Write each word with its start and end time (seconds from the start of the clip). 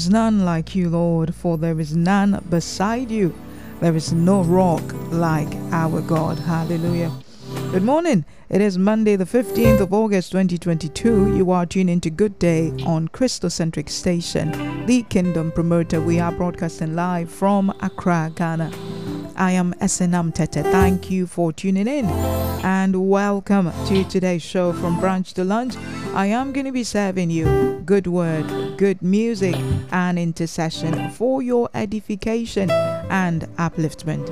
is 0.00 0.08
none 0.08 0.46
like 0.46 0.74
you, 0.74 0.88
Lord, 0.88 1.34
for 1.34 1.58
there 1.58 1.78
is 1.78 1.94
none 1.94 2.42
beside 2.48 3.10
you. 3.10 3.34
There 3.80 3.94
is 3.94 4.14
no 4.14 4.42
rock 4.42 4.82
like 5.12 5.54
our 5.72 6.00
God. 6.00 6.38
Hallelujah. 6.38 7.12
Good 7.70 7.82
morning. 7.82 8.24
It 8.48 8.62
is 8.62 8.78
Monday, 8.78 9.16
the 9.16 9.26
15th 9.26 9.80
of 9.80 9.92
August 9.92 10.32
2022. 10.32 11.36
You 11.36 11.50
are 11.50 11.66
tuning 11.66 11.92
into 11.92 12.08
Good 12.08 12.38
Day 12.38 12.70
on 12.86 13.08
Christocentric 13.08 13.90
Station, 13.90 14.86
the 14.86 15.02
Kingdom 15.02 15.52
Promoter. 15.52 16.00
We 16.00 16.18
are 16.18 16.32
broadcasting 16.32 16.94
live 16.94 17.30
from 17.30 17.68
Accra, 17.82 18.32
Ghana. 18.34 18.89
I 19.40 19.52
am 19.52 19.72
Esenam 19.80 20.34
Tete. 20.34 20.62
Thank 20.62 21.10
you 21.10 21.26
for 21.26 21.50
tuning 21.50 21.88
in 21.88 22.04
and 22.62 23.08
welcome 23.08 23.72
to 23.86 24.04
today's 24.04 24.42
show 24.42 24.74
from 24.74 24.98
brunch 24.98 25.32
to 25.32 25.44
lunch. 25.44 25.78
I 26.12 26.26
am 26.26 26.52
going 26.52 26.66
to 26.66 26.72
be 26.72 26.84
serving 26.84 27.30
you 27.30 27.82
good 27.86 28.06
word, 28.06 28.76
good 28.76 29.00
music, 29.00 29.54
and 29.92 30.18
intercession 30.18 31.10
for 31.12 31.40
your 31.40 31.70
edification 31.72 32.70
and 32.70 33.44
upliftment. 33.56 34.28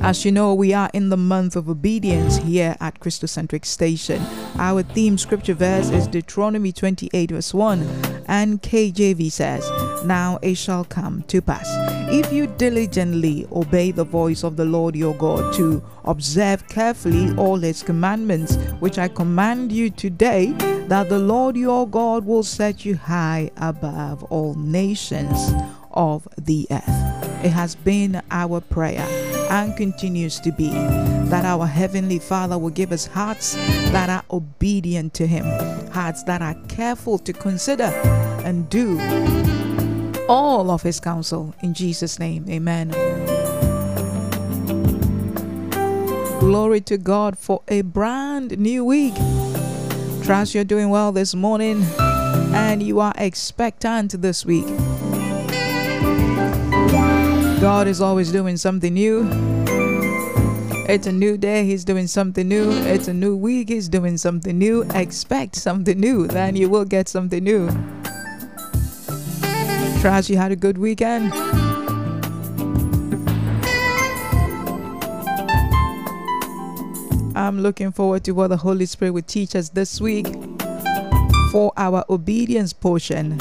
As 0.00 0.24
you 0.24 0.32
know, 0.32 0.54
we 0.54 0.72
are 0.72 0.88
in 0.94 1.10
the 1.10 1.18
month 1.18 1.54
of 1.54 1.68
obedience 1.68 2.38
here 2.38 2.76
at 2.80 2.98
Christocentric 2.98 3.66
Station. 3.66 4.22
Our 4.56 4.82
theme 4.82 5.18
scripture 5.18 5.52
verse 5.52 5.90
is 5.90 6.06
Deuteronomy 6.06 6.72
28, 6.72 7.32
verse 7.32 7.52
1, 7.52 7.82
and 8.26 8.62
KJV 8.62 9.30
says, 9.30 9.70
Now 10.04 10.38
it 10.42 10.56
shall 10.56 10.84
come 10.84 11.22
to 11.24 11.42
pass, 11.42 11.68
if 12.10 12.32
you 12.32 12.46
diligently 12.46 13.46
obey 13.52 13.90
the 13.90 14.04
voice 14.04 14.42
of 14.44 14.56
the 14.56 14.64
Lord 14.64 14.96
your 14.96 15.14
God, 15.14 15.52
to 15.54 15.82
observe 16.04 16.66
carefully 16.68 17.34
all 17.36 17.56
his 17.56 17.82
commandments, 17.82 18.56
which 18.80 18.98
I 18.98 19.08
command 19.08 19.72
you 19.72 19.90
today, 19.90 20.52
that 20.88 21.08
the 21.08 21.18
Lord 21.18 21.56
your 21.56 21.86
God 21.86 22.24
will 22.24 22.42
set 22.42 22.84
you 22.84 22.96
high 22.96 23.50
above 23.58 24.24
all 24.24 24.54
nations 24.54 25.52
of 25.92 26.26
the 26.36 26.66
earth. 26.70 27.44
It 27.44 27.50
has 27.50 27.74
been 27.74 28.22
our 28.30 28.60
prayer 28.60 29.06
and 29.50 29.76
continues 29.76 30.40
to 30.40 30.52
be 30.52 30.70
that 30.70 31.44
our 31.44 31.66
Heavenly 31.66 32.18
Father 32.18 32.58
will 32.58 32.70
give 32.70 32.92
us 32.92 33.06
hearts 33.06 33.54
that 33.92 34.08
are 34.08 34.24
obedient 34.30 35.14
to 35.14 35.26
Him, 35.26 35.44
hearts 35.90 36.22
that 36.24 36.42
are 36.42 36.56
careful 36.68 37.18
to 37.18 37.32
consider 37.32 37.92
and 38.44 38.68
do 38.68 38.98
all 40.30 40.70
of 40.70 40.82
His 40.82 41.00
counsel. 41.00 41.52
In 41.60 41.74
Jesus' 41.74 42.20
name, 42.20 42.48
amen. 42.48 42.90
Glory 46.38 46.80
to 46.82 46.96
God 46.96 47.36
for 47.36 47.62
a 47.66 47.82
brand 47.82 48.56
new 48.56 48.84
week. 48.84 49.14
Trust 50.22 50.54
you're 50.54 50.62
doing 50.62 50.88
well 50.88 51.10
this 51.10 51.34
morning 51.34 51.82
and 52.54 52.80
you 52.80 53.00
are 53.00 53.12
expectant 53.18 54.22
this 54.22 54.46
week. 54.46 54.66
God 57.60 57.88
is 57.88 58.00
always 58.00 58.30
doing 58.30 58.56
something 58.56 58.94
new. 58.94 59.28
It's 60.88 61.08
a 61.08 61.12
new 61.12 61.36
day, 61.36 61.64
He's 61.66 61.84
doing 61.84 62.06
something 62.06 62.46
new. 62.46 62.70
It's 62.70 63.08
a 63.08 63.14
new 63.14 63.36
week, 63.36 63.68
He's 63.68 63.88
doing 63.88 64.16
something 64.16 64.56
new. 64.56 64.82
Expect 64.94 65.56
something 65.56 65.98
new, 65.98 66.28
then 66.28 66.54
you 66.54 66.70
will 66.70 66.84
get 66.84 67.08
something 67.08 67.42
new. 67.42 67.68
Trust 70.00 70.30
you 70.30 70.38
had 70.38 70.50
a 70.50 70.56
good 70.56 70.78
weekend. 70.78 71.30
I'm 77.36 77.60
looking 77.60 77.92
forward 77.92 78.24
to 78.24 78.32
what 78.32 78.48
the 78.48 78.56
Holy 78.56 78.86
Spirit 78.86 79.12
will 79.12 79.22
teach 79.22 79.54
us 79.54 79.68
this 79.68 80.00
week 80.00 80.26
for 81.52 81.72
our 81.76 82.04
obedience 82.08 82.72
portion. 82.72 83.38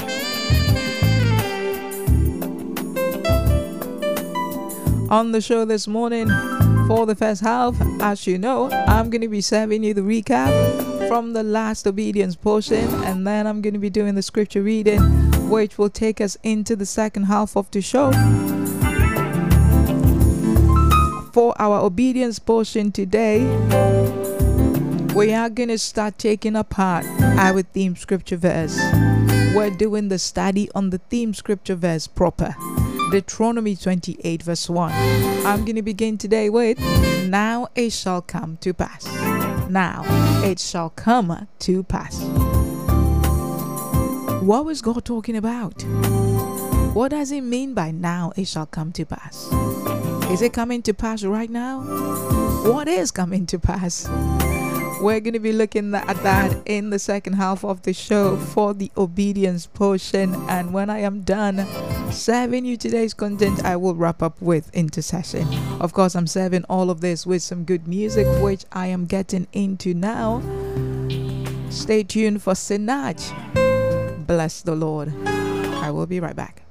On 5.10 5.32
the 5.32 5.40
show 5.42 5.64
this 5.64 5.88
morning, 5.88 6.30
For 6.90 7.06
the 7.06 7.14
first 7.14 7.42
half, 7.42 7.80
as 8.02 8.26
you 8.26 8.40
know, 8.40 8.68
I'm 8.72 9.12
going 9.12 9.22
to 9.22 9.28
be 9.28 9.42
serving 9.42 9.84
you 9.84 9.94
the 9.94 10.02
recap 10.02 11.08
from 11.08 11.34
the 11.34 11.44
last 11.44 11.86
obedience 11.86 12.36
portion, 12.36 12.90
and 13.04 13.28
then 13.28 13.46
I'm 13.46 13.62
going 13.62 13.76
to 13.76 13.80
be 13.80 13.92
doing 13.92 14.16
the 14.16 14.24
scripture 14.24 14.64
reading, 14.64 15.29
which 15.50 15.78
will 15.78 15.90
take 15.90 16.22
us 16.22 16.38
into 16.44 16.76
the 16.76 16.86
second 16.86 17.24
half 17.24 17.58
of 17.58 17.70
the 17.72 17.82
show. 17.82 18.12
For 21.34 21.54
our 21.60 21.80
obedience 21.80 22.40
portion 22.40 22.92
today, 22.92 23.46
we 25.16 25.34
are 25.34 25.50
going 25.50 25.70
to 25.70 25.78
start 25.78 26.18
taking 26.18 26.56
apart 26.56 27.06
our 27.38 27.62
theme 27.62 27.96
scripture 27.96 28.38
verse. 28.38 28.78
We're 29.56 29.76
doing 29.76 30.10
the 30.10 30.20
study 30.20 30.70
on 30.76 30.92
the 30.92 31.00
theme 31.10 31.34
scripture 31.34 31.76
verse 31.76 32.08
proper. 32.08 32.56
Deuteronomy 33.12 33.76
28, 33.76 34.44
verse 34.44 34.70
1. 34.70 34.92
I'm 35.46 35.66
going 35.66 35.76
to 35.76 35.82
begin 35.82 36.18
today 36.20 36.50
with 36.50 36.80
Now 37.28 37.68
it 37.74 37.92
shall 37.92 38.22
come 38.22 38.58
to 38.58 38.74
pass. 38.74 39.06
Now 39.68 40.04
it 40.44 40.60
shall 40.60 40.92
come 40.92 41.48
to 41.60 41.84
pass. 41.84 42.59
What 44.42 44.64
was 44.64 44.82
God 44.82 45.04
talking 45.04 45.36
about? 45.36 45.84
What 46.94 47.10
does 47.10 47.32
it 47.32 47.42
mean 47.42 47.74
by 47.74 47.92
now 47.92 48.32
it 48.38 48.48
shall 48.48 48.66
come 48.66 48.94
to 48.94 49.06
pass? 49.06 49.52
Is 50.32 50.42
it 50.42 50.54
coming 50.54 50.82
to 50.84 50.94
pass 50.94 51.24
right 51.24 51.50
now? 51.50 51.82
What 52.64 52.88
is 52.88 53.12
coming 53.12 53.46
to 53.48 53.60
pass? 53.60 54.08
We're 55.02 55.20
going 55.20 55.34
to 55.34 55.40
be 55.40 55.52
looking 55.52 55.94
at 55.94 56.24
that 56.24 56.56
in 56.66 56.90
the 56.90 57.00
second 57.00 57.34
half 57.34 57.66
of 57.66 57.82
the 57.82 57.94
show 57.94 58.38
for 58.38 58.74
the 58.74 58.92
obedience 58.96 59.68
portion. 59.68 60.34
And 60.48 60.74
when 60.74 60.90
I 60.90 61.00
am 61.00 61.22
done 61.22 61.68
serving 62.10 62.64
you 62.64 62.78
today's 62.78 63.14
content, 63.14 63.66
I 63.66 63.76
will 63.76 63.96
wrap 63.96 64.24
up 64.24 64.42
with 64.42 64.74
intercession. 64.74 65.48
Of 65.82 65.92
course, 65.92 66.16
I'm 66.16 66.28
serving 66.28 66.64
all 66.70 66.90
of 66.90 67.02
this 67.02 67.26
with 67.26 67.44
some 67.44 67.66
good 67.66 67.88
music, 67.88 68.26
which 68.42 68.64
I 68.72 68.88
am 68.88 69.06
getting 69.06 69.48
into 69.52 69.94
now. 69.94 70.42
Stay 71.70 72.04
tuned 72.04 72.42
for 72.42 72.54
Sinach. 72.54 73.69
Bless 74.30 74.62
the 74.62 74.76
Lord. 74.76 75.12
I 75.26 75.90
will 75.90 76.06
be 76.06 76.20
right 76.20 76.36
back. 76.36 76.69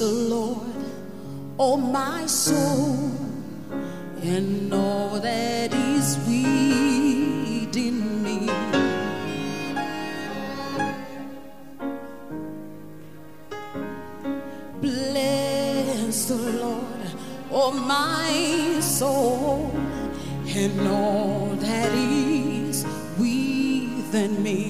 The 0.00 0.06
Lord, 0.06 0.80
oh 1.58 1.76
my 1.76 2.24
soul, 2.24 2.96
and 4.22 4.72
all 4.72 5.20
that 5.20 5.74
is 5.74 6.16
within 6.26 7.98
me. 8.22 8.46
Bless 14.80 16.24
the 16.28 16.36
Lord, 16.36 17.06
oh 17.52 17.70
my 17.70 18.80
soul, 18.80 19.70
and 20.46 20.88
all 20.88 21.48
that 21.56 21.92
is 21.92 22.86
within 23.18 24.42
me. 24.42 24.69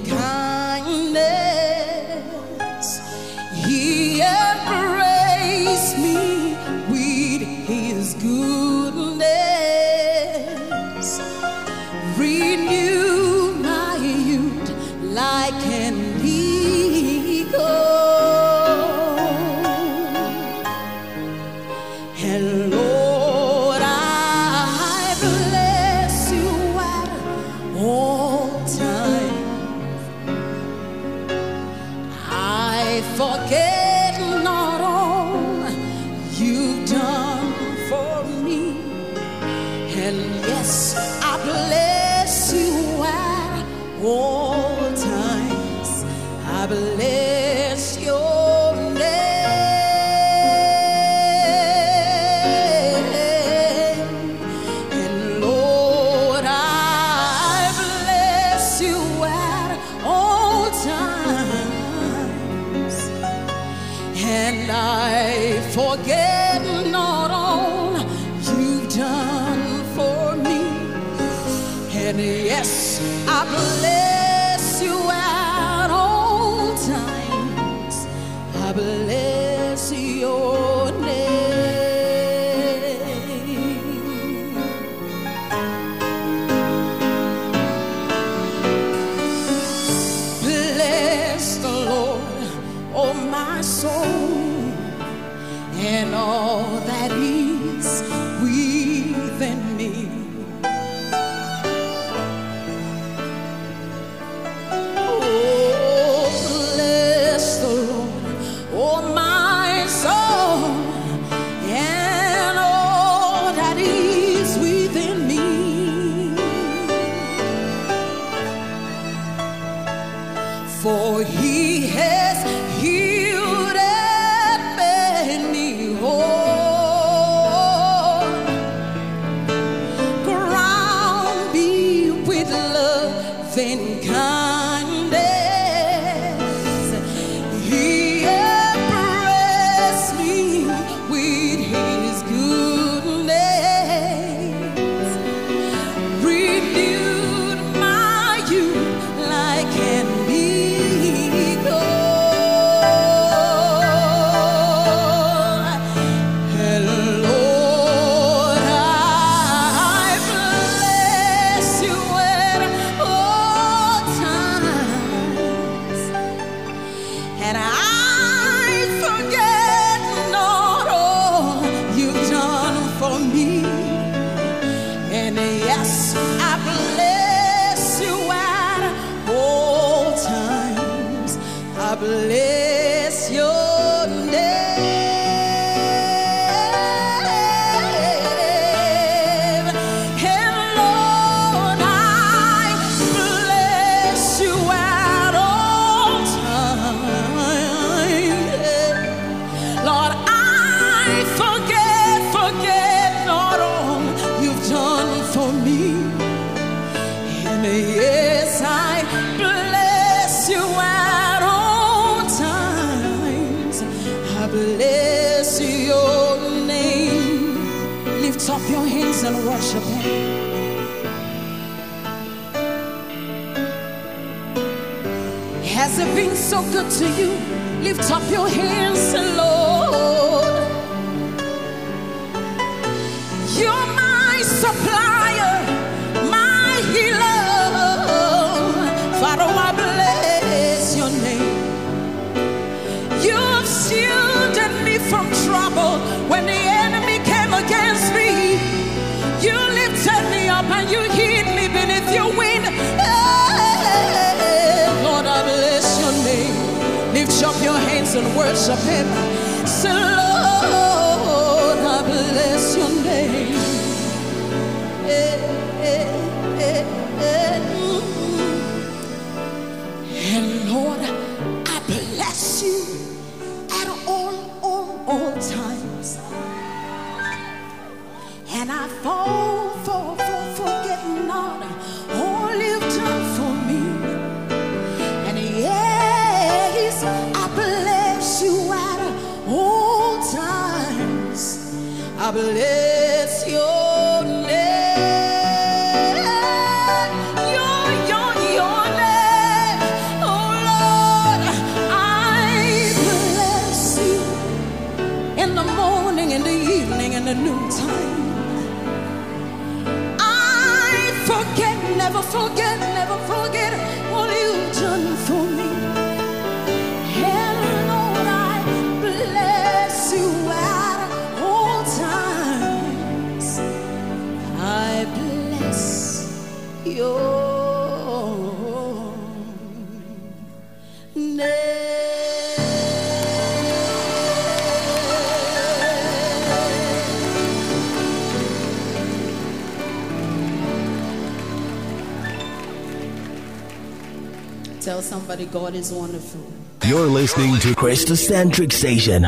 God 345.51 345.75
is 345.75 345.91
wonderful. 345.91 346.41
You're 346.87 347.07
listening 347.07 347.59
to 347.59 347.75
Christocentric 347.75 348.71
Station. 348.71 349.27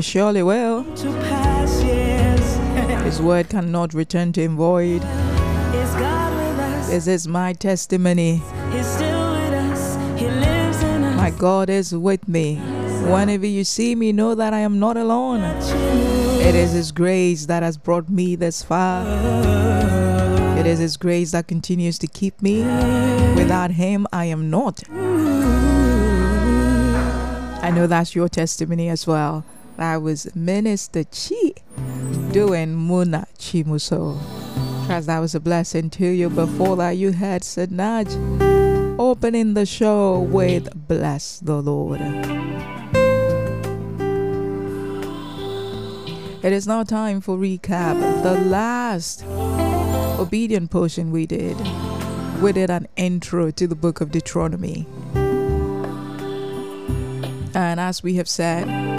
It 0.00 0.04
surely 0.04 0.42
will. 0.42 0.84
pass, 0.84 1.82
yes. 1.82 3.04
His 3.04 3.20
word 3.20 3.50
cannot 3.50 3.92
return 3.92 4.32
to 4.32 4.40
him 4.40 4.56
void. 4.56 5.02
Is 5.02 5.92
God 5.92 6.32
with 6.32 6.58
us? 6.58 6.88
This 6.88 7.06
is 7.06 7.28
my 7.28 7.52
testimony. 7.52 8.40
He's 8.72 8.86
still 8.86 9.32
with 9.32 9.52
us. 9.52 9.96
He 10.18 10.26
lives 10.26 10.82
in 10.82 11.04
us. 11.04 11.16
My 11.18 11.30
God 11.30 11.68
is 11.68 11.94
with 11.94 12.26
me. 12.26 12.56
Whenever 13.12 13.44
you 13.44 13.62
see 13.62 13.94
me, 13.94 14.10
know 14.10 14.34
that 14.34 14.54
I 14.54 14.60
am 14.60 14.78
not 14.78 14.96
alone. 14.96 15.42
It 16.40 16.54
is 16.54 16.72
His 16.72 16.92
grace 16.92 17.44
that 17.44 17.62
has 17.62 17.76
brought 17.76 18.08
me 18.08 18.36
this 18.36 18.62
far. 18.62 19.04
It 20.56 20.64
is 20.64 20.78
His 20.78 20.96
grace 20.96 21.32
that 21.32 21.46
continues 21.46 21.98
to 21.98 22.06
keep 22.06 22.40
me. 22.40 22.62
Without 23.34 23.72
Him, 23.72 24.06
I 24.14 24.24
am 24.24 24.48
not. 24.48 24.82
I 27.62 27.70
know 27.70 27.86
that's 27.86 28.14
your 28.14 28.30
testimony 28.30 28.88
as 28.88 29.06
well. 29.06 29.44
That 29.80 30.02
was 30.02 30.28
Minister 30.36 31.04
Chi 31.04 31.54
doing 32.32 32.76
Muna 32.76 33.24
Chimuso. 33.38 34.20
Trust 34.84 35.06
that 35.06 35.20
was 35.20 35.34
a 35.34 35.40
blessing 35.40 35.88
to 35.88 36.06
you. 36.06 36.28
Before 36.28 36.76
that, 36.76 36.98
you 36.98 37.12
had 37.12 37.40
Sinach 37.40 38.06
opening 38.98 39.54
the 39.54 39.64
show 39.64 40.20
with 40.20 40.86
Bless 40.86 41.38
the 41.38 41.62
Lord. 41.62 42.02
It 46.42 46.52
is 46.52 46.66
now 46.66 46.82
time 46.82 47.22
for 47.22 47.38
recap. 47.38 48.22
The 48.22 48.38
last 48.38 49.24
obedient 50.20 50.70
portion 50.70 51.10
we 51.10 51.24
did, 51.24 51.56
we 52.42 52.52
did 52.52 52.68
an 52.68 52.86
intro 52.96 53.50
to 53.52 53.66
the 53.66 53.76
book 53.76 54.02
of 54.02 54.10
Deuteronomy. 54.10 54.86
And 57.54 57.80
as 57.80 58.02
we 58.02 58.16
have 58.16 58.28
said, 58.28 58.89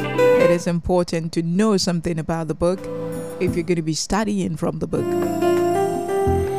it 0.52 0.56
is 0.56 0.68
important 0.68 1.32
to 1.32 1.42
know 1.42 1.78
something 1.78 2.20
about 2.20 2.50
the 2.50 2.54
book 2.54 2.80
if 3.40 3.56
you're 3.56 3.64
going 3.64 3.78
to 3.78 3.82
be 3.82 3.94
studying 3.94 4.58
from 4.58 4.80
the 4.80 4.88
book. 4.88 5.06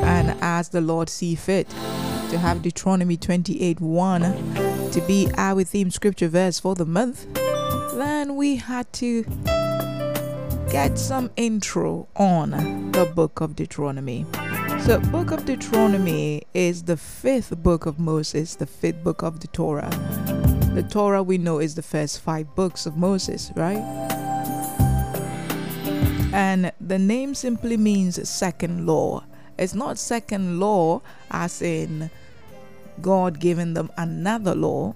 And 0.07 0.35
as 0.41 0.71
the 0.71 0.81
Lord 0.81 1.11
see 1.11 1.35
fit, 1.35 1.69
to 2.31 2.39
have 2.39 2.63
Deuteronomy 2.63 3.19
28 3.19 3.81
1 3.81 4.23
to 4.93 5.01
be 5.07 5.31
our 5.37 5.63
theme 5.63 5.91
scripture 5.91 6.29
verse 6.29 6.59
for 6.59 6.75
the 6.75 6.87
month, 6.87 7.27
then 7.95 8.37
we 8.37 8.57
had 8.57 8.91
to 8.95 9.25
get 10.71 10.99
some 10.99 11.31
intro 11.37 12.09
on 12.17 12.93
the 12.93 13.05
book 13.15 13.43
of 13.43 13.55
Deuteronomy. 13.55 14.25
So, 14.87 15.01
book 15.11 15.31
of 15.31 15.45
Deuteronomy 15.45 16.45
is 16.55 16.85
the 16.85 16.97
fifth 16.97 17.63
book 17.63 17.85
of 17.85 17.99
Moses, 17.99 18.57
the 18.57 18.67
fifth 18.67 19.05
book 19.05 19.23
of 19.23 19.41
the 19.41 19.49
Torah. 19.49 20.62
The 20.75 20.83
Torah 20.83 21.23
we 21.23 21.37
know 21.37 21.59
is 21.59 21.75
the 21.75 21.83
first 21.83 22.21
five 22.21 22.55
books 22.55 22.87
of 22.87 22.97
Moses, 22.97 23.53
right? 23.57 23.83
And 26.33 26.73
the 26.81 26.99
name 26.99 27.35
simply 27.35 27.77
means 27.77 28.27
second 28.27 28.87
law. 28.87 29.25
It's 29.59 29.75
not 29.75 29.99
second 29.99 30.59
law 30.59 31.03
as 31.31 31.61
in 31.61 32.11
God 33.03 33.39
giving 33.39 33.75
them 33.75 33.91
another 33.99 34.55
law, 34.55 34.95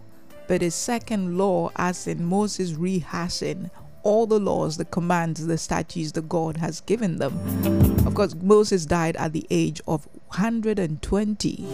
but 0.49 0.63
it's 0.63 0.75
second 0.75 1.37
law 1.37 1.71
as 1.77 2.07
in 2.07 2.25
Moses 2.25 2.73
rehashing 2.73 3.71
all 4.07 4.25
the 4.25 4.39
laws, 4.39 4.77
the 4.77 4.85
commands, 4.85 5.45
the 5.45 5.59
statutes 5.59 6.13
that 6.13 6.29
God 6.29 6.59
has 6.59 6.81
given 6.81 7.17
them. 7.17 7.35
Of 8.07 8.15
course, 8.15 8.37
Moses 8.37 8.87
died 8.87 9.17
at 9.17 9.33
the 9.33 9.45
age 9.51 9.81
of 9.89 10.07
120. 10.29 11.67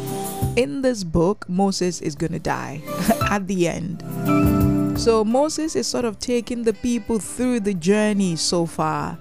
In 0.56 0.80
this 0.80 1.04
book, 1.04 1.46
Moses 1.46 2.00
is 2.00 2.14
going 2.14 2.32
to 2.32 2.38
die 2.38 2.80
at 3.30 3.46
the 3.48 3.68
end. 3.68 4.02
So 4.98 5.22
Moses 5.24 5.76
is 5.76 5.86
sort 5.86 6.06
of 6.06 6.18
taking 6.18 6.62
the 6.62 6.72
people 6.72 7.18
through 7.18 7.60
the 7.60 7.74
journey 7.74 8.36
so 8.36 8.64
far. 8.64 9.18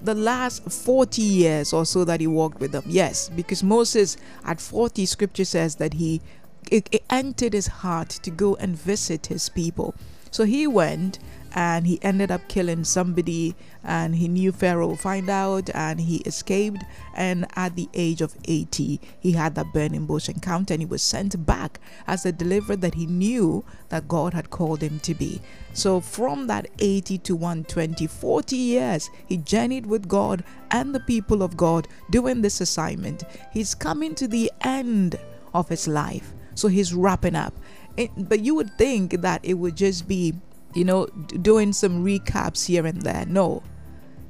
The 0.00 0.14
last 0.14 0.62
40 0.70 1.20
years 1.20 1.74
or 1.74 1.84
so 1.84 2.04
that 2.04 2.20
he 2.20 2.26
walked 2.26 2.60
with 2.60 2.72
them. 2.72 2.84
Yes, 2.86 3.28
because 3.28 3.62
Moses 3.62 4.16
at 4.44 4.58
40, 4.58 5.04
scripture 5.04 5.44
says 5.44 5.76
that 5.76 5.92
he 5.94 6.22
it, 6.70 6.88
it 6.90 7.04
entered 7.10 7.52
his 7.52 7.66
heart 7.66 8.08
to 8.08 8.30
go 8.30 8.54
and 8.56 8.74
visit 8.74 9.26
his 9.26 9.50
people. 9.50 9.94
So 10.30 10.44
he 10.44 10.66
went 10.66 11.18
and 11.54 11.86
he 11.86 12.02
ended 12.02 12.30
up 12.32 12.46
killing 12.48 12.82
somebody 12.82 13.54
and 13.84 14.16
he 14.16 14.26
knew 14.26 14.50
Pharaoh 14.50 14.88
would 14.88 15.00
find 15.00 15.30
out 15.30 15.70
and 15.72 16.00
he 16.00 16.16
escaped 16.18 16.82
and 17.14 17.46
at 17.54 17.76
the 17.76 17.88
age 17.94 18.20
of 18.20 18.36
80 18.44 19.00
he 19.20 19.32
had 19.32 19.54
that 19.54 19.72
burning 19.72 20.04
bush 20.06 20.28
encounter 20.28 20.74
and 20.74 20.82
he 20.82 20.86
was 20.86 21.02
sent 21.02 21.46
back 21.46 21.78
as 22.06 22.26
a 22.26 22.32
deliverer 22.32 22.76
that 22.76 22.94
he 22.94 23.06
knew 23.06 23.64
that 23.88 24.08
God 24.08 24.34
had 24.34 24.50
called 24.50 24.82
him 24.82 24.98
to 25.00 25.14
be. 25.14 25.40
So 25.72 26.00
from 26.00 26.48
that 26.48 26.68
80 26.80 27.18
to 27.18 27.36
120 27.36 28.06
40 28.06 28.56
years 28.56 29.10
he 29.26 29.36
journeyed 29.36 29.86
with 29.86 30.08
God 30.08 30.42
and 30.72 30.92
the 30.92 31.00
people 31.00 31.42
of 31.42 31.56
God 31.56 31.86
doing 32.10 32.42
this 32.42 32.60
assignment. 32.60 33.22
He's 33.52 33.74
coming 33.74 34.16
to 34.16 34.26
the 34.26 34.50
end 34.62 35.18
of 35.52 35.68
his 35.68 35.86
life. 35.86 36.32
So 36.56 36.68
he's 36.68 36.92
wrapping 36.92 37.36
up. 37.36 37.54
It, 37.96 38.10
but 38.16 38.40
you 38.40 38.56
would 38.56 38.76
think 38.76 39.20
that 39.20 39.40
it 39.44 39.54
would 39.54 39.76
just 39.76 40.08
be 40.08 40.34
you 40.74 40.84
know, 40.84 41.06
doing 41.06 41.72
some 41.72 42.04
recaps 42.04 42.66
here 42.66 42.86
and 42.86 43.02
there. 43.02 43.24
No. 43.26 43.62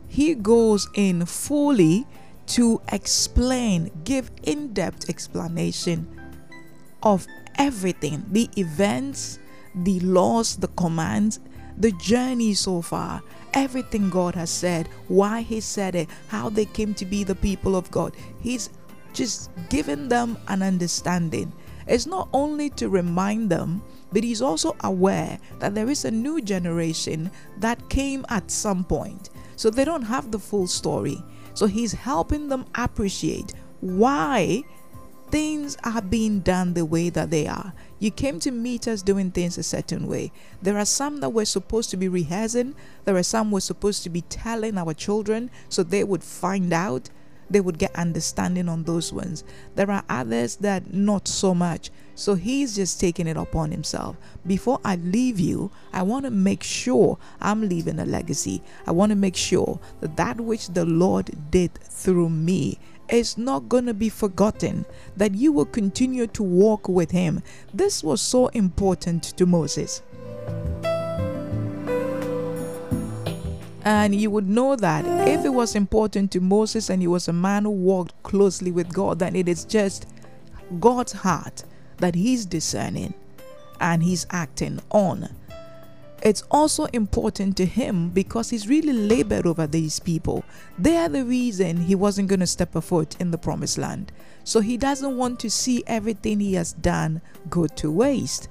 He 0.09 0.35
goes 0.35 0.89
in 0.95 1.27
fully 1.27 2.07
to 2.47 2.81
explain, 2.93 3.91
give 4.05 4.31
in 4.43 4.73
depth 4.73 5.09
explanation 5.09 6.09
of 7.03 7.27
everything 7.57 8.25
the 8.31 8.49
events, 8.57 9.39
the 9.75 10.01
laws, 10.01 10.57
the 10.57 10.69
commands, 10.69 11.41
the 11.77 11.93
journey 11.93 12.55
so 12.55 12.83
far, 12.83 13.23
everything 13.53 14.11
God 14.11 14.35
has 14.35 14.51
said, 14.51 14.89
why 15.09 15.41
He 15.41 15.61
said 15.61 15.95
it, 15.95 16.09
how 16.29 16.49
they 16.49 16.67
came 16.67 16.95
to 16.95 17.05
be 17.05 17.25
the 17.25 17.35
people 17.35 17.75
of 17.75 17.91
God. 17.91 18.15
He's 18.41 18.71
just 19.13 19.51
giving 19.71 20.09
them 20.09 20.37
an 20.49 20.63
understanding. 20.63 21.53
It's 21.87 22.07
not 22.07 22.29
only 22.33 22.71
to 22.71 22.89
remind 22.89 23.51
them, 23.51 23.83
but 24.15 24.25
He's 24.25 24.41
also 24.41 24.75
aware 24.83 25.39
that 25.59 25.75
there 25.75 25.91
is 25.91 26.07
a 26.07 26.11
new 26.11 26.41
generation 26.41 27.31
that 27.59 27.91
came 27.91 28.25
at 28.31 28.51
some 28.51 28.85
point. 28.85 29.29
So 29.57 29.69
they 29.69 29.85
don't 29.85 30.03
have 30.03 30.31
the 30.31 30.39
full 30.39 30.69
story. 30.69 31.23
So 31.53 31.67
He's 31.67 31.93
helping 31.93 32.49
them 32.49 32.65
appreciate 32.75 33.53
why 33.81 34.63
things 35.31 35.77
are 35.83 36.01
being 36.01 36.41
done 36.41 36.75
the 36.75 36.85
way 36.85 37.11
that 37.11 37.31
they 37.31 37.47
are. 37.49 37.73
You 37.99 38.13
came 38.13 38.39
to 38.41 38.53
meet 38.53 38.87
us 38.87 39.03
doing 39.03 39.33
things 39.33 39.59
a 39.59 39.65
certain 39.65 40.07
way. 40.07 40.31
There 40.63 40.79
are 40.79 40.85
some 40.85 41.19
that 41.21 41.31
we're 41.31 41.45
supposed 41.45 41.91
to 41.91 41.97
be 41.97 42.07
rehearsing, 42.07 42.77
there 43.05 43.17
are 43.17 43.23
some 43.25 43.51
we're 43.51 43.61
supposed 43.61 44.05
to 44.05 44.11
be 44.11 44.21
telling 44.21 44.79
our 44.79 44.95
children 44.95 45.51
so 45.69 45.83
they 45.83 46.05
would 46.05 46.23
find 46.23 46.73
out, 46.73 47.11
they 47.51 47.61
would 47.61 47.79
get 47.79 47.97
understanding 47.97 48.69
on 48.69 48.85
those 48.85 49.13
ones. 49.13 49.43
There 49.75 49.91
are 49.91 50.05
others 50.09 50.57
that 50.57 50.95
not 50.95 51.27
so 51.27 51.53
much. 51.53 51.91
So 52.15 52.35
he's 52.35 52.77
just 52.77 53.01
taking 53.01 53.27
it 53.27 53.37
upon 53.37 53.71
himself. 53.71 54.17
Before 54.47 54.81
I 54.85 54.97
leave 54.97 55.41
you, 55.41 55.71
I 55.93 56.03
want 56.03 56.25
to 56.25 56.31
make 56.31 56.63
sure 56.63 57.19
I'm 57.41 57.69
leaving 57.69 57.99
a 57.99 58.05
legacy. 58.05 58.63
I 58.87 58.93
want 58.93 59.11
to 59.11 59.17
make 59.17 59.37
sure 59.37 59.81
that 60.01 60.17
that 60.17 60.41
which 60.41 60.69
the 60.69 60.85
Lord 60.85 61.51
did 61.51 61.75
through 61.75 62.31
me 62.31 62.79
is 63.09 63.37
not 63.37 63.69
going 63.69 63.87
to 63.87 63.95
be 63.95 64.09
forgotten, 64.09 64.87
that 65.17 65.35
you 65.35 65.53
will 65.53 65.67
continue 65.67 66.27
to 66.29 66.43
walk 66.43 66.89
with 66.89 67.11
him. 67.11 67.43
This 67.73 68.03
was 68.03 68.21
so 68.21 68.47
important 68.49 69.25
to 69.37 69.45
Moses. 69.45 70.03
And 73.87 74.15
you 74.15 74.31
would 74.31 74.49
know 74.49 74.77
that 74.77 75.05
if 75.29 75.45
it 75.45 75.51
was 75.51 75.75
important 75.75 76.31
to 76.33 76.41
Moses 76.41 76.89
and 76.89 77.03
he 77.03 77.09
was 77.09 77.29
a 77.29 77.35
man 77.35 77.65
who 77.65 77.71
walked 77.71 78.23
closely 78.23 78.73
with 78.73 78.91
God, 78.95 79.19
then 79.19 79.37
it 79.37 79.47
is 79.47 79.67
just 79.67 80.07
God's 80.81 81.13
heart 81.13 81.65
that 81.99 82.15
he's 82.15 82.47
discerning 82.47 83.15
and 83.81 84.03
he's 84.03 84.27
acting 84.31 84.81
on. 84.91 85.29
It's 86.23 86.43
also 86.51 86.87
important 86.87 87.57
to 87.59 87.67
him 87.67 88.09
because 88.09 88.49
he's 88.49 88.67
really 88.67 88.95
labored 88.95 89.47
over 89.47 89.67
these 89.67 90.01
people. 90.01 90.43
They 90.79 90.97
are 90.97 91.11
the 91.11 91.25
reason 91.25 91.77
he 91.77 91.95
wasn't 91.95 92.29
going 92.29 92.41
to 92.41 92.47
step 92.47 92.75
a 92.75 92.81
foot 92.81 93.15
in 93.21 93.31
the 93.31 93.37
promised 93.37 93.77
land. 93.77 94.11
So 94.43 94.61
he 94.61 94.79
doesn't 94.79 95.19
want 95.19 95.39
to 95.41 95.51
see 95.51 95.85
everything 95.87 96.41
he 96.41 96.55
has 96.55 96.73
done 96.73 97.21
go 97.51 97.67
to 97.67 97.91
waste. 97.91 98.49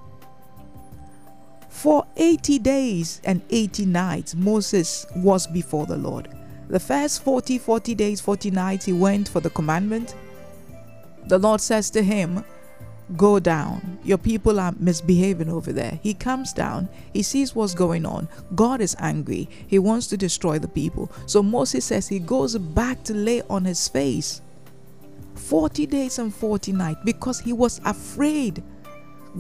For 1.68 2.06
80 2.16 2.60
days 2.60 3.20
and 3.24 3.42
80 3.50 3.88
nights, 3.88 4.36
Moses 4.36 5.08
was 5.16 5.48
before 5.48 5.88
the 5.88 5.98
Lord. 5.98 6.30
The 6.70 6.80
first 6.80 7.24
40, 7.24 7.58
40 7.58 7.96
days, 7.96 8.22
40 8.22 8.52
nights, 8.52 8.86
he 8.86 8.94
went 8.94 9.28
for 9.28 9.40
the 9.40 9.50
commandment. 9.50 10.16
The 11.26 11.40
Lord 11.40 11.60
says 11.60 11.90
to 11.92 12.04
him, 12.04 12.46
Go 13.18 13.40
down. 13.40 14.00
Your 14.04 14.18
people 14.18 14.60
are 14.60 14.74
misbehaving 14.80 15.50
over 15.50 15.74
there. 15.74 16.00
He 16.02 16.14
comes 16.14 16.54
down. 16.54 16.90
He 17.14 17.22
sees 17.22 17.54
what's 17.54 17.74
going 17.74 18.06
on. 18.06 18.30
God 18.56 18.82
is 18.82 18.96
angry. 19.00 19.50
He 19.68 19.78
wants 19.78 20.08
to 20.08 20.18
destroy 20.18 20.58
the 20.58 20.68
people. 20.68 21.12
So 21.26 21.44
Moses 21.44 21.86
says 21.86 22.08
he 22.08 22.20
goes 22.20 22.58
back 22.58 23.04
to 23.04 23.14
lay 23.14 23.42
on 23.50 23.66
his 23.66 23.88
face 23.88 24.42
40 25.36 25.86
days 25.88 26.20
and 26.20 26.34
40 26.34 26.72
nights 26.72 27.02
because 27.04 27.40
he 27.40 27.54
was 27.54 27.82
afraid. 27.86 28.64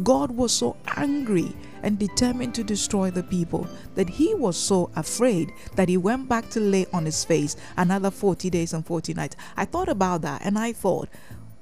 God 0.02 0.32
was 0.32 0.52
so 0.52 0.76
angry 0.98 1.54
and 1.84 2.00
determined 2.00 2.56
to 2.56 2.64
destroy 2.64 3.12
the 3.12 3.24
people 3.24 3.68
that 3.96 4.10
he 4.10 4.34
was 4.34 4.58
so 4.58 4.90
afraid 4.96 5.54
that 5.76 5.90
he 5.90 5.98
went 5.98 6.28
back 6.28 6.50
to 6.50 6.60
lay 6.60 6.88
on 6.94 7.06
his 7.06 7.24
face 7.24 7.56
another 7.78 8.10
40 8.10 8.50
days 8.50 8.74
and 8.74 8.86
40 8.86 9.14
nights. 9.14 9.36
I 9.56 9.66
thought 9.66 9.90
about 9.90 10.22
that 10.24 10.42
and 10.44 10.58
I 10.58 10.74
thought, 10.74 11.10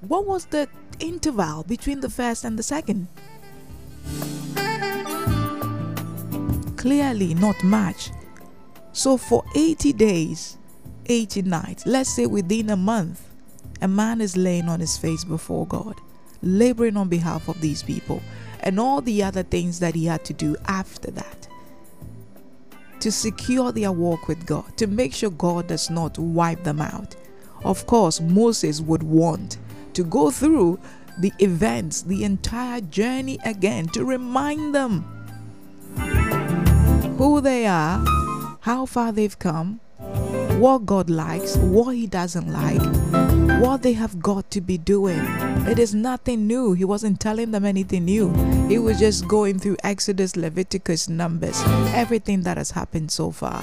what 0.02 0.26
was 0.26 0.46
the 0.46 0.68
interval 1.00 1.64
between 1.64 2.02
the 2.02 2.10
first 2.10 2.44
and 2.44 2.58
the 2.58 2.64
second? 2.64 3.08
Clearly, 6.76 7.34
not 7.36 7.64
much. 7.64 8.12
So, 8.94 9.18
for 9.18 9.44
80 9.56 9.94
days, 9.94 10.58
80 11.06 11.44
nights, 11.44 11.86
let's 11.86 12.14
say 12.16 12.26
within 12.26 12.70
a 12.70 12.76
month, 12.76 13.28
a 13.82 13.88
man 13.88 14.22
is 14.22 14.36
laying 14.36 14.68
on 14.68 14.80
his 14.80 14.98
face 14.98 15.24
before 15.24 15.66
God, 15.68 15.96
laboring 16.42 16.98
on 16.98 17.08
behalf 17.08 17.48
of 17.48 17.62
these 17.62 17.84
people, 17.84 18.22
and 18.62 18.80
all 18.80 19.02
the 19.02 19.24
other 19.24 19.44
things 19.44 19.80
that 19.80 19.96
he 19.96 20.06
had 20.06 20.26
to 20.26 20.34
do 20.34 20.56
after 20.68 21.12
that 21.12 21.48
to 23.02 23.12
secure 23.12 23.72
their 23.72 23.92
walk 23.92 24.28
with 24.28 24.46
God, 24.46 24.78
to 24.78 24.88
make 24.88 25.14
sure 25.14 25.32
God 25.32 25.68
does 25.68 25.90
not 25.90 26.18
wipe 26.18 26.64
them 26.64 26.80
out. 26.80 27.16
Of 27.64 27.88
course, 27.88 28.22
Moses 28.22 28.80
would 28.80 29.04
want 29.04 29.58
to 29.94 30.04
go 30.04 30.32
through 30.32 30.80
the 31.20 31.32
events, 31.40 32.02
the 32.04 32.24
entire 32.24 32.82
journey 32.82 33.38
again, 33.46 33.88
to 33.90 34.06
remind 34.06 34.74
them 34.74 35.04
who 37.18 37.42
they 37.42 37.68
are, 37.68 38.04
how 38.62 38.86
far 38.86 39.12
they've 39.12 39.38
come, 39.38 39.80
what 40.60 40.86
God 40.86 41.10
likes, 41.10 41.58
what 41.58 41.96
He 41.96 42.08
doesn't 42.08 42.52
like, 42.52 42.82
what 43.62 43.84
they 43.84 43.94
have 43.94 44.22
got 44.22 44.50
to 44.52 44.62
be 44.62 44.78
doing. 44.78 45.20
It 45.68 45.78
is 45.78 45.94
nothing 45.94 46.48
new. 46.48 46.74
He 46.74 46.86
wasn't 46.86 47.20
telling 47.20 47.52
them 47.52 47.66
anything 47.66 48.06
new. 48.06 48.34
He 48.68 48.80
was 48.80 49.00
just 49.00 49.28
going 49.28 49.60
through 49.60 49.78
Exodus, 49.84 50.36
Leviticus, 50.36 51.10
Numbers, 51.10 51.62
everything 51.94 52.42
that 52.44 52.58
has 52.58 52.72
happened 52.72 53.12
so 53.12 53.32
far. 53.32 53.62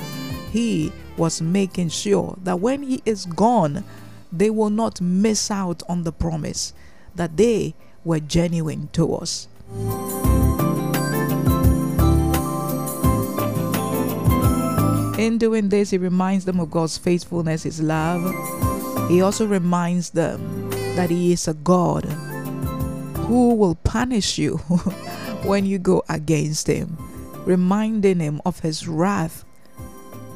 He 0.50 0.92
was 1.16 1.42
making 1.42 1.88
sure 1.88 2.36
that 2.44 2.60
when 2.60 2.82
He 2.82 3.02
is 3.04 3.26
gone, 3.26 3.84
they 4.32 4.50
will 4.50 4.70
not 4.70 5.00
miss 5.00 5.50
out 5.50 5.82
on 5.88 6.04
the 6.04 6.12
promise 6.12 6.72
that 7.14 7.36
they 7.36 7.74
were 8.04 8.20
genuine 8.20 8.88
to 8.92 9.14
us. 9.14 9.48
In 15.18 15.36
doing 15.36 15.68
this, 15.68 15.90
he 15.90 15.98
reminds 15.98 16.44
them 16.44 16.60
of 16.60 16.70
God's 16.70 16.96
faithfulness, 16.96 17.64
his 17.64 17.80
love. 17.80 18.22
He 19.10 19.20
also 19.20 19.46
reminds 19.46 20.10
them 20.10 20.70
that 20.94 21.10
he 21.10 21.32
is 21.32 21.48
a 21.48 21.54
God 21.54 22.04
who 23.26 23.54
will 23.54 23.74
punish 23.74 24.38
you 24.38 24.56
when 25.44 25.66
you 25.66 25.78
go 25.78 26.02
against 26.08 26.66
him, 26.66 26.96
reminding 27.44 28.20
him 28.20 28.40
of 28.46 28.60
his 28.60 28.86
wrath, 28.86 29.44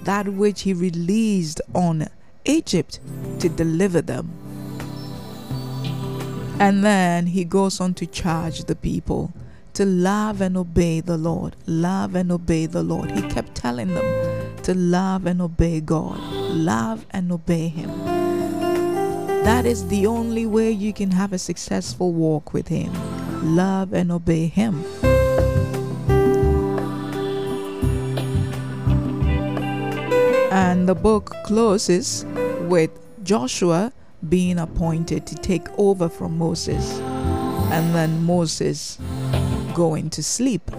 that 0.03 0.29
which 0.29 0.63
he 0.63 0.75
released 0.75 1.61
on 1.75 2.09
Egypt 2.45 3.01
to 3.41 3.49
deliver 3.49 4.01
them. 4.01 4.31
And 6.59 6.85
then 6.85 7.27
he 7.27 7.45
goes 7.45 7.81
on 7.81 7.95
to 7.95 8.07
charge 8.07 8.65
the 8.65 8.77
people 8.77 9.33
to 9.75 9.85
love 9.87 10.41
and 10.41 10.57
obey 10.57 11.01
the 11.01 11.17
Lord. 11.17 11.57
Love 11.67 12.15
and 12.15 12.31
obey 12.31 12.67
the 12.67 12.83
Lord. 12.83 13.11
He 13.11 13.23
kept 13.23 13.55
telling 13.55 13.95
them 13.95 14.57
to 14.63 14.75
love 14.75 15.27
and 15.27 15.41
obey 15.41 15.81
God. 15.81 16.19
Love 16.53 17.07
and 17.11 17.33
obey 17.33 17.69
Him. 17.69 17.91
That 19.45 19.67
is 19.67 19.89
the 19.89 20.07
only 20.07 20.47
way 20.47 20.71
you 20.71 20.93
can 20.93 21.11
have 21.11 21.33
a 21.33 21.39
successful 21.39 22.13
walk 22.13 22.53
with 22.53 22.69
Him. 22.69 22.93
Love 23.57 23.93
and 23.93 24.13
obey 24.13 24.47
Him. 24.47 24.85
And 30.53 30.87
the 30.87 30.95
book 30.95 31.35
closes 31.45 32.27
with 32.69 32.91
Joshua 33.25 33.91
being 34.29 34.59
appointed 34.59 35.27
to 35.29 35.35
take 35.35 35.67
over 35.79 36.11
from 36.11 36.37
Moses, 36.37 37.01
and 37.73 37.95
then 37.95 38.23
Moses 38.23 38.99
going 39.75 40.11
to 40.11 40.23
sleep. 40.23 40.71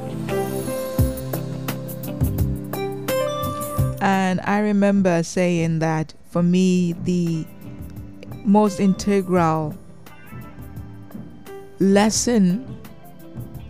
And 3.99 4.41
I 4.41 4.59
remember 4.59 5.23
saying 5.23 5.79
that 5.79 6.13
for 6.29 6.43
me, 6.43 6.93
the 7.03 7.43
most 8.45 8.79
integral 8.79 9.75
lesson 11.79 12.77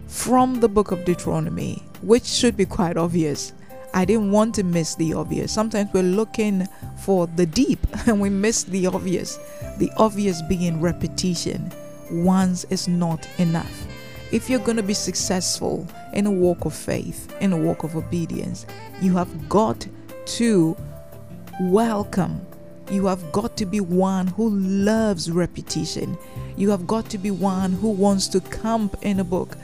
from 0.08 0.60
the 0.60 0.68
book 0.68 0.92
of 0.92 1.06
Deuteronomy, 1.06 1.82
which 2.02 2.26
should 2.26 2.58
be 2.58 2.66
quite 2.66 2.98
obvious. 2.98 3.54
I 3.94 4.06
didn't 4.06 4.32
want 4.32 4.56
to 4.56 4.64
miss 4.64 4.96
the 4.96 5.14
obvious. 5.14 5.52
Sometimes 5.52 5.94
we're 5.94 6.04
looking 6.04 6.68
for 6.98 7.28
the 7.28 7.46
deep 7.46 7.80
and 8.08 8.20
we 8.20 8.30
miss 8.30 8.64
the 8.64 8.88
obvious. 8.88 9.38
The 9.78 9.92
obvious 9.98 10.42
being 10.42 10.82
repetition. 10.82 11.72
Once 12.12 12.64
is 12.66 12.88
not 12.88 13.28
enough. 13.38 13.88
If 14.32 14.50
you're 14.50 14.60
going 14.60 14.78
to 14.78 14.84
be 14.84 14.96
successful 14.96 15.88
in 16.14 16.26
a 16.26 16.32
walk 16.32 16.66
of 16.66 16.74
faith, 16.74 17.32
in 17.40 17.54
a 17.54 17.58
walk 17.58 17.84
of 17.84 17.96
obedience, 17.96 18.66
you 19.00 19.16
have 19.16 19.48
got 19.48 19.86
to 20.26 20.76
welcome. 21.62 22.46
You 22.92 23.06
have 23.06 23.32
got 23.32 23.56
to 23.58 23.66
be 23.66 23.80
one 23.80 24.28
who 24.28 24.50
loves 24.50 25.30
repetition. 25.30 26.18
You 26.58 26.72
have 26.72 26.88
got 26.88 27.10
to 27.12 27.20
be 27.20 27.30
one 27.30 27.74
who 27.74 27.90
wants 27.90 28.28
to 28.30 28.42
camp 28.42 28.96
in 29.04 29.20
a 29.20 29.24
book 29.24 29.56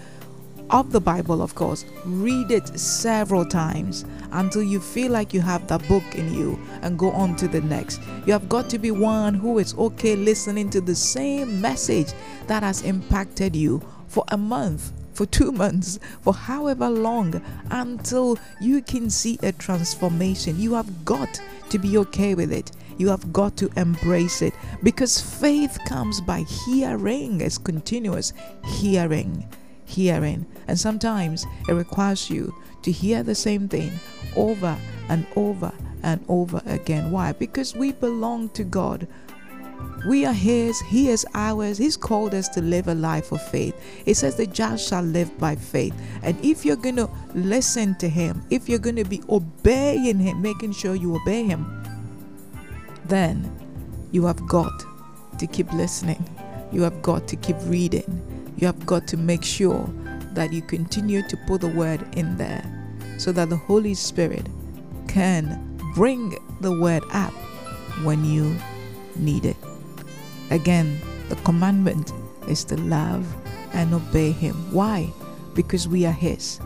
of 0.70 0.92
the 0.92 1.02
Bible, 1.02 1.42
of 1.42 1.56
course. 1.56 1.86
Read 2.06 2.52
it 2.52 2.68
several 2.80 3.46
times 3.46 4.06
until 4.32 4.64
you 4.64 4.80
feel 4.80 5.12
like 5.12 5.34
you 5.34 5.42
have 5.42 5.68
that 5.68 5.88
book 5.88 6.04
in 6.16 6.34
you 6.34 6.60
and 6.82 7.00
go 7.00 7.12
on 7.12 7.36
to 7.38 7.48
the 7.48 7.62
next. 7.62 8.02
You 8.26 8.34
have 8.34 8.50
got 8.50 8.70
to 8.70 8.78
be 8.78 8.92
one 8.92 9.34
who 9.34 9.60
is 9.60 9.74
okay 9.76 10.16
listening 10.16 10.70
to 10.72 10.82
the 10.82 10.96
same 10.96 11.60
message 11.60 12.14
that 12.48 12.64
has 12.64 12.84
impacted 12.84 13.56
you 13.56 13.82
for 14.08 14.24
a 14.30 14.38
month, 14.38 14.92
for 15.14 15.26
two 15.26 15.52
months, 15.64 16.00
for 16.22 16.34
however 16.34 16.90
long 16.90 17.42
until 17.72 18.38
you 18.62 18.82
can 18.82 19.10
see 19.10 19.40
a 19.42 19.52
transformation. 19.52 20.60
You 20.60 20.74
have 20.74 21.06
got 21.06 21.42
to 21.70 21.80
be 21.80 21.98
okay 21.98 22.36
with 22.36 22.52
it. 22.52 22.72
You 22.98 23.08
have 23.08 23.32
got 23.32 23.56
to 23.58 23.70
embrace 23.78 24.42
it 24.42 24.54
because 24.84 25.22
faith 25.22 25.80
comes 25.86 26.20
by 26.20 26.42
hearing, 26.66 27.40
it's 27.40 27.58
continuous 27.58 28.34
hearing 28.66 29.48
hearing. 29.90 30.46
And 30.68 30.80
sometimes 30.80 31.46
it 31.68 31.74
requires 31.74 32.30
you 32.30 32.54
to 32.84 32.92
hear 32.92 33.24
the 33.24 33.36
same 33.36 33.68
thing 33.68 33.92
over 34.36 34.78
and 35.10 35.26
over 35.36 35.74
and 36.04 36.24
over 36.30 36.62
again. 36.66 37.12
Why? 37.12 37.34
Because 37.34 37.76
we 37.76 37.92
belong 37.92 38.50
to 38.50 38.64
God. 38.64 39.08
We 40.08 40.26
are 40.26 40.34
His, 40.34 40.80
He 40.82 41.10
is 41.10 41.26
ours. 41.34 41.78
He's 41.78 41.98
called 41.98 42.34
us 42.34 42.48
to 42.50 42.62
live 42.62 42.88
a 42.88 42.94
life 42.94 43.32
of 43.32 43.42
faith. 43.50 43.76
It 44.06 44.16
says 44.16 44.36
the 44.36 44.46
just 44.46 44.88
shall 44.88 45.04
live 45.04 45.38
by 45.38 45.56
faith. 45.56 45.94
And 46.22 46.38
if 46.44 46.66
you're 46.66 46.76
going 46.76 46.98
to 46.98 47.10
listen 47.34 47.96
to 47.96 48.08
Him, 48.08 48.44
if 48.50 48.70
you're 48.70 48.80
going 48.80 48.96
to 48.98 49.06
be 49.06 49.22
obeying 49.30 50.20
Him, 50.20 50.42
making 50.42 50.74
sure 50.74 50.96
you 50.96 51.16
obey 51.16 51.44
Him, 51.44 51.66
then 53.06 53.52
you 54.12 54.26
have 54.26 54.46
got 54.48 54.86
to 55.40 55.48
keep 55.48 55.72
listening. 55.74 56.24
You 56.72 56.84
have 56.84 57.02
got 57.02 57.28
to 57.30 57.36
keep 57.36 57.58
reading 57.64 58.39
you 58.60 58.68
have 58.68 58.86
got 58.86 59.08
to 59.08 59.16
make 59.16 59.44
sure 59.44 59.90
that 60.34 60.52
you 60.52 60.62
continue 60.62 61.26
to 61.30 61.38
put 61.48 61.62
the 61.62 61.68
word 61.68 62.06
in 62.18 62.36
there 62.36 62.64
so 63.18 63.32
that 63.32 63.50
the 63.50 63.56
Holy 63.56 63.94
Spirit 63.94 64.46
can 65.08 65.80
bring 65.96 66.38
the 66.60 66.78
word 66.78 67.04
up 67.14 67.32
when 68.04 68.26
you 68.26 68.54
need 69.16 69.46
it. 69.46 69.56
Again, 70.52 71.00
the 71.30 71.36
commandment 71.38 72.12
is 72.50 72.66
to 72.66 72.78
love 72.82 73.26
and 73.74 73.94
obey 73.94 74.32
Him. 74.32 74.56
Why? 74.74 75.10
Because 75.56 75.88
we 75.88 76.06
are 76.06 76.12
His. 76.12 76.60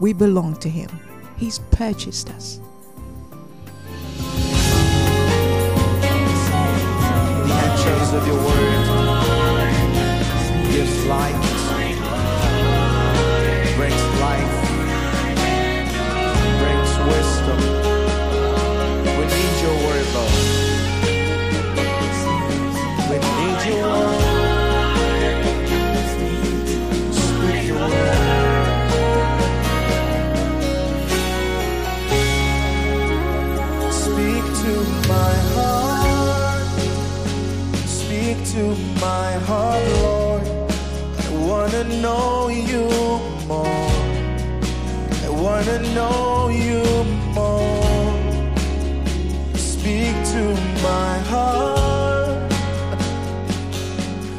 We 0.00 0.14
belong 0.14 0.56
to 0.60 0.68
Him. 0.70 0.88
He's 1.36 1.58
purchased 1.58 2.30
us. 2.30 2.58
Of 8.12 8.26
your 8.26 8.36
word 8.36 8.81
life, 11.06 11.42
brings 13.76 14.04
life, 14.20 14.54
brings 16.60 16.92
wisdom. 17.10 17.60
We 19.18 19.24
need 19.26 19.54
your 19.62 19.76
word, 19.86 20.06
Lord. 20.14 20.36
We 23.10 23.16
need 23.18 23.60
your 23.68 23.88
word. 23.88 24.28
Your 27.66 27.88
word. 27.88 28.42
Speak 33.92 34.44
to 34.62 34.72
my 35.08 35.34
heart. 35.54 36.66
Speak 37.86 38.36
to 38.54 38.62
my 39.00 39.32
heart. 39.48 40.01
to 45.64 45.78
know 45.94 46.48
you 46.48 46.82
more. 47.34 48.12
Speak 49.54 50.14
to 50.32 50.42
my 50.82 51.18
heart. 51.30 52.52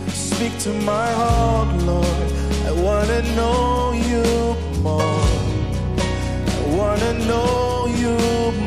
Speak 0.09 0.57
to 0.59 0.73
my 0.91 1.09
heart, 1.11 1.83
Lord. 1.83 2.31
I 2.65 2.71
want 2.71 3.07
to 3.09 3.21
know 3.35 3.91
you 4.09 4.23
more. 4.81 5.23
I 6.59 6.75
want 6.77 6.99
to 7.01 7.13
know 7.25 7.87
you 7.87 8.17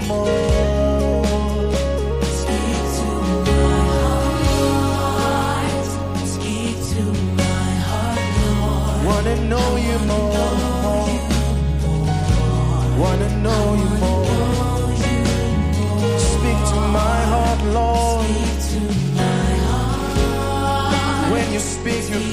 more. 0.07 0.57
know 9.49 9.77
you 9.77 9.99
more. 10.07 10.26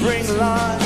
bring 0.04 0.36
life. 0.36 0.83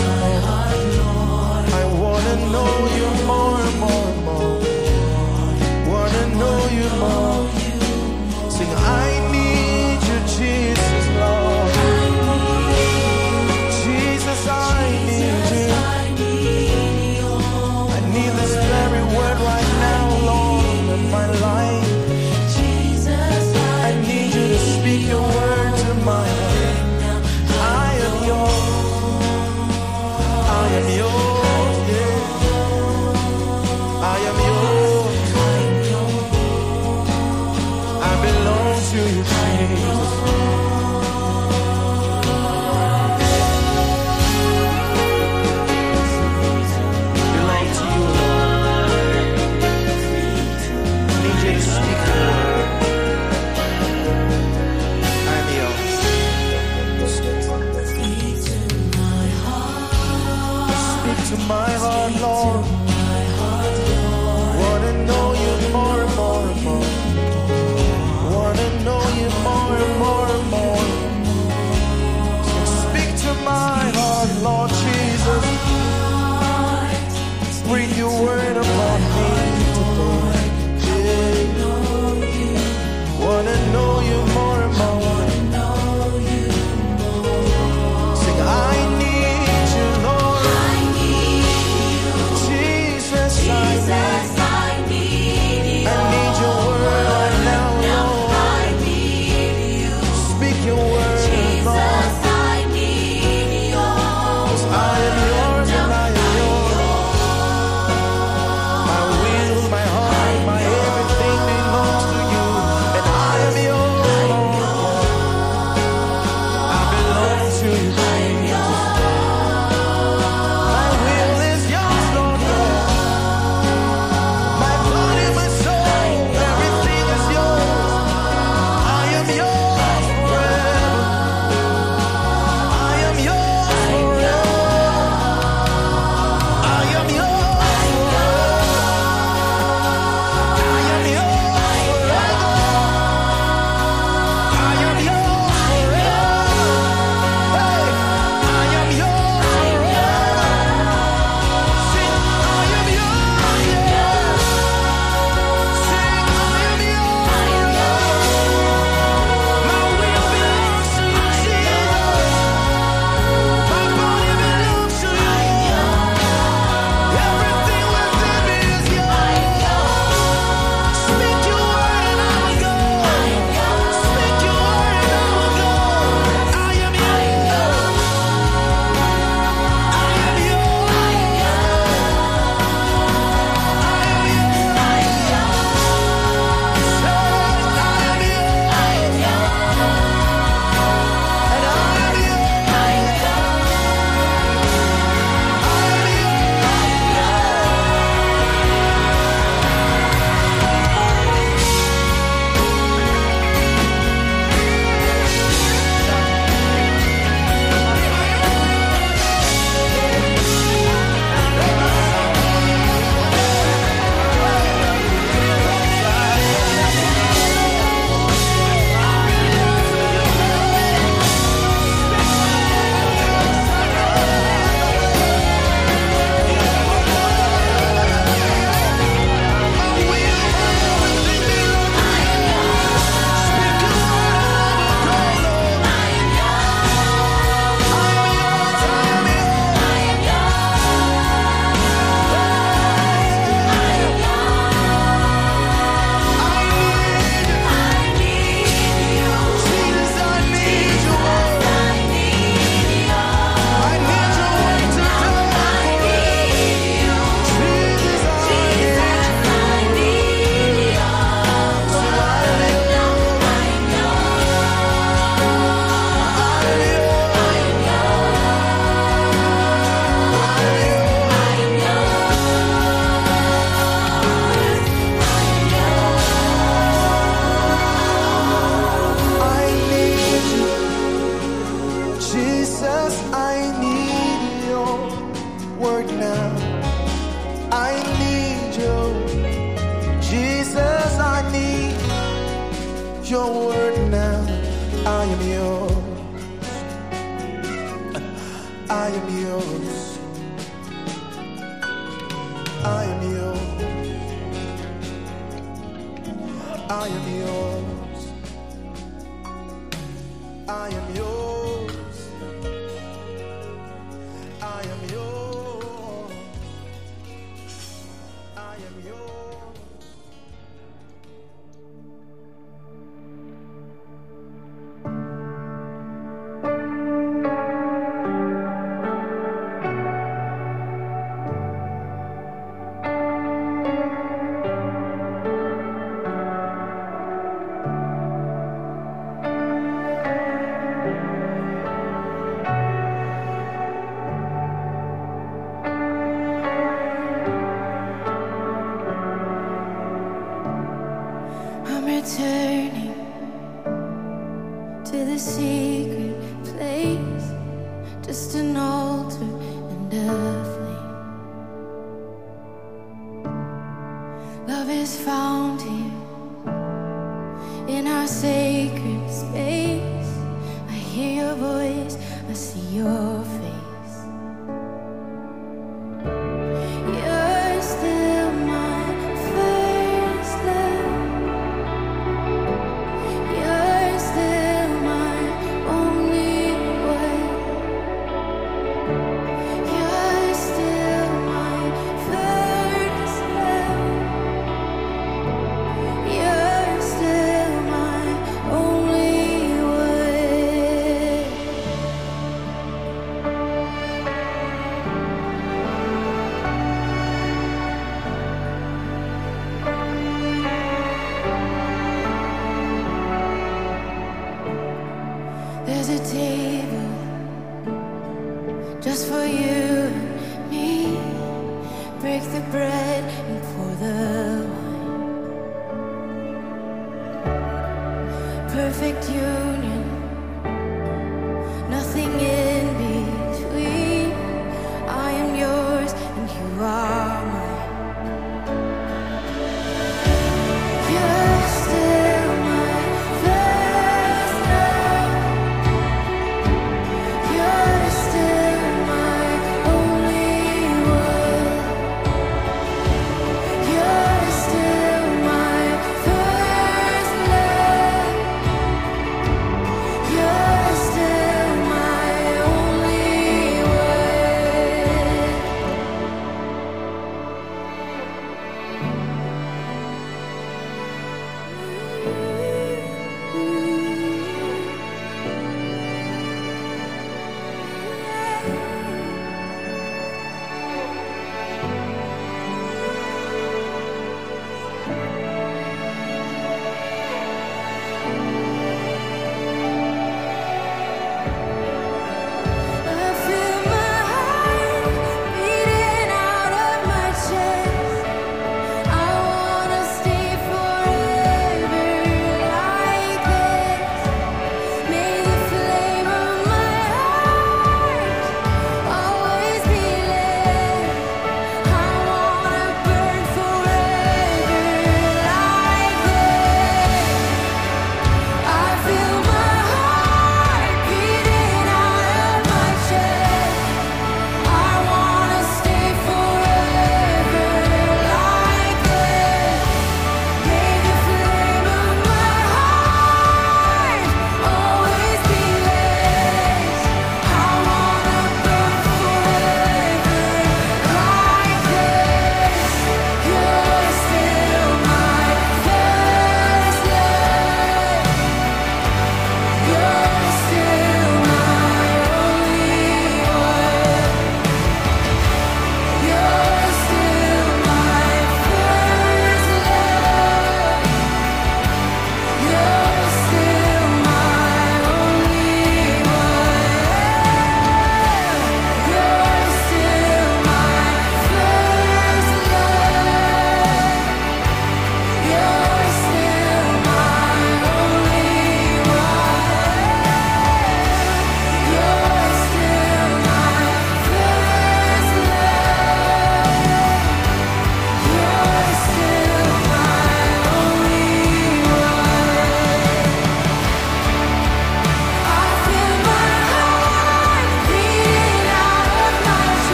Perfect 428.98 429.30
union, 429.30 429.57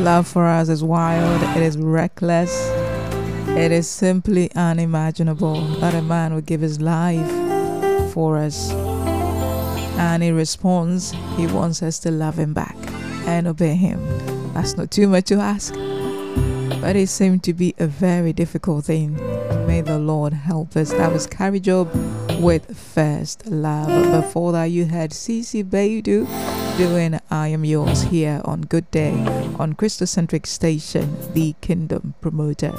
love 0.00 0.26
for 0.26 0.46
us 0.46 0.68
is 0.68 0.82
wild, 0.82 1.42
it 1.56 1.62
is 1.62 1.76
reckless, 1.76 2.68
it 3.50 3.70
is 3.70 3.88
simply 3.88 4.50
unimaginable 4.54 5.60
that 5.80 5.94
a 5.94 6.00
man 6.00 6.34
would 6.34 6.46
give 6.46 6.62
his 6.62 6.80
life 6.80 7.30
for 8.12 8.38
us. 8.38 8.70
And 9.98 10.22
in 10.22 10.34
response, 10.34 11.12
he 11.36 11.46
wants 11.46 11.82
us 11.82 11.98
to 12.00 12.10
love 12.10 12.38
him 12.38 12.54
back 12.54 12.76
and 13.26 13.46
obey 13.46 13.74
him. 13.74 14.00
That's 14.54 14.76
not 14.76 14.90
too 14.90 15.06
much 15.06 15.26
to 15.26 15.34
ask, 15.34 15.74
but 16.80 16.96
it 16.96 17.08
seemed 17.08 17.44
to 17.44 17.52
be 17.52 17.74
a 17.78 17.86
very 17.86 18.32
difficult 18.32 18.86
thing. 18.86 19.16
May 19.66 19.82
the 19.82 19.98
Lord 19.98 20.32
help 20.32 20.76
us. 20.76 20.90
That 20.92 21.12
was 21.12 21.26
Kari 21.26 21.60
Jobe 21.60 22.40
with 22.40 22.76
First 22.76 23.46
Love. 23.46 24.22
Before 24.22 24.52
that, 24.52 24.64
you 24.64 24.86
had 24.86 25.10
Cece 25.10 25.62
Baidu 25.62 26.26
doing 26.78 27.20
I 27.30 27.48
Am 27.48 27.64
Yours 27.64 28.02
here 28.04 28.40
on 28.46 28.62
Good 28.62 28.90
Day 28.90 29.49
on 29.60 29.74
Christocentric 29.74 30.46
Station, 30.46 31.14
the 31.34 31.54
Kingdom 31.60 32.14
Promoter. 32.22 32.72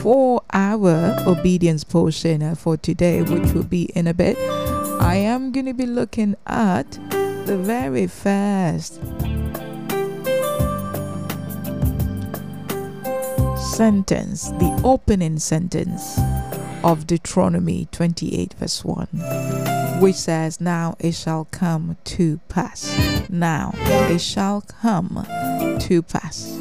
For 0.00 0.42
our 0.54 1.14
obedience 1.26 1.84
portion 1.84 2.42
uh, 2.42 2.54
for 2.54 2.78
today, 2.78 3.20
which 3.20 3.52
will 3.52 3.64
be 3.64 3.84
in 3.94 4.06
a 4.06 4.14
bit, 4.14 4.38
I 5.02 5.16
am 5.16 5.52
going 5.52 5.66
to 5.66 5.74
be 5.74 5.84
looking 5.84 6.34
at 6.46 6.90
the 7.44 7.58
very 7.58 8.06
first 8.06 8.94
sentence, 13.76 14.48
the 14.52 14.80
opening 14.82 15.38
sentence 15.38 16.18
of 16.82 17.06
Deuteronomy 17.06 17.86
28, 17.92 18.54
verse 18.54 18.82
1, 18.82 20.00
which 20.00 20.16
says, 20.16 20.58
Now 20.58 20.96
it 21.00 21.12
shall 21.12 21.44
come 21.50 21.98
to 22.04 22.38
pass. 22.48 22.88
Now 23.28 23.72
it 23.74 24.20
shall 24.20 24.62
come 24.62 25.26
to 25.80 26.02
pass. 26.02 26.58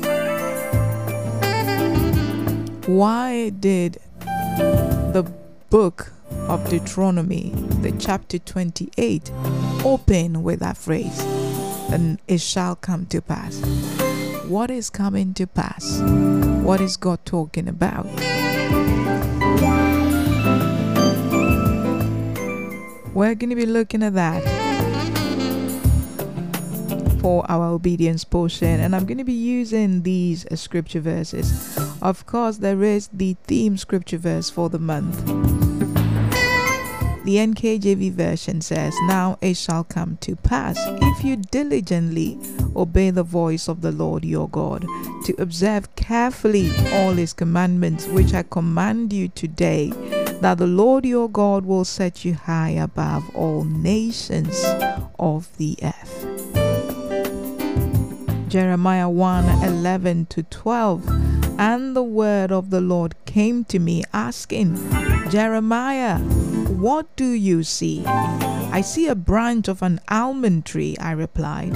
Why 2.88 3.50
did 3.50 4.00
the 4.28 5.32
book 5.70 6.12
of 6.48 6.70
Deuteronomy, 6.70 7.52
the 7.82 7.92
chapter 7.94 8.40
28, 8.40 9.32
open 9.86 10.44
with 10.44 10.60
that 10.60 10.78
phrase? 10.78 11.20
And 11.92 12.20
it 12.28 12.42
shall 12.42 12.76
come 12.76 13.06
to 13.08 13.22
pass. 13.22 13.60
What 14.48 14.72
is 14.72 14.90
coming 14.90 15.34
to 15.36 15.48
pass? 15.48 16.00
What 16.64 16.82
is 16.82 16.98
God 16.98 17.26
talking 17.26 17.68
about? 17.68 18.06
We're 23.14 23.36
going 23.36 23.50
to 23.50 23.56
be 23.56 23.66
looking 23.66 24.04
at 24.04 24.14
that 24.14 24.61
for 27.22 27.46
our 27.50 27.68
obedience 27.68 28.24
portion, 28.24 28.80
and 28.80 28.96
I'm 28.96 29.06
going 29.06 29.20
to 29.20 29.24
be 29.24 29.32
using 29.32 30.02
these 30.02 30.44
scripture 30.60 31.02
verses. 31.02 31.78
Of 32.02 32.26
course, 32.26 32.58
there 32.58 32.84
is 32.84 33.10
the 33.14 33.38
theme 33.44 33.78
scripture 33.78 34.18
verse 34.18 34.50
for 34.50 34.70
the 34.70 34.80
month. 34.80 35.24
The 37.24 37.36
NKJV 37.36 38.14
version 38.14 38.62
says, 38.62 38.96
Now 39.04 39.38
it 39.40 39.56
shall 39.56 39.84
come 39.84 40.18
to 40.22 40.36
pass, 40.36 40.76
if 40.80 41.24
you 41.24 41.36
diligently 41.36 42.40
obey 42.76 43.12
the 43.12 43.22
voice 43.22 43.68
of 43.68 43.82
the 43.82 43.92
Lord 43.92 44.26
your 44.26 44.50
God, 44.50 44.82
to 45.26 45.36
observe 45.38 45.96
carefully 45.96 46.72
all 46.92 47.12
his 47.12 47.34
commandments, 47.34 48.08
which 48.08 48.34
I 48.34 48.42
command 48.42 49.14
you 49.14 49.28
today, 49.28 49.92
that 50.42 50.58
the 50.58 50.66
Lord 50.66 51.06
your 51.06 51.30
God 51.30 51.64
will 51.66 51.86
set 51.86 52.26
you 52.26 52.34
high 52.34 52.72
above 52.72 53.36
all 53.36 53.64
nations 53.64 54.60
of 55.20 55.56
the 55.58 55.78
earth. 55.84 56.61
Jeremiah 58.52 59.10
1 59.10 59.64
11 59.64 60.26
to 60.26 60.44
12. 60.44 61.08
And 61.58 61.96
the 61.96 62.04
word 62.04 62.52
of 62.52 62.70
the 62.70 62.82
Lord 62.82 63.16
came 63.24 63.64
to 63.66 63.80
me, 63.80 64.04
asking, 64.12 64.76
Jeremiah, 65.30 66.20
what 66.68 67.16
do 67.16 67.30
you 67.32 67.64
see? 67.64 68.04
I 68.06 68.82
see 68.82 69.08
a 69.08 69.16
branch 69.16 69.70
of 69.70 69.82
an 69.82 70.02
almond 70.10 70.66
tree, 70.66 70.98
I 71.00 71.12
replied. 71.12 71.74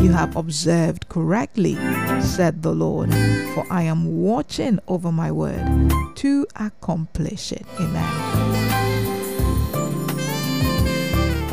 You 0.00 0.12
have 0.12 0.34
observed 0.34 1.10
correctly, 1.10 1.74
said 2.22 2.62
the 2.62 2.72
Lord, 2.72 3.12
for 3.52 3.66
I 3.68 3.82
am 3.82 4.22
watching 4.22 4.78
over 4.88 5.12
my 5.12 5.30
word 5.30 5.92
to 6.14 6.46
accomplish 6.56 7.52
it. 7.52 7.66
Amen 7.78 8.73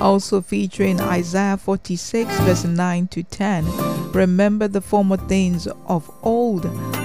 also 0.01 0.41
featuring 0.41 0.99
Isaiah 0.99 1.57
46, 1.57 2.29
verse 2.41 2.65
9 2.65 3.07
to 3.09 3.23
10. 3.23 4.11
Remember 4.11 4.67
the 4.67 4.81
former 4.81 5.17
things 5.17 5.67
of 5.87 6.11
old, 6.23 6.63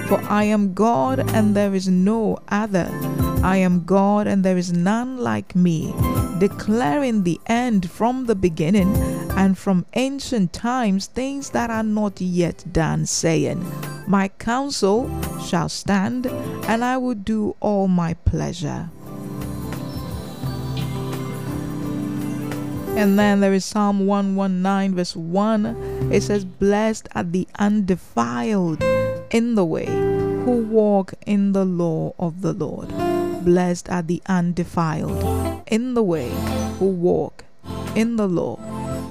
for 0.08 0.20
I 0.24 0.44
am 0.44 0.72
God 0.72 1.20
and 1.34 1.54
there 1.54 1.74
is 1.74 1.88
no 1.88 2.38
other. 2.48 2.88
I 3.42 3.58
am 3.58 3.84
God 3.84 4.26
and 4.26 4.42
there 4.42 4.56
is 4.56 4.72
none 4.72 5.18
like 5.18 5.54
me, 5.54 5.94
declaring 6.38 7.22
the 7.22 7.38
end 7.46 7.90
from 7.90 8.26
the 8.26 8.34
beginning 8.34 8.96
and 9.36 9.56
from 9.56 9.86
ancient 9.94 10.52
times 10.52 11.06
things 11.06 11.50
that 11.50 11.70
are 11.70 11.84
not 11.84 12.20
yet 12.20 12.64
done, 12.72 13.04
saying, 13.06 13.64
My 14.08 14.28
counsel 14.28 15.10
shall 15.44 15.68
stand, 15.68 16.26
and 16.66 16.82
I 16.82 16.96
will 16.96 17.14
do 17.14 17.54
all 17.60 17.86
my 17.86 18.14
pleasure. 18.14 18.90
And 22.96 23.18
then 23.18 23.40
there 23.40 23.52
is 23.52 23.64
Psalm 23.64 24.06
119, 24.06 24.96
verse 24.96 25.14
1. 25.14 26.10
It 26.10 26.22
says, 26.22 26.46
Blessed 26.46 27.08
are 27.14 27.24
the 27.24 27.46
undefiled 27.58 28.82
in 29.30 29.54
the 29.54 29.64
way 29.66 29.86
who 29.86 30.66
walk 30.70 31.12
in 31.26 31.52
the 31.52 31.66
law 31.66 32.14
of 32.18 32.40
the 32.40 32.54
Lord. 32.54 32.88
Blessed 33.44 33.90
are 33.90 34.02
the 34.02 34.22
undefiled 34.26 35.62
in 35.66 35.94
the 35.94 36.02
way 36.02 36.30
who 36.78 36.86
walk 36.86 37.44
in 37.94 38.16
the 38.16 38.28
law 38.28 38.58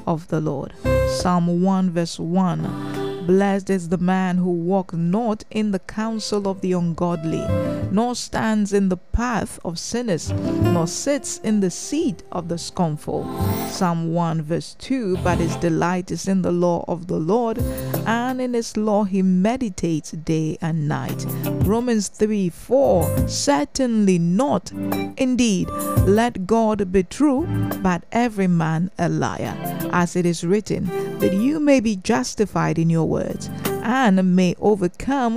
of 0.08 0.30
the 0.30 0.42
Lord. 0.42 0.74
Psalm 1.20 1.62
1, 1.62 1.92
verse 1.92 2.20
1. 2.20 3.05
Blessed 3.26 3.72
is 3.72 3.90
the 3.90 3.98
man 3.98 4.38
who 4.38 4.52
walks 4.52 4.94
not 4.94 5.44
in 5.50 5.72
the 5.72 5.80
counsel 5.80 6.48
of 6.48 6.62
the 6.62 6.74
ungodly, 6.74 7.44
nor 7.90 8.14
stands 8.14 8.72
in 8.72 8.90
the 8.90 8.98
path 8.98 9.60
of 9.66 9.80
sinners, 9.80 10.32
nor 10.32 10.86
sits 10.86 11.40
in 11.40 11.60
the 11.60 11.72
seat 11.72 12.22
of 12.32 12.50
the 12.50 12.58
scornful. 12.60 13.24
Psalm 13.68 14.14
1 14.14 14.44
verse 14.44 14.76
2 14.78 15.18
But 15.24 15.40
his 15.40 15.56
delight 15.56 16.12
is 16.12 16.28
in 16.28 16.44
the 16.44 16.52
law 16.52 16.86
of 16.88 17.08
the 17.08 17.18
Lord, 17.18 17.58
and 18.06 18.40
in 18.40 18.54
his 18.54 18.78
law 18.78 19.06
he 19.06 19.24
meditates 19.24 20.12
day 20.12 20.58
and 20.62 20.88
night. 20.88 21.26
Romans 21.66 22.10
3 22.10 22.50
4 22.50 23.28
Certainly 23.28 24.20
not. 24.20 24.72
Indeed, 25.18 25.70
let 26.06 26.46
God 26.46 26.92
be 26.92 27.04
true, 27.04 27.48
but 27.82 28.04
every 28.12 28.48
man 28.48 28.92
a 29.00 29.10
liar, 29.10 29.56
as 29.92 30.16
it 30.16 30.26
is 30.26 30.44
written, 30.44 30.86
that 31.20 31.34
you 31.34 31.60
may 31.60 31.80
be 31.80 31.96
justified 31.96 32.78
in 32.78 32.90
your 32.90 33.08
words 33.16 33.50
and 33.84 34.36
may 34.36 34.56
overcome 34.60 35.36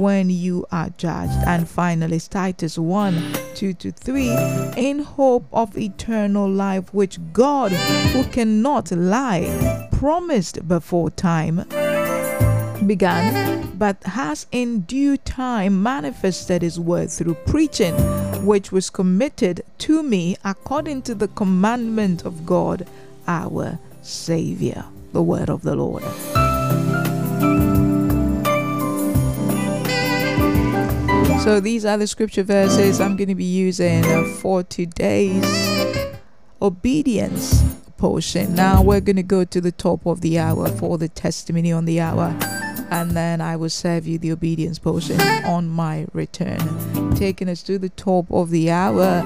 when 0.00 0.30
you 0.30 0.64
are 0.70 0.90
judged. 0.90 1.38
And 1.46 1.68
finally, 1.68 2.20
Titus 2.20 2.78
1 2.78 3.32
2 3.54 3.72
to 3.74 3.90
3 3.90 4.30
in 4.76 5.00
hope 5.00 5.46
of 5.52 5.76
eternal 5.76 6.48
life, 6.48 6.92
which 6.92 7.18
God, 7.32 7.72
who 8.12 8.22
cannot 8.24 8.92
lie, 8.92 9.88
promised 9.92 10.68
before 10.68 11.10
time 11.10 11.64
began, 12.86 13.72
but 13.76 14.02
has 14.04 14.46
in 14.52 14.80
due 14.82 15.16
time 15.16 15.82
manifested 15.82 16.62
his 16.62 16.78
word 16.78 17.10
through 17.10 17.34
preaching, 17.46 17.94
which 18.44 18.70
was 18.70 18.90
committed 18.90 19.62
to 19.78 20.02
me 20.02 20.36
according 20.44 21.02
to 21.02 21.14
the 21.14 21.28
commandment 21.28 22.24
of 22.24 22.46
God 22.46 22.86
our 23.26 23.78
Savior. 24.02 24.84
The 25.12 25.22
word 25.22 25.48
of 25.48 25.62
the 25.62 25.74
Lord. 25.74 26.04
So 31.42 31.60
these 31.60 31.84
are 31.84 31.96
the 31.96 32.08
scripture 32.08 32.42
verses 32.42 33.00
I'm 33.00 33.16
going 33.16 33.28
to 33.28 33.36
be 33.36 33.44
using 33.44 34.02
for 34.40 34.64
today's 34.64 35.44
obedience 36.60 37.62
portion. 37.98 38.54
Now 38.54 38.82
we're 38.82 39.00
going 39.00 39.16
to 39.16 39.22
go 39.22 39.44
to 39.44 39.60
the 39.60 39.70
top 39.70 40.06
of 40.06 40.22
the 40.22 40.40
hour 40.40 40.68
for 40.68 40.98
the 40.98 41.08
testimony 41.08 41.70
on 41.70 41.84
the 41.84 42.00
hour. 42.00 42.36
And 42.90 43.12
then 43.12 43.40
I 43.40 43.54
will 43.56 43.70
serve 43.70 44.06
you 44.06 44.18
the 44.18 44.32
obedience 44.32 44.80
portion 44.80 45.20
on 45.44 45.68
my 45.68 46.06
return. 46.12 47.14
Taking 47.14 47.48
us 47.48 47.62
to 47.62 47.78
the 47.78 47.90
top 47.90 48.30
of 48.30 48.50
the 48.50 48.70
hour 48.70 49.24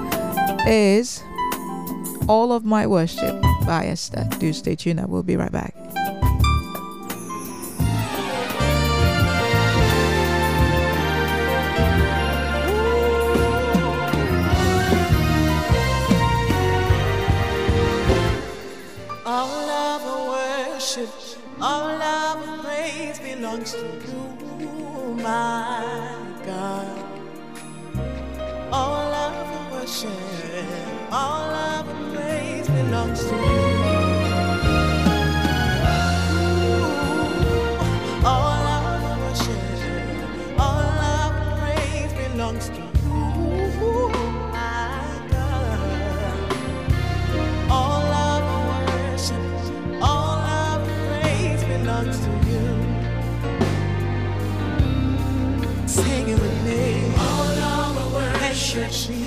is 0.66 1.22
All 2.28 2.52
of 2.52 2.64
My 2.64 2.86
Worship 2.86 3.40
by 3.66 3.86
Esther. 3.86 4.28
Do 4.38 4.52
stay 4.52 4.76
tuned. 4.76 5.00
I 5.00 5.06
will 5.06 5.22
be 5.22 5.36
right 5.36 5.52
back. 5.52 5.74
All 21.62 21.88
love 21.98 22.48
and 22.48 22.62
praise 22.62 23.18
belongs 23.18 23.72
to 23.72 23.78
you, 23.78 25.14
my 25.22 26.16
God. 26.46 27.04
All 28.72 29.10
love 29.10 29.34
and 29.56 29.72
worship, 29.72 31.12
all 31.12 31.48
love 31.48 31.86
and 31.88 32.14
praise 32.14 32.66
belongs 32.66 33.24
to 33.26 33.34
you. 33.36 33.69
church. 58.70 59.19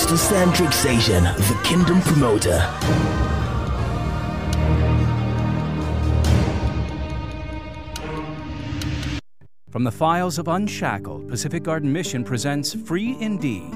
Mr. 0.00 0.16
Sandrick 0.16 0.70
the 0.70 1.60
Kingdom 1.62 2.00
Promoter. 2.00 2.58
From 9.68 9.84
the 9.84 9.90
files 9.92 10.38
of 10.38 10.48
Unshackled, 10.48 11.28
Pacific 11.28 11.62
Garden 11.64 11.92
Mission 11.92 12.24
presents 12.24 12.72
Free 12.72 13.14
Indeed. 13.20 13.74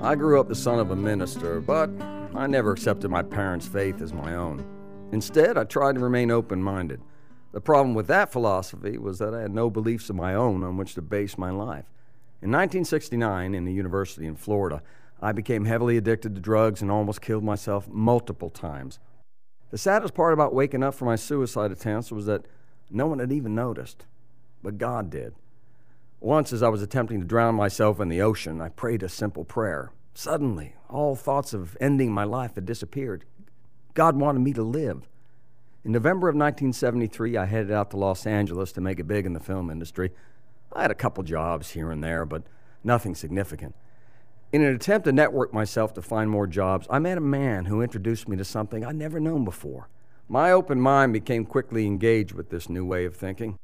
I 0.00 0.14
grew 0.14 0.38
up 0.38 0.46
the 0.46 0.54
son 0.54 0.78
of 0.78 0.92
a 0.92 0.96
minister, 0.96 1.60
but 1.60 1.90
I 2.36 2.46
never 2.46 2.70
accepted 2.70 3.10
my 3.10 3.24
parents' 3.24 3.66
faith 3.66 4.00
as 4.00 4.12
my 4.12 4.36
own. 4.36 4.64
Instead, 5.10 5.58
I 5.58 5.64
tried 5.64 5.96
to 5.96 6.00
remain 6.00 6.30
open 6.30 6.62
minded. 6.62 7.00
The 7.50 7.60
problem 7.60 7.94
with 7.94 8.06
that 8.06 8.30
philosophy 8.30 8.96
was 8.96 9.18
that 9.18 9.34
I 9.34 9.40
had 9.40 9.52
no 9.52 9.70
beliefs 9.70 10.08
of 10.08 10.14
my 10.14 10.36
own 10.36 10.62
on 10.62 10.76
which 10.76 10.94
to 10.94 11.02
base 11.02 11.36
my 11.36 11.50
life. 11.50 11.86
In 12.42 12.50
1969, 12.50 13.54
in 13.54 13.64
the 13.64 13.72
university 13.72 14.26
in 14.26 14.36
Florida, 14.36 14.82
I 15.22 15.32
became 15.32 15.64
heavily 15.64 15.96
addicted 15.96 16.34
to 16.34 16.40
drugs 16.40 16.82
and 16.82 16.90
almost 16.90 17.22
killed 17.22 17.44
myself 17.44 17.88
multiple 17.88 18.50
times. 18.50 18.98
The 19.70 19.78
saddest 19.78 20.14
part 20.14 20.34
about 20.34 20.54
waking 20.54 20.82
up 20.82 20.94
from 20.94 21.06
my 21.06 21.16
suicide 21.16 21.72
attempts 21.72 22.12
was 22.12 22.26
that 22.26 22.46
no 22.90 23.06
one 23.06 23.18
had 23.18 23.32
even 23.32 23.54
noticed, 23.54 24.06
but 24.62 24.78
God 24.78 25.10
did. 25.10 25.34
Once, 26.20 26.52
as 26.52 26.62
I 26.62 26.68
was 26.68 26.82
attempting 26.82 27.20
to 27.20 27.26
drown 27.26 27.54
myself 27.54 28.00
in 28.00 28.08
the 28.08 28.22
ocean, 28.22 28.60
I 28.60 28.68
prayed 28.68 29.02
a 29.02 29.08
simple 29.08 29.44
prayer. 29.44 29.90
Suddenly, 30.14 30.74
all 30.88 31.16
thoughts 31.16 31.52
of 31.52 31.76
ending 31.80 32.12
my 32.12 32.24
life 32.24 32.54
had 32.54 32.66
disappeared. 32.66 33.24
God 33.94 34.16
wanted 34.16 34.40
me 34.40 34.52
to 34.52 34.62
live. 34.62 35.08
In 35.84 35.92
November 35.92 36.28
of 36.28 36.34
1973, 36.34 37.36
I 37.36 37.44
headed 37.44 37.70
out 37.70 37.90
to 37.90 37.96
Los 37.96 38.26
Angeles 38.26 38.72
to 38.72 38.80
make 38.80 39.00
it 39.00 39.08
big 39.08 39.26
in 39.26 39.34
the 39.34 39.40
film 39.40 39.70
industry. 39.70 40.12
I 40.74 40.82
had 40.82 40.90
a 40.90 40.94
couple 40.94 41.22
jobs 41.22 41.70
here 41.70 41.90
and 41.90 42.02
there, 42.02 42.24
but 42.24 42.42
nothing 42.82 43.14
significant. 43.14 43.74
In 44.52 44.62
an 44.62 44.74
attempt 44.74 45.04
to 45.06 45.12
network 45.12 45.52
myself 45.52 45.94
to 45.94 46.02
find 46.02 46.30
more 46.30 46.46
jobs, 46.46 46.86
I 46.90 46.98
met 46.98 47.18
a 47.18 47.20
man 47.20 47.64
who 47.64 47.82
introduced 47.82 48.28
me 48.28 48.36
to 48.36 48.44
something 48.44 48.84
I'd 48.84 48.96
never 48.96 49.18
known 49.20 49.44
before. 49.44 49.88
My 50.28 50.52
open 50.52 50.80
mind 50.80 51.12
became 51.12 51.44
quickly 51.44 51.86
engaged 51.86 52.32
with 52.32 52.50
this 52.50 52.68
new 52.68 52.84
way 52.84 53.04
of 53.04 53.16
thinking. 53.16 53.58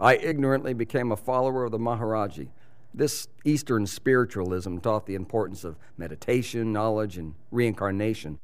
I 0.00 0.16
ignorantly 0.16 0.72
became 0.72 1.12
a 1.12 1.16
follower 1.16 1.64
of 1.64 1.72
the 1.72 1.78
Maharaji. 1.78 2.48
This 2.94 3.28
Eastern 3.44 3.86
spiritualism 3.86 4.78
taught 4.78 5.06
the 5.06 5.14
importance 5.14 5.64
of 5.64 5.76
meditation, 5.98 6.72
knowledge, 6.72 7.18
and 7.18 7.34
reincarnation. 7.50 8.38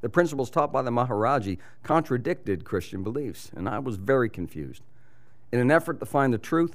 The 0.00 0.08
principles 0.08 0.50
taught 0.50 0.72
by 0.72 0.82
the 0.82 0.90
Maharaji 0.90 1.58
contradicted 1.82 2.64
Christian 2.64 3.02
beliefs, 3.02 3.50
and 3.56 3.68
I 3.68 3.78
was 3.80 3.96
very 3.96 4.28
confused. 4.28 4.82
In 5.50 5.58
an 5.58 5.70
effort 5.70 5.98
to 6.00 6.06
find 6.06 6.32
the 6.32 6.38
truth, 6.38 6.74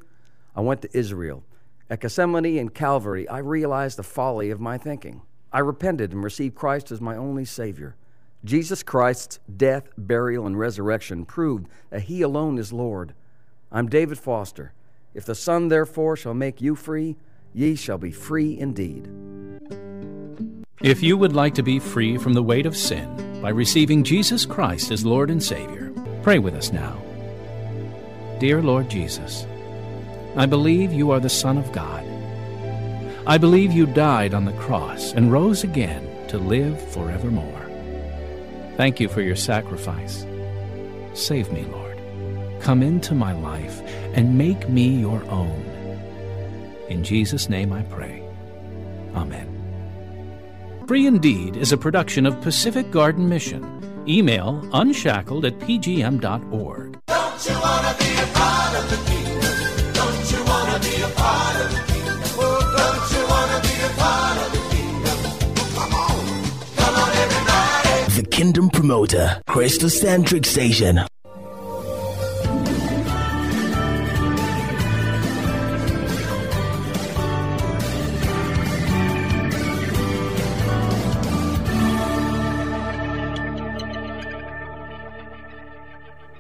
I 0.56 0.62
went 0.62 0.82
to 0.84 0.98
Israel. 0.98 1.44
At 1.90 2.02
Gethsemane 2.02 2.58
and 2.58 2.74
Calvary, 2.74 3.28
I 3.28 3.40
realized 3.40 3.98
the 3.98 4.04
folly 4.04 4.50
of 4.50 4.60
my 4.60 4.78
thinking. 4.78 5.22
I 5.52 5.60
repented 5.60 6.12
and 6.12 6.24
received 6.24 6.56
Christ 6.56 6.92
as 6.92 7.02
my 7.02 7.16
only 7.16 7.46
Savior. 7.46 7.96
Jesus 8.44 8.84
Christ's 8.84 9.40
death, 9.56 9.90
burial, 9.98 10.46
and 10.46 10.58
resurrection 10.58 11.26
proved 11.26 11.68
that 11.90 12.04
He 12.04 12.22
alone 12.22 12.58
is 12.58 12.74
Lord. 12.74 13.14
I'm 13.72 13.88
David 13.88 14.18
Foster. 14.18 14.74
If 15.14 15.26
the 15.26 15.36
Son 15.36 15.68
therefore 15.68 16.18
shall 16.18 16.34
make 16.34 16.62
you 16.62 16.76
free, 16.76 17.16
ye 17.54 17.76
shall 17.76 17.98
be 17.98 18.12
free 18.12 18.58
indeed. 18.58 19.08
If 20.82 21.02
you 21.02 21.18
would 21.18 21.34
like 21.34 21.56
to 21.56 21.64
be 21.64 21.80
free 21.80 22.18
from 22.18 22.34
the 22.34 22.44
weight 22.44 22.66
of 22.66 22.76
sin 22.76 23.40
by 23.42 23.50
receiving 23.50 24.04
Jesus 24.04 24.46
Christ 24.46 24.92
as 24.92 25.06
Lord 25.06 25.30
and 25.30 25.42
Savior, 25.42 25.94
pray 26.24 26.40
with 26.40 26.56
us 26.56 26.74
now. 26.74 27.02
Dear 28.40 28.62
Lord 28.62 28.90
Jesus, 28.90 29.46
I 30.36 30.48
believe 30.48 30.92
you 30.92 31.12
are 31.12 31.20
the 31.20 31.30
Son 31.30 31.58
of 31.58 31.72
God. 31.72 32.04
I 33.28 33.38
believe 33.38 33.72
you 33.72 33.86
died 33.86 34.34
on 34.34 34.46
the 34.46 34.54
cross 34.54 35.14
and 35.14 35.32
rose 35.32 35.64
again 35.64 36.28
to 36.28 36.38
live 36.38 36.82
forevermore. 36.92 37.70
Thank 38.76 39.00
you 39.00 39.08
for 39.08 39.22
your 39.22 39.36
sacrifice. 39.36 40.26
Save 41.14 41.52
me, 41.52 41.64
Lord. 41.66 42.00
Come 42.60 42.82
into 42.82 43.14
my 43.14 43.34
life 43.34 43.82
and 44.16 44.38
make 44.38 44.68
me 44.68 44.88
your 45.00 45.24
own. 45.26 45.62
In 46.90 47.04
Jesus' 47.04 47.48
name 47.48 47.72
I 47.72 47.84
pray. 47.84 48.28
Amen. 49.14 49.50
Free 50.88 51.06
Indeed 51.06 51.56
is 51.56 51.72
a 51.72 51.78
production 51.78 52.26
of 52.26 52.42
Pacific 52.42 52.90
Garden 52.90 53.30
Mission. 53.30 53.64
Email 54.08 54.68
unshackled 54.74 55.46
at 55.46 55.60
pgm.org. 55.60 57.00
Kingdom 68.34 68.68
Promoter, 68.72 69.44
Christocentric 69.48 70.44
Station. 70.44 70.96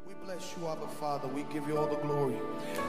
We 0.08 0.16
bless 0.26 0.56
you, 0.58 0.68
Abba 0.68 0.88
Father. 1.00 1.28
We 1.28 1.44
give 1.44 1.68
you 1.68 1.78
all 1.78 1.86
the 1.86 1.98
glory. 1.98 2.34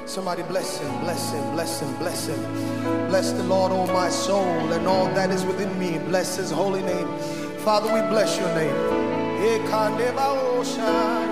Somebody 0.07 0.45
bless 0.45 0.79
him, 0.79 1.01
bless 1.01 1.31
him, 1.31 1.53
bless 1.53 1.81
him, 1.81 1.95
bless 1.99 2.27
him. 2.29 3.09
Bless 3.09 3.33
the 3.33 3.43
Lord, 3.43 3.71
O 3.71 3.87
my 3.93 4.09
soul, 4.09 4.73
and 4.73 4.87
all 4.87 5.05
that 5.09 5.31
is 5.31 5.45
within 5.45 5.79
me. 5.79 5.99
Bless 6.09 6.39
his 6.39 6.51
holy 6.51 6.81
name. 6.81 7.09
Father, 7.65 7.87
we 7.95 8.01
bless 8.11 8.39
your 8.39 8.55
name. 8.55 8.94
Ekanebaoshaya. 9.75 10.15
Father, 10.95 11.24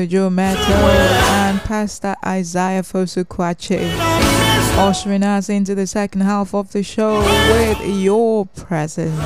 Pastor 0.00 0.12
Joe 0.16 0.30
Meto 0.30 0.56
and 0.56 1.60
Pastor 1.60 2.16
Isaiah 2.24 2.80
Fosukwache. 2.80 3.94
Ushering 4.78 5.22
us 5.22 5.50
into 5.50 5.74
the 5.74 5.86
second 5.86 6.22
half 6.22 6.54
of 6.54 6.72
the 6.72 6.82
show 6.82 7.18
with 7.20 8.00
your 8.00 8.46
presence. 8.46 9.20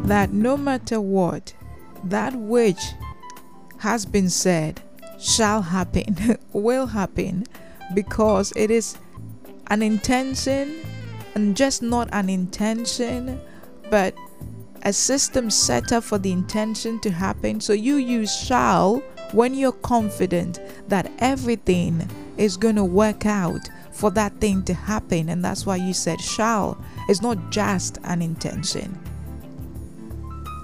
that 0.10 0.32
no 0.32 0.57
matter 0.57 0.99
what, 0.99 1.53
that 2.03 2.34
which 2.36 2.82
has 3.78 4.05
been 4.05 4.30
said 4.30 4.82
shall 5.20 5.62
happen, 5.62 6.38
will 6.53 6.88
happen, 6.88 7.45
because 7.93 8.53
it 8.55 8.72
is 8.72 8.97
an 9.68 9.82
intention 9.82 10.80
and 11.36 11.55
just 11.55 11.82
not 11.82 12.10
an 12.12 12.30
intention, 12.30 13.39
but 13.89 14.16
a 14.84 14.93
system 14.93 15.49
set 15.49 15.91
up 15.91 16.03
for 16.03 16.18
the 16.18 16.32
intention 16.32 16.99
to 17.01 17.12
happen. 17.12 17.60
So 17.60 17.74
you 17.74 17.95
use 17.95 18.36
shall 18.36 18.97
when 19.32 19.53
you're 19.53 19.72
confident 19.72 20.60
that 20.88 21.12
everything 21.20 22.10
is 22.38 22.57
going 22.57 22.78
to 22.78 22.84
work 22.84 23.26
out 23.26 23.70
for 23.91 24.10
that 24.12 24.39
thing 24.39 24.64
to 24.64 24.74
happen. 24.74 25.30
And 25.30 25.43
that's 25.43 25.66
why 25.66 25.76
you 25.76 25.93
said 25.93 26.22
shall. 26.22 26.84
It's 27.07 27.22
not 27.22 27.51
just 27.51 27.97
an 28.05 28.22
intention. 28.22 28.97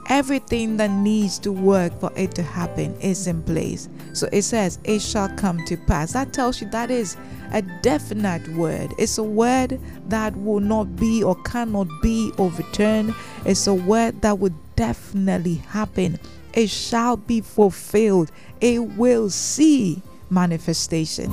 Everything 0.08 0.78
that 0.78 0.91
needs 0.91 1.39
to 1.39 1.51
work 1.51 1.99
for 1.99 2.12
it 2.16 2.36
to 2.36 2.43
happen 2.43 2.95
is 3.01 3.26
in 3.26 3.41
place. 3.41 3.89
So 4.14 4.30
it 4.32 4.43
says, 4.43 4.78
It 4.84 5.01
shall 5.01 5.30
come 5.30 5.66
to 5.66 5.78
pass. 5.78 6.14
That 6.14 6.32
tells 6.32 6.62
you 6.62 6.70
that 6.70 6.91
is 6.91 7.18
a 7.51 7.64
definite 7.82 8.47
word. 8.49 8.93
It's 8.99 9.18
a 9.18 9.24
word 9.24 9.80
that 10.10 10.36
will 10.36 10.60
not 10.60 10.95
be 10.95 11.24
or 11.24 11.36
cannot 11.43 11.88
be 12.01 12.32
overturned. 12.38 13.16
It's 13.45 13.66
a 13.66 13.74
word 13.74 14.22
that 14.22 14.38
will 14.38 14.53
definitely 14.76 15.56
happen. 15.56 16.20
It 16.53 16.70
shall 16.70 17.18
be 17.18 17.41
fulfilled. 17.41 18.32
It 18.62 18.80
will 18.80 19.30
see 19.30 20.01
manifestation. 20.30 21.32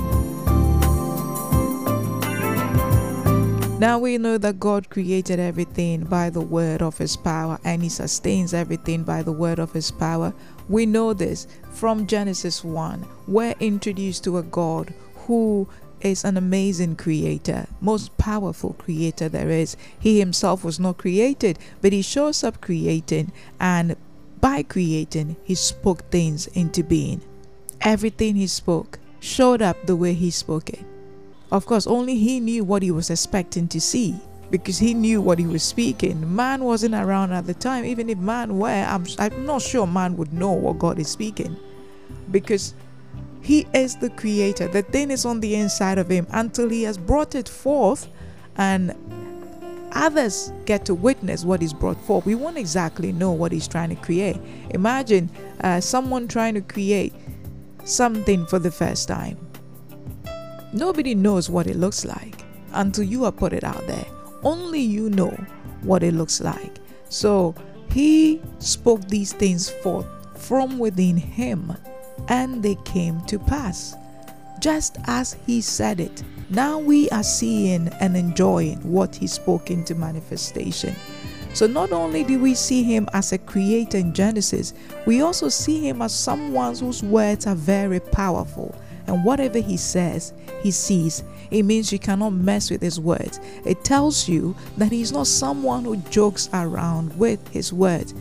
Now 3.83 3.99
we 3.99 4.17
know 4.17 4.37
that 4.37 4.61
God 4.61 4.89
created 4.89 5.41
everything 5.41 6.05
by 6.05 6.29
the 6.29 6.39
word 6.39 6.81
of 6.81 6.97
his 6.97 7.17
power 7.17 7.59
and 7.65 7.83
he 7.83 7.89
sustains 7.89 8.53
everything 8.53 9.03
by 9.03 9.23
the 9.23 9.33
word 9.33 9.59
of 9.59 9.73
his 9.73 9.91
power. 9.91 10.33
We 10.69 10.85
know 10.85 11.11
this 11.11 11.47
from 11.69 12.07
Genesis 12.07 12.63
1. 12.63 13.05
We're 13.27 13.55
introduced 13.59 14.23
to 14.23 14.37
a 14.37 14.43
God 14.43 14.93
who 15.27 15.67
is 15.99 16.23
an 16.23 16.37
amazing 16.37 16.95
creator, 16.95 17.67
most 17.81 18.17
powerful 18.17 18.71
creator 18.79 19.27
there 19.27 19.49
is. 19.49 19.75
He 19.99 20.17
himself 20.17 20.63
was 20.63 20.79
not 20.79 20.97
created, 20.97 21.59
but 21.81 21.91
he 21.91 22.03
shows 22.03 22.41
up 22.41 22.61
creating, 22.61 23.33
and 23.59 23.97
by 24.39 24.63
creating, 24.63 25.35
he 25.43 25.55
spoke 25.55 26.09
things 26.09 26.47
into 26.47 26.85
being. 26.85 27.19
Everything 27.81 28.37
he 28.37 28.47
spoke 28.47 28.97
showed 29.19 29.61
up 29.61 29.75
the 29.85 29.97
way 29.97 30.13
he 30.13 30.31
spoke 30.31 30.69
it. 30.69 30.85
Of 31.53 31.67
course, 31.67 31.85
only 31.85 32.15
he 32.17 32.39
knew 32.39 32.63
what 32.63 32.81
he 32.81 32.89
was 32.89 33.11
expecting 33.11 33.67
to 33.67 33.79
see 33.79 34.15
because 34.49 34.79
he 34.79 34.95
knew 34.95 35.21
what 35.21 35.37
he 35.37 35.45
was 35.45 35.61
speaking. 35.61 36.35
Man 36.35 36.63
wasn't 36.63 36.95
around 36.95 37.31
at 37.31 37.45
the 37.45 37.53
time. 37.53 37.85
Even 37.85 38.09
if 38.09 38.17
man 38.17 38.57
were, 38.57 38.69
I'm, 38.69 39.05
I'm 39.19 39.45
not 39.45 39.61
sure 39.61 39.85
man 39.85 40.17
would 40.17 40.33
know 40.33 40.51
what 40.51 40.79
God 40.79 40.97
is 40.97 41.09
speaking 41.09 41.55
because 42.31 42.73
he 43.43 43.67
is 43.71 43.95
the 43.97 44.09
creator. 44.09 44.67
The 44.67 44.81
thing 44.81 45.11
is 45.11 45.25
on 45.25 45.41
the 45.41 45.53
inside 45.53 45.99
of 45.99 46.09
him 46.09 46.25
until 46.31 46.69
he 46.69 46.81
has 46.83 46.97
brought 46.97 47.35
it 47.35 47.47
forth 47.47 48.09
and 48.57 48.95
others 49.91 50.51
get 50.65 50.85
to 50.85 50.95
witness 50.95 51.45
what 51.45 51.61
he's 51.61 51.73
brought 51.73 52.01
forth. 52.01 52.25
We 52.25 52.33
won't 52.33 52.57
exactly 52.57 53.11
know 53.11 53.31
what 53.31 53.51
he's 53.51 53.67
trying 53.67 53.89
to 53.89 53.95
create. 54.01 54.39
Imagine 54.71 55.29
uh, 55.61 55.81
someone 55.81 56.27
trying 56.27 56.55
to 56.55 56.61
create 56.61 57.13
something 57.83 58.47
for 58.47 58.57
the 58.57 58.71
first 58.71 59.07
time 59.07 59.37
Nobody 60.73 61.13
knows 61.13 61.51
what 61.51 61.67
it 61.67 61.75
looks 61.75 62.03
like 62.03 62.43
until 62.71 63.03
you 63.03 63.25
have 63.25 63.37
put 63.37 63.53
it 63.53 63.63
out 63.63 63.85
there. 63.85 64.05
Only 64.43 64.81
you 64.81 65.11
know 65.11 65.31
what 65.83 66.01
it 66.01 66.15
looks 66.15 66.41
like. 66.41 66.79
So 67.09 67.53
he 67.91 68.41
spoke 68.57 69.07
these 69.07 69.33
things 69.33 69.69
forth 69.69 70.07
from 70.35 70.79
within 70.79 71.15
him, 71.15 71.73
and 72.27 72.63
they 72.63 72.75
came 72.85 73.21
to 73.27 73.37
pass, 73.37 73.95
just 74.59 74.97
as 75.05 75.37
he 75.45 75.61
said 75.61 75.99
it. 75.99 76.23
Now 76.49 76.79
we 76.79 77.07
are 77.11 77.23
seeing 77.23 77.89
and 77.99 78.17
enjoying 78.17 78.79
what 78.79 79.15
he 79.15 79.27
spoke 79.27 79.69
into 79.69 79.93
manifestation. 79.93 80.95
So 81.53 81.67
not 81.67 81.91
only 81.91 82.23
do 82.23 82.39
we 82.39 82.55
see 82.55 82.81
him 82.81 83.07
as 83.13 83.31
a 83.31 83.37
creator 83.37 83.99
in 83.99 84.11
Genesis, 84.11 84.73
we 85.05 85.21
also 85.21 85.49
see 85.49 85.87
him 85.87 86.01
as 86.01 86.15
someone 86.15 86.75
whose 86.75 87.03
words 87.03 87.45
are 87.45 87.55
very 87.55 87.99
powerful 87.99 88.75
and 89.07 89.23
whatever 89.23 89.59
he 89.59 89.77
says, 89.77 90.33
he 90.61 90.71
sees. 90.71 91.23
It 91.51 91.63
means 91.63 91.91
you 91.91 91.99
cannot 91.99 92.31
mess 92.31 92.71
with 92.71 92.81
his 92.81 92.99
words. 92.99 93.39
It 93.65 93.83
tells 93.83 94.27
you 94.27 94.55
that 94.77 94.91
he's 94.91 95.11
not 95.11 95.27
someone 95.27 95.85
who 95.85 95.97
jokes 95.97 96.49
around 96.53 97.17
with 97.17 97.45
his 97.49 97.73
words. 97.73 98.13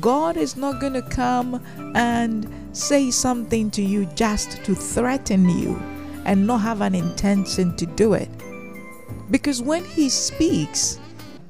God 0.00 0.36
is 0.36 0.56
not 0.56 0.80
going 0.80 0.92
to 0.92 1.02
come 1.02 1.62
and 1.94 2.48
say 2.72 3.10
something 3.10 3.70
to 3.72 3.82
you 3.82 4.06
just 4.14 4.62
to 4.64 4.74
threaten 4.74 5.48
you 5.48 5.76
and 6.24 6.46
not 6.46 6.58
have 6.58 6.80
an 6.80 6.94
intention 6.94 7.76
to 7.76 7.86
do 7.86 8.14
it. 8.14 8.28
Because 9.30 9.62
when 9.62 9.84
he 9.84 10.08
speaks, 10.08 10.98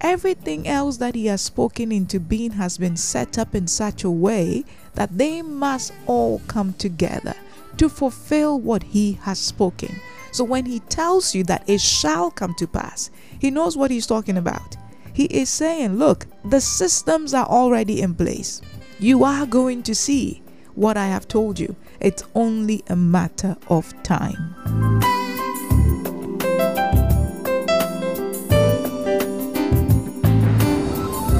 everything 0.00 0.66
else 0.66 0.96
that 0.98 1.14
he 1.14 1.26
has 1.26 1.42
spoken 1.42 1.92
into 1.92 2.18
being 2.18 2.52
has 2.52 2.78
been 2.78 2.96
set 2.96 3.38
up 3.38 3.54
in 3.54 3.66
such 3.66 4.04
a 4.04 4.10
way 4.10 4.64
that 4.94 5.16
they 5.16 5.42
must 5.42 5.92
all 6.06 6.40
come 6.46 6.72
together 6.74 7.34
to 7.80 7.88
fulfill 7.88 8.60
what 8.60 8.82
he 8.82 9.14
has 9.22 9.38
spoken. 9.38 10.02
So 10.32 10.44
when 10.44 10.66
he 10.66 10.80
tells 10.80 11.34
you 11.34 11.44
that 11.44 11.66
it 11.66 11.80
shall 11.80 12.30
come 12.30 12.54
to 12.56 12.66
pass, 12.66 13.10
he 13.38 13.50
knows 13.50 13.74
what 13.74 13.90
he's 13.90 14.06
talking 14.06 14.36
about. 14.36 14.76
He 15.14 15.24
is 15.24 15.48
saying, 15.48 15.96
Look, 15.96 16.26
the 16.44 16.60
systems 16.60 17.32
are 17.32 17.46
already 17.46 18.02
in 18.02 18.14
place. 18.14 18.60
You 18.98 19.24
are 19.24 19.46
going 19.46 19.82
to 19.84 19.94
see 19.94 20.42
what 20.74 20.98
I 20.98 21.06
have 21.06 21.26
told 21.26 21.58
you. 21.58 21.74
It's 22.00 22.22
only 22.34 22.82
a 22.88 22.96
matter 22.96 23.56
of 23.68 23.90
time. 24.02 24.54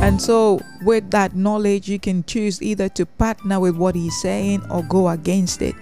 And 0.02 0.22
so, 0.22 0.62
with 0.84 1.10
that 1.10 1.36
knowledge, 1.36 1.86
you 1.90 1.98
can 1.98 2.24
choose 2.24 2.62
either 2.62 2.88
to 2.88 3.04
partner 3.04 3.60
with 3.60 3.76
what 3.76 3.94
he's 3.94 4.18
saying 4.22 4.64
or 4.70 4.82
go 4.84 5.10
against 5.10 5.60
it. 5.60 5.74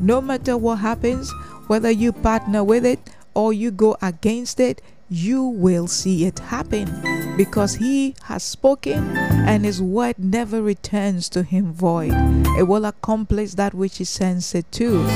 No 0.00 0.20
matter 0.20 0.56
what 0.56 0.76
happens, 0.76 1.32
whether 1.66 1.90
you 1.90 2.12
partner 2.12 2.64
with 2.64 2.84
it 2.84 3.00
or 3.34 3.52
you 3.52 3.70
go 3.70 3.96
against 4.02 4.60
it, 4.60 4.82
you 5.08 5.42
will 5.42 5.86
see 5.86 6.24
it 6.24 6.38
happen 6.38 6.88
because 7.36 7.74
he 7.74 8.14
has 8.24 8.42
spoken 8.42 9.16
and 9.16 9.64
his 9.64 9.80
word 9.80 10.18
never 10.18 10.62
returns 10.62 11.28
to 11.28 11.42
him 11.42 11.72
void. 11.72 12.12
It 12.58 12.68
will 12.68 12.84
accomplish 12.84 13.52
that 13.54 13.74
which 13.74 13.98
he 13.98 14.04
sends 14.04 14.54
it 14.54 14.70
to. 14.72 15.06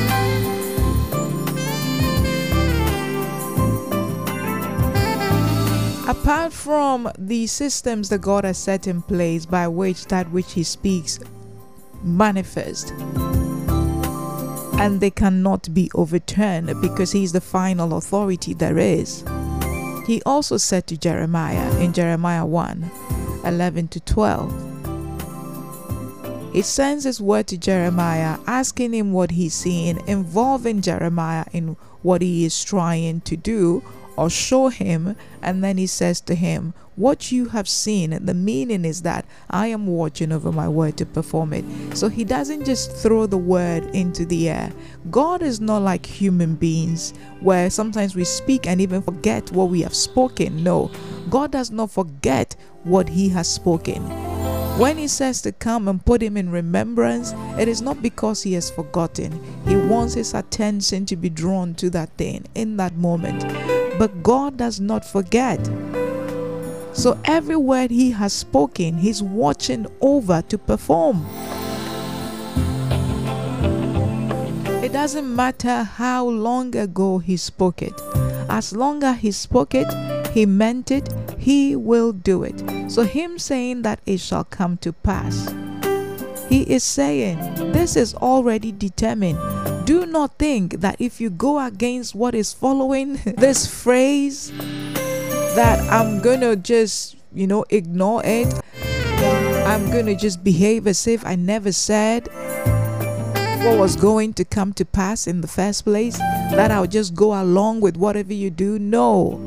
Apart 6.09 6.53
from 6.53 7.11
the 7.19 7.47
systems 7.49 8.09
that 8.11 8.21
God 8.21 8.45
has 8.45 8.59
set 8.59 8.87
in 8.87 9.03
place 9.03 9.45
by 9.45 9.67
which 9.67 10.07
that 10.07 10.31
which 10.31 10.53
He 10.53 10.63
speaks 10.63 11.19
manifest, 12.03 12.93
and 14.79 15.01
they 15.01 15.11
cannot 15.11 15.73
be 15.73 15.91
overturned 15.95 16.81
because 16.81 17.13
He 17.13 17.25
is 17.25 17.33
the 17.33 17.41
final 17.41 17.97
authority 17.97 18.55
there 18.55 18.79
is. 18.79 19.25
He 20.07 20.23
also 20.25 20.57
said 20.57 20.87
to 20.87 20.97
Jeremiah 20.97 21.77
in 21.81 21.93
Jeremiah 21.93 22.47
1 22.47 22.91
11 23.45 23.89
to 23.89 24.01
12. 24.01 24.77
He 26.53 26.63
sends 26.63 27.05
his 27.05 27.21
word 27.21 27.49
to 27.49 27.59
Jeremiah, 27.59 28.39
asking 28.47 28.95
him 28.95 29.13
what 29.13 29.31
he's 29.31 29.53
seeing, 29.53 30.01
involving 30.07 30.81
Jeremiah 30.81 31.45
in 31.53 31.77
what 32.03 32.23
he 32.23 32.45
is 32.47 32.65
trying 32.65 33.21
to 33.23 33.37
do 33.37 33.83
or 34.17 34.31
show 34.31 34.69
him 34.69 35.17
and 35.43 35.63
then 35.63 35.79
he 35.79 35.87
says 35.87 36.21
to 36.21 36.35
him 36.35 36.73
what 36.97 37.31
you 37.31 37.47
have 37.47 37.69
seen 37.69 38.11
the 38.25 38.35
meaning 38.35 38.85
is 38.85 39.03
that 39.03 39.25
i 39.51 39.67
am 39.67 39.87
watching 39.87 40.33
over 40.33 40.51
my 40.51 40.69
word 40.69 40.97
to 40.97 41.05
perform 41.05 41.53
it 41.53 41.65
so 41.97 42.09
he 42.09 42.25
doesn't 42.25 42.65
just 42.65 42.91
throw 42.93 43.27
the 43.27 43.37
word 43.37 43.85
into 43.95 44.25
the 44.25 44.49
air 44.49 44.73
god 45.11 45.43
is 45.43 45.61
not 45.61 45.83
like 45.83 46.07
human 46.07 46.55
beings 46.55 47.13
where 47.41 47.69
sometimes 47.69 48.17
we 48.17 48.25
speak 48.25 48.67
and 48.67 48.81
even 48.81 49.03
forget 49.03 49.51
what 49.53 49.69
we 49.69 49.83
have 49.83 49.95
spoken 49.95 50.63
no 50.63 50.91
god 51.29 51.53
does 51.53 51.71
not 51.71 51.91
forget 51.91 52.57
what 52.85 53.09
he 53.09 53.29
has 53.29 53.53
spoken 53.53 54.03
when 54.79 54.99
he 54.99 55.09
says 55.09 55.41
to 55.41 55.53
come 55.53 55.89
and 55.89 56.05
put 56.05 56.23
him 56.23 56.37
in 56.37 56.51
remembrance, 56.51 57.33
it 57.59 57.67
is 57.67 57.81
not 57.81 58.03
because 58.03 58.43
he 58.43 58.53
has 58.53 58.71
forgotten. 58.71 59.33
He 59.67 59.75
wants 59.75 60.13
his 60.13 60.35
attention 60.35 61.07
to 61.07 61.17
be 61.17 61.31
drawn 61.31 61.75
to 61.77 61.89
that 61.91 62.11
thing 62.19 62.45
in 62.55 62.77
that 62.77 62.95
moment. 62.95 63.43
But 63.99 64.23
God 64.23 64.57
does 64.57 64.81
not 64.81 65.05
forget. 65.05 65.65
So 66.93 67.19
every 67.25 67.57
word 67.57 67.91
he 67.91 68.11
has 68.13 68.33
spoken, 68.33 68.99
he's 68.99 69.23
watching 69.23 69.87
over 70.01 70.43
to 70.49 70.59
perform. 70.59 71.27
It 74.83 74.93
doesn't 74.93 75.35
matter 75.35 75.83
how 75.83 76.27
long 76.27 76.75
ago 76.77 77.19
he 77.19 77.37
spoke 77.37 77.83
it. 77.83 77.95
As 78.49 78.75
long 78.75 79.03
as 79.03 79.19
he 79.19 79.33
spoke 79.33 79.75
it, 79.75 79.93
he 80.33 80.47
meant 80.47 80.91
it, 80.91 81.13
he 81.39 81.77
will 81.77 82.13
do 82.13 82.45
it. 82.45 82.63
So, 82.91 83.03
him 83.03 83.39
saying 83.39 83.83
that 83.83 84.01
it 84.07 84.21
shall 84.21 84.45
come 84.45 84.77
to 84.79 84.93
pass, 84.93 85.53
he 86.49 86.63
is 86.63 86.85
saying 86.85 87.39
this 87.73 87.97
is 87.97 88.15
already 88.15 88.73
determined. 88.73 89.39
Do 89.87 90.07
not 90.07 90.39
think 90.39 90.81
that 90.81 90.97
if 91.01 91.21
you 91.21 91.31
go 91.31 91.65
against 91.65 92.15
what 92.15 92.35
is 92.35 92.53
following 92.53 93.15
this 93.37 93.67
phrase, 93.67 94.53
that 95.55 95.81
I'm 95.91 96.21
gonna 96.21 96.57
just, 96.57 97.17
you 97.35 97.47
know, 97.47 97.65
ignore 97.71 98.23
it. 98.25 98.53
I'm 99.67 99.91
gonna 99.91 100.15
just 100.15 100.45
behave 100.45 100.87
as 100.87 101.07
if 101.07 101.25
I 101.25 101.35
never 101.35 101.73
said 101.73 102.29
what 103.67 103.79
was 103.79 103.97
going 103.97 104.33
to 104.35 104.45
come 104.45 104.73
to 104.75 104.85
pass 104.85 105.27
in 105.27 105.41
the 105.41 105.49
first 105.49 105.85
place, 105.85 106.19
that 106.19 106.71
I'll 106.71 106.87
just 106.87 107.15
go 107.17 107.41
along 107.41 107.81
with 107.81 107.97
whatever 107.97 108.33
you 108.33 108.49
do. 108.49 108.79
No. 108.79 109.41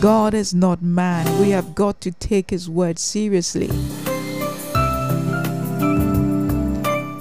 God 0.00 0.34
is 0.34 0.52
not 0.52 0.82
man. 0.82 1.40
We 1.40 1.50
have 1.50 1.74
got 1.74 2.00
to 2.02 2.12
take 2.12 2.50
his 2.50 2.68
word 2.68 2.98
seriously. 2.98 3.70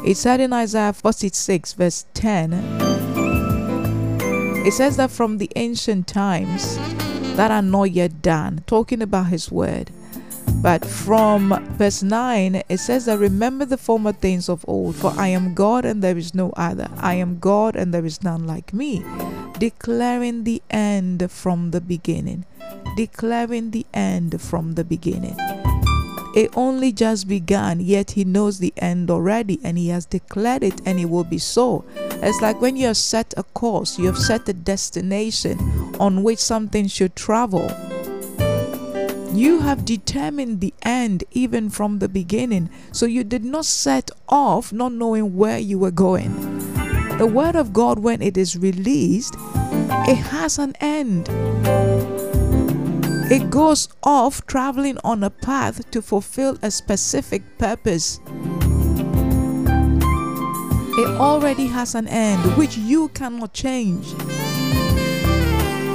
It 0.05 0.15
said 0.17 0.39
in 0.39 0.53
Isaiah 0.53 0.93
46, 0.93 1.73
verse 1.73 2.05
10, 2.13 2.53
it 4.65 4.73
says 4.73 4.97
that 4.97 5.11
from 5.11 5.37
the 5.37 5.51
ancient 5.55 6.07
times 6.07 6.77
that 7.35 7.51
are 7.51 7.61
not 7.61 7.91
yet 7.91 8.21
done, 8.21 8.63
talking 8.67 9.01
about 9.01 9.27
his 9.27 9.51
word. 9.51 9.91
But 10.61 10.83
from 10.83 11.49
verse 11.77 12.03
9, 12.03 12.63
it 12.67 12.79
says 12.79 13.05
that 13.05 13.17
remember 13.19 13.65
the 13.65 13.77
former 13.77 14.11
things 14.11 14.49
of 14.49 14.65
old, 14.67 14.95
for 14.95 15.13
I 15.17 15.27
am 15.27 15.53
God 15.53 15.85
and 15.85 16.01
there 16.01 16.17
is 16.17 16.33
no 16.33 16.51
other. 16.57 16.89
I 16.97 17.15
am 17.15 17.39
God 17.39 17.75
and 17.75 17.93
there 17.93 18.05
is 18.05 18.23
none 18.23 18.45
like 18.45 18.73
me, 18.73 19.05
declaring 19.57 20.43
the 20.43 20.61
end 20.69 21.31
from 21.31 21.71
the 21.71 21.81
beginning 21.81 22.45
declaring 22.95 23.71
the 23.71 23.85
end 23.93 24.41
from 24.41 24.73
the 24.73 24.83
beginning. 24.83 25.37
It 26.39 26.55
only 26.55 26.93
just 26.93 27.27
began, 27.27 27.81
yet 27.81 28.11
he 28.11 28.23
knows 28.23 28.59
the 28.59 28.71
end 28.77 29.11
already, 29.11 29.59
and 29.61 29.77
he 29.77 29.89
has 29.89 30.05
declared 30.05 30.63
it, 30.63 30.79
and 30.85 30.97
it 30.97 31.09
will 31.09 31.25
be 31.25 31.37
so. 31.37 31.83
It's 32.23 32.39
like 32.39 32.61
when 32.61 32.77
you 32.77 32.87
have 32.87 32.95
set 32.95 33.33
a 33.35 33.43
course, 33.43 33.99
you 33.99 34.05
have 34.05 34.17
set 34.17 34.47
a 34.47 34.53
destination 34.53 35.59
on 35.99 36.23
which 36.23 36.39
something 36.39 36.87
should 36.87 37.13
travel. 37.17 37.69
You 39.33 39.59
have 39.59 39.83
determined 39.83 40.61
the 40.61 40.73
end 40.81 41.25
even 41.31 41.69
from 41.69 41.99
the 41.99 42.07
beginning, 42.07 42.69
so 42.93 43.05
you 43.05 43.25
did 43.25 43.43
not 43.43 43.65
set 43.65 44.09
off 44.29 44.71
not 44.71 44.93
knowing 44.93 45.35
where 45.35 45.59
you 45.59 45.77
were 45.77 45.91
going. 45.91 46.31
The 47.17 47.27
Word 47.27 47.57
of 47.57 47.73
God, 47.73 47.99
when 47.99 48.21
it 48.21 48.37
is 48.37 48.55
released, 48.55 49.35
it 50.07 50.15
has 50.31 50.57
an 50.57 50.73
end. 50.79 51.27
It 53.31 53.51
goes 53.51 53.89
off 54.01 54.43
traveling 54.47 54.97
on 55.03 55.23
a 55.23 55.29
path 55.29 55.91
to 55.91 56.01
fulfill 56.01 56.57
a 56.63 56.71
specific 56.71 57.43
purpose. 57.59 58.19
It 60.97 61.07
already 61.19 61.67
has 61.67 61.93
an 61.93 62.07
end 62.07 62.57
which 62.57 62.75
you 62.75 63.09
cannot 63.09 63.53
change. 63.53 64.07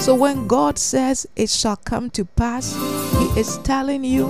So 0.01 0.15
when 0.15 0.47
God 0.47 0.79
says 0.79 1.27
it 1.35 1.51
shall 1.51 1.77
come 1.77 2.09
to 2.11 2.25
pass, 2.25 2.73
He 3.19 3.41
is 3.41 3.59
telling 3.59 4.05
you 4.05 4.27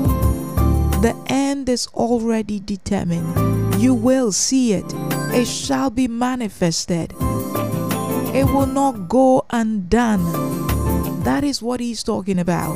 the 1.03 1.15
end 1.27 1.69
is 1.69 1.87
already 1.89 2.59
determined. 2.59 3.75
You 3.83 3.93
will 3.93 4.33
see 4.33 4.73
it, 4.73 4.87
it 5.35 5.45
shall 5.45 5.91
be 5.91 6.09
manifested. 6.09 7.13
It 8.33 8.47
will 8.47 8.67
not 8.67 9.11
go 9.11 9.45
undone. 9.51 10.64
That 11.25 11.45
is 11.45 11.63
what 11.63 11.81
he's 11.81 12.03
talking 12.03 12.39
about. 12.39 12.75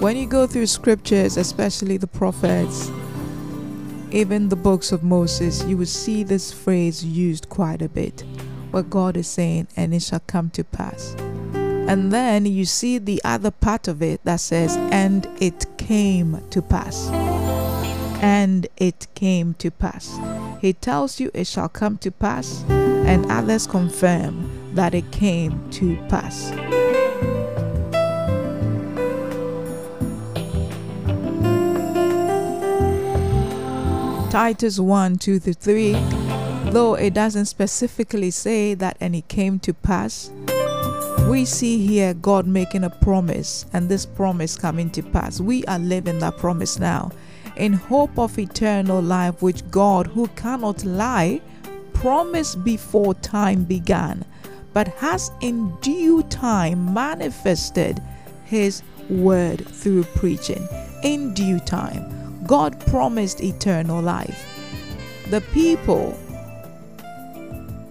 When 0.00 0.16
you 0.16 0.26
go 0.26 0.46
through 0.46 0.66
scriptures, 0.66 1.36
especially 1.36 1.96
the 1.96 2.06
prophets, 2.06 2.90
even 4.10 4.48
the 4.48 4.56
books 4.56 4.92
of 4.92 5.02
Moses, 5.02 5.64
you 5.64 5.76
will 5.76 5.86
see 5.86 6.22
this 6.22 6.52
phrase 6.52 7.04
used 7.04 7.48
quite 7.48 7.82
a 7.82 7.88
bit 7.88 8.24
where 8.70 8.82
God 8.82 9.16
is 9.16 9.26
saying, 9.26 9.68
and 9.76 9.92
it 9.92 10.02
shall 10.02 10.22
come 10.26 10.50
to 10.50 10.64
pass. 10.64 11.14
And 11.88 12.12
then 12.12 12.46
you 12.46 12.64
see 12.64 12.98
the 12.98 13.20
other 13.24 13.50
part 13.50 13.88
of 13.88 14.02
it 14.02 14.20
that 14.24 14.40
says, 14.40 14.76
and 14.92 15.26
it 15.40 15.66
came 15.78 16.42
to 16.50 16.62
pass 16.62 17.08
and 18.20 18.66
it 18.76 19.06
came 19.14 19.54
to 19.54 19.70
pass. 19.70 20.18
He 20.60 20.72
tells 20.72 21.20
you 21.20 21.30
it 21.34 21.46
shall 21.46 21.68
come 21.68 21.98
to 21.98 22.10
pass, 22.10 22.64
and 22.68 23.30
others 23.30 23.66
confirm 23.66 24.74
that 24.74 24.94
it 24.94 25.10
came 25.10 25.70
to 25.70 25.96
pass. 26.08 26.50
Titus 34.30 34.78
1 34.78 35.16
2 35.16 35.40
to 35.40 35.54
3, 35.54 35.92
though 36.70 36.94
it 36.94 37.14
doesn't 37.14 37.46
specifically 37.46 38.30
say 38.30 38.74
that 38.74 38.96
and 39.00 39.16
it 39.16 39.26
came 39.28 39.58
to 39.60 39.72
pass, 39.72 40.30
we 41.28 41.44
see 41.44 41.86
here 41.86 42.14
God 42.14 42.46
making 42.46 42.84
a 42.84 42.90
promise 42.90 43.64
and 43.72 43.88
this 43.88 44.04
promise 44.04 44.56
coming 44.56 44.90
to 44.90 45.02
pass. 45.02 45.40
We 45.40 45.64
are 45.64 45.78
living 45.78 46.18
that 46.18 46.36
promise 46.36 46.78
now 46.78 47.10
in 47.58 47.72
hope 47.72 48.18
of 48.18 48.38
eternal 48.38 49.02
life, 49.02 49.42
which 49.42 49.68
God, 49.70 50.06
who 50.06 50.28
cannot 50.28 50.84
lie, 50.84 51.40
promised 51.92 52.64
before 52.64 53.14
time 53.14 53.64
began, 53.64 54.24
but 54.72 54.88
has 54.88 55.30
in 55.40 55.76
due 55.80 56.22
time 56.24 56.94
manifested 56.94 58.00
his 58.44 58.82
word 59.10 59.66
through 59.66 60.04
preaching. 60.04 60.66
In 61.02 61.34
due 61.34 61.58
time, 61.60 62.44
God 62.46 62.78
promised 62.86 63.42
eternal 63.42 64.00
life. 64.00 64.46
The 65.30 65.40
people 65.52 66.18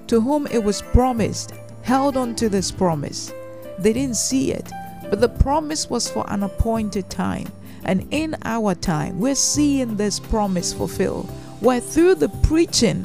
to 0.07 0.21
whom 0.21 0.47
it 0.47 0.63
was 0.63 0.81
promised 0.81 1.53
held 1.83 2.17
on 2.17 2.35
to 2.35 2.49
this 2.49 2.71
promise. 2.71 3.33
They 3.79 3.93
didn't 3.93 4.15
see 4.15 4.51
it, 4.51 4.71
but 5.09 5.21
the 5.21 5.29
promise 5.29 5.89
was 5.89 6.09
for 6.09 6.25
an 6.31 6.43
appointed 6.43 7.09
time. 7.09 7.47
And 7.87 8.05
in 8.11 8.35
our 8.43 8.75
time, 8.75 9.19
we're 9.19 9.35
seeing 9.35 9.95
this 9.95 10.19
promise 10.19 10.73
fulfilled. 10.73 11.29
where 11.59 11.79
through 11.79 12.15
the 12.15 12.29
preaching 12.43 13.03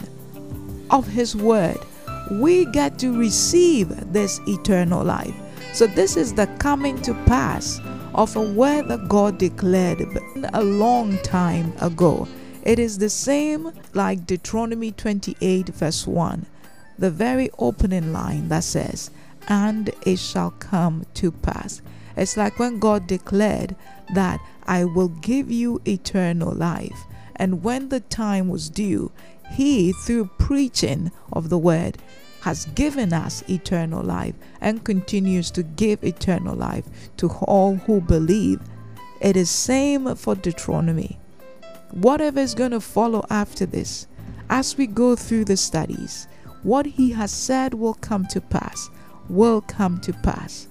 of 0.91 1.07
His 1.07 1.35
word, 1.35 1.79
we 2.33 2.67
get 2.67 2.99
to 2.99 3.17
receive 3.19 4.13
this 4.13 4.41
eternal 4.47 5.03
life. 5.03 5.35
So, 5.73 5.87
this 5.87 6.19
is 6.19 6.35
the 6.35 6.47
coming 6.59 7.01
to 7.03 7.15
pass 7.25 7.81
of 8.15 8.37
a 8.37 8.43
word 8.43 8.89
that 8.89 9.09
God 9.09 9.39
declared 9.39 10.03
a 10.53 10.63
long 10.63 11.17
time 11.19 11.73
ago. 11.81 12.29
It 12.63 12.79
is 12.79 12.99
the 12.99 13.09
same 13.09 13.73
like 13.95 14.27
Deuteronomy 14.27 14.93
28, 14.93 15.69
verse 15.69 16.07
1, 16.07 16.47
the 16.99 17.11
very 17.11 17.51
opening 17.59 18.13
line 18.13 18.49
that 18.49 18.65
says, 18.65 19.11
And 19.49 19.91
it 20.05 20.19
shall 20.19 20.51
come 20.51 21.07
to 21.15 21.33
pass. 21.33 21.81
It's 22.17 22.37
like 22.37 22.59
when 22.59 22.79
God 22.79 23.07
declared 23.07 23.77
that 24.15 24.41
I 24.65 24.85
will 24.85 25.09
give 25.09 25.51
you 25.51 25.81
eternal 25.87 26.53
life. 26.53 27.05
And 27.37 27.63
when 27.63 27.89
the 27.89 28.01
time 28.01 28.49
was 28.49 28.69
due, 28.69 29.11
He, 29.53 29.93
through 29.93 30.31
preaching 30.39 31.11
of 31.33 31.49
the 31.49 31.59
word, 31.59 31.99
has 32.43 32.67
given 32.75 33.13
us 33.13 33.43
eternal 33.49 34.03
life 34.03 34.35
and 34.61 34.85
continues 34.85 35.51
to 35.53 35.63
give 35.63 36.03
eternal 36.03 36.57
life 36.57 36.85
to 37.17 37.29
all 37.29 37.77
who 37.77 38.01
believe. 38.01 38.61
It 39.21 39.37
is 39.37 39.49
same 39.49 40.15
for 40.17 40.35
Deuteronomy. 40.35 41.19
Whatever 41.93 42.41
is 42.41 42.55
going 42.55 42.73
to 42.73 42.81
follow 42.81 43.25
after 43.31 43.65
this, 43.67 44.07
as 44.51 44.77
we 44.77 44.87
go 44.87 45.15
through 45.15 45.45
the 45.45 45.57
studies, 45.57 46.27
what 46.63 46.87
he 46.87 47.11
has 47.13 47.31
said 47.31 47.75
will 47.75 47.95
come 47.95 48.27
to 48.27 48.41
pass, 48.41 48.91
will 49.29 49.61
come 49.61 50.01
to 50.01 50.13
pass. 50.13 50.67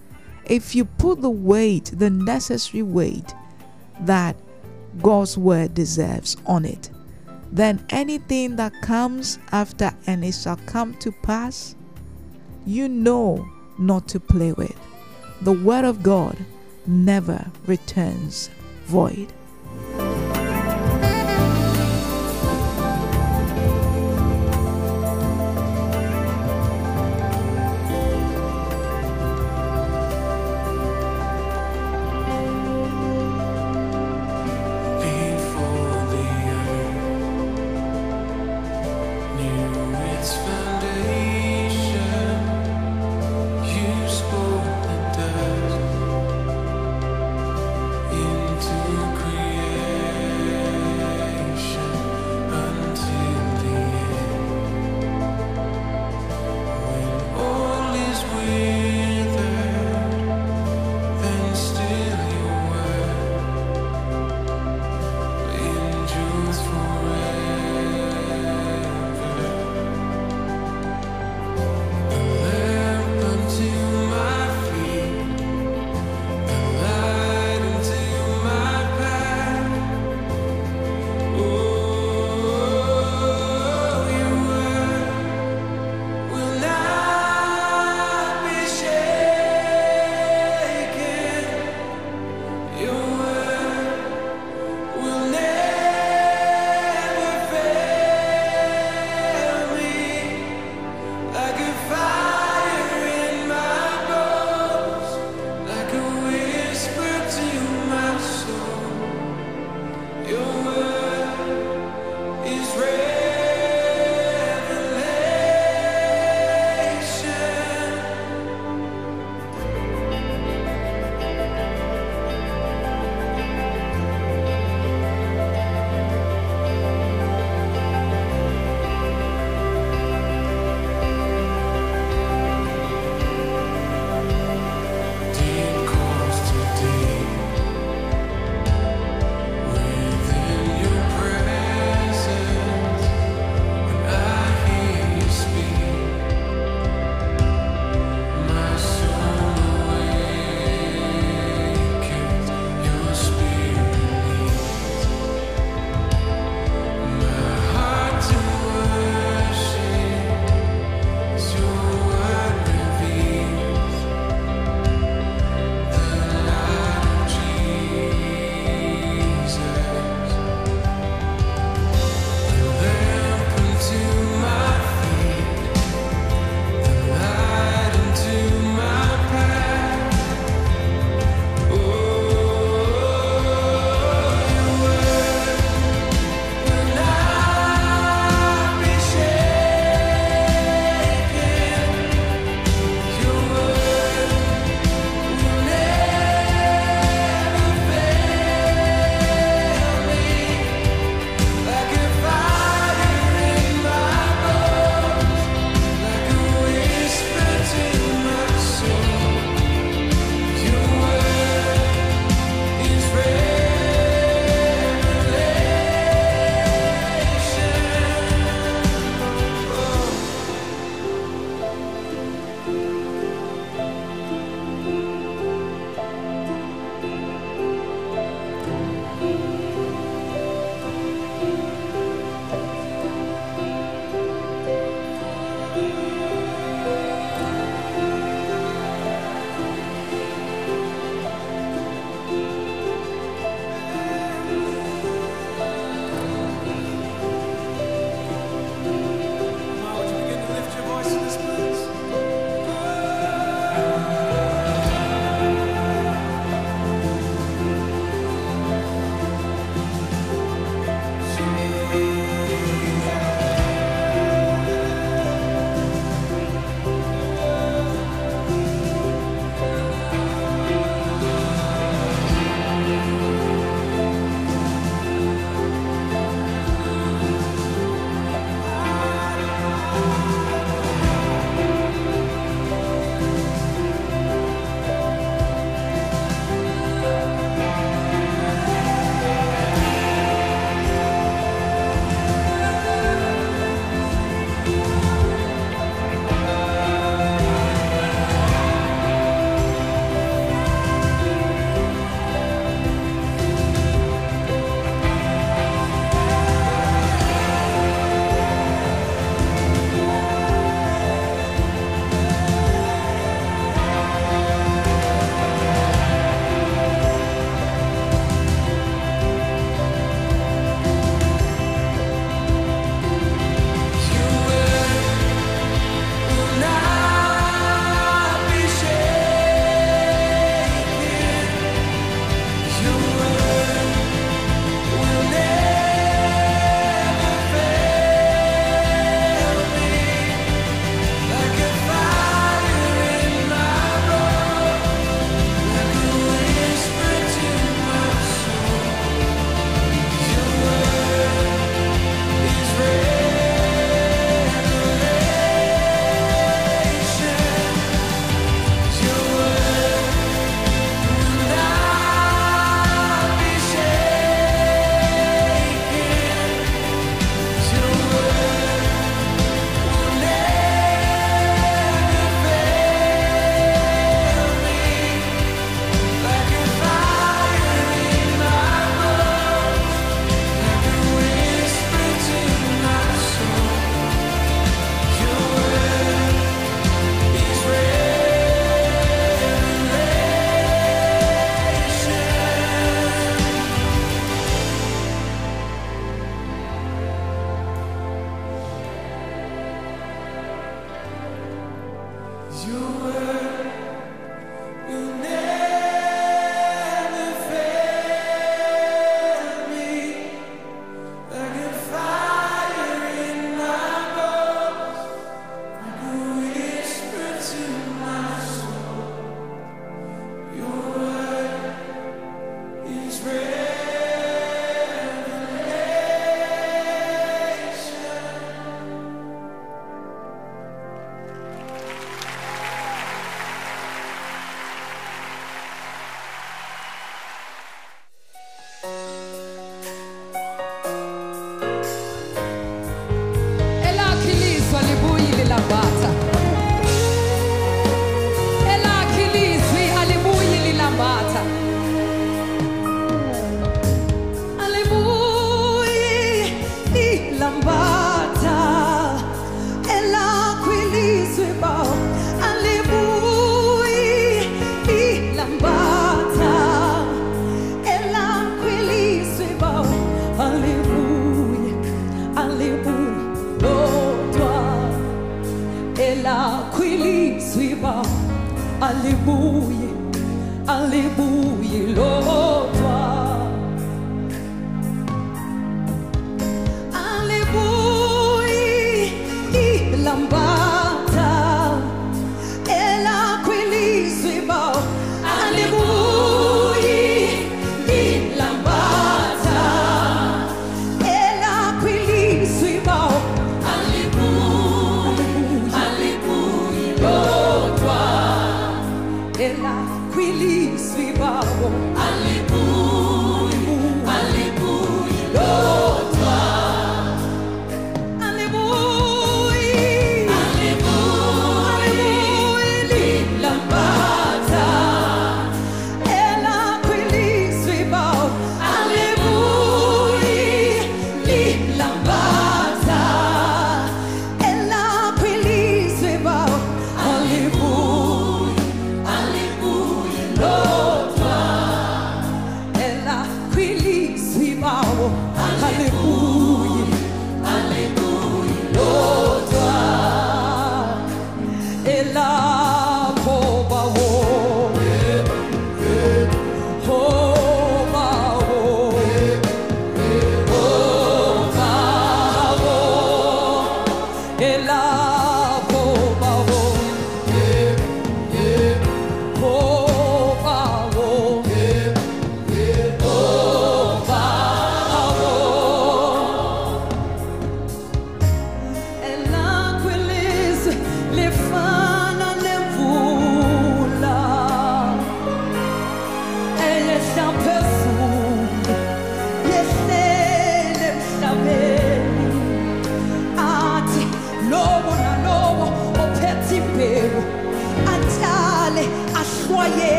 If 0.45 0.75
you 0.75 0.85
put 0.85 1.21
the 1.21 1.29
weight, 1.29 1.91
the 1.95 2.09
necessary 2.09 2.83
weight 2.83 3.33
that 4.01 4.35
God's 5.01 5.37
word 5.37 5.73
deserves 5.73 6.37
on 6.45 6.65
it, 6.65 6.89
then 7.51 7.85
anything 7.89 8.55
that 8.55 8.73
comes 8.81 9.39
after 9.51 9.91
and 10.07 10.23
it 10.23 10.33
shall 10.33 10.57
come 10.65 10.93
to 10.95 11.11
pass, 11.11 11.75
you 12.65 12.87
know 12.87 13.47
not 13.77 14.07
to 14.09 14.19
play 14.19 14.53
with. 14.53 14.75
The 15.41 15.53
word 15.53 15.85
of 15.85 16.03
God 16.03 16.37
never 16.85 17.51
returns 17.65 18.49
void. 18.85 19.33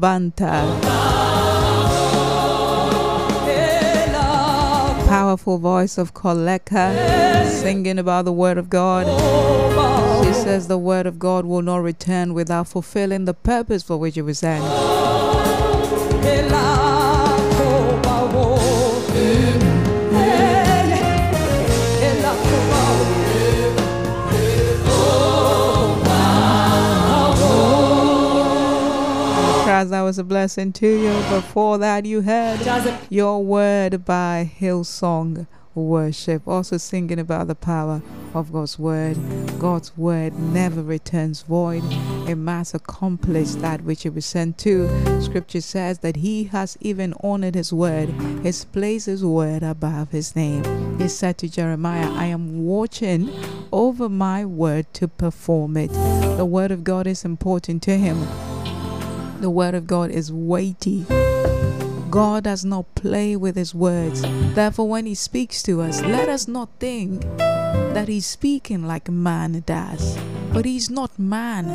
Banta. 0.00 0.64
Powerful 5.08 5.58
voice 5.58 5.98
of 5.98 6.14
Koleka 6.14 7.50
singing 7.50 7.98
about 7.98 8.24
the 8.24 8.32
Word 8.32 8.58
of 8.58 8.70
God. 8.70 9.06
She 10.24 10.32
says 10.32 10.68
the 10.68 10.78
Word 10.78 11.06
of 11.06 11.18
God 11.18 11.44
will 11.46 11.62
not 11.62 11.82
return 11.82 12.34
without 12.34 12.68
fulfilling 12.68 13.24
the 13.24 13.34
purpose 13.34 13.82
for 13.82 13.96
which 13.96 14.16
it 14.16 14.22
was 14.22 14.38
sent. 14.38 14.64
guys, 29.78 29.90
that 29.90 30.02
was 30.02 30.18
a 30.18 30.24
blessing 30.24 30.72
to 30.72 30.88
you. 30.88 31.12
Before 31.30 31.78
that, 31.78 32.04
you 32.04 32.22
heard 32.22 32.58
Your 33.08 33.44
Word 33.44 34.04
by 34.04 34.50
Hillsong 34.58 35.46
Worship. 35.72 36.48
Also 36.48 36.78
singing 36.78 37.20
about 37.20 37.46
the 37.46 37.54
power 37.54 38.02
of 38.34 38.52
God's 38.52 38.76
Word. 38.76 39.16
God's 39.60 39.96
Word 39.96 40.36
never 40.36 40.82
returns 40.82 41.42
void. 41.42 41.84
It 42.28 42.34
must 42.34 42.74
accomplish 42.74 43.50
that 43.50 43.82
which 43.82 44.04
it 44.04 44.14
was 44.14 44.26
sent 44.26 44.58
to. 44.58 45.22
Scripture 45.22 45.60
says 45.60 46.00
that 46.00 46.16
He 46.16 46.44
has 46.44 46.76
even 46.80 47.14
honored 47.22 47.54
His 47.54 47.72
Word. 47.72 48.08
He's 48.42 48.64
placed 48.64 49.06
His 49.06 49.24
Word 49.24 49.62
above 49.62 50.10
His 50.10 50.34
name. 50.34 50.98
He 50.98 51.06
said 51.06 51.38
to 51.38 51.48
Jeremiah, 51.48 52.10
I 52.10 52.24
am 52.24 52.64
watching 52.64 53.30
over 53.70 54.08
my 54.08 54.44
Word 54.44 54.92
to 54.94 55.06
perform 55.06 55.76
it. 55.76 55.92
The 56.36 56.44
Word 56.44 56.72
of 56.72 56.82
God 56.82 57.06
is 57.06 57.24
important 57.24 57.84
to 57.84 57.96
Him. 57.96 58.26
The 59.40 59.50
word 59.50 59.74
of 59.76 59.86
God 59.86 60.10
is 60.10 60.32
weighty. 60.32 61.06
God 62.10 62.44
does 62.44 62.64
not 62.64 62.92
play 62.96 63.36
with 63.36 63.54
his 63.54 63.72
words. 63.72 64.22
Therefore, 64.54 64.88
when 64.88 65.06
he 65.06 65.14
speaks 65.14 65.62
to 65.62 65.80
us, 65.80 66.02
let 66.02 66.28
us 66.28 66.48
not 66.48 66.70
think 66.80 67.22
that 67.38 68.08
he's 68.08 68.26
speaking 68.26 68.86
like 68.86 69.08
man 69.08 69.62
does. 69.64 70.18
But 70.52 70.64
he's 70.64 70.90
not 70.90 71.18
man, 71.20 71.66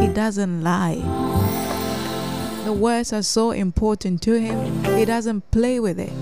he 0.00 0.08
doesn't 0.08 0.62
lie. 0.62 0.96
The 2.64 2.74
words 2.74 3.14
are 3.14 3.22
so 3.22 3.52
important 3.52 4.20
to 4.22 4.38
him, 4.38 4.84
he 4.96 5.06
doesn't 5.06 5.50
play 5.50 5.80
with 5.80 5.98
it. 5.98 6.12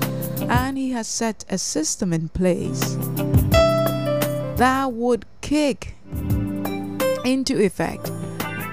And 0.49 0.79
he 0.79 0.91
has 0.91 1.09
set 1.09 1.45
a 1.49 1.59
system 1.59 2.13
in 2.13 2.29
place 2.29 2.97
that 4.57 4.93
would 4.93 5.25
kick 5.41 5.97
into 7.25 7.61
effect 7.61 8.13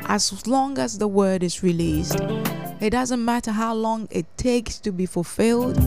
as 0.07 0.45
long 0.47 0.77
as 0.77 0.97
the 0.97 1.07
word 1.07 1.43
is 1.43 1.63
released. 1.63 2.19
It 2.79 2.89
doesn't 2.89 3.23
matter 3.23 3.51
how 3.51 3.73
long 3.73 4.07
it 4.11 4.25
takes 4.37 4.77
to 4.79 4.91
be 4.91 5.05
fulfilled, 5.05 5.77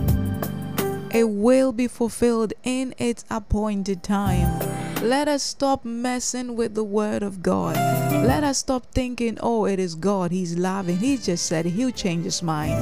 it 1.14 1.28
will 1.28 1.72
be 1.72 1.88
fulfilled 1.88 2.52
in 2.62 2.94
its 2.98 3.24
appointed 3.30 4.02
time. 4.02 4.58
Let 5.02 5.28
us 5.28 5.42
stop 5.42 5.84
messing 5.84 6.56
with 6.56 6.74
the 6.74 6.84
word 6.84 7.22
of 7.22 7.42
God. 7.42 7.76
Let 8.24 8.42
us 8.44 8.58
stop 8.58 8.86
thinking, 8.92 9.38
oh, 9.40 9.66
it 9.66 9.78
is 9.78 9.94
God, 9.94 10.30
He's 10.30 10.56
loving. 10.56 10.98
He 10.98 11.16
just 11.16 11.46
said 11.46 11.66
He'll 11.66 11.90
change 11.90 12.24
His 12.24 12.42
mind. 12.42 12.74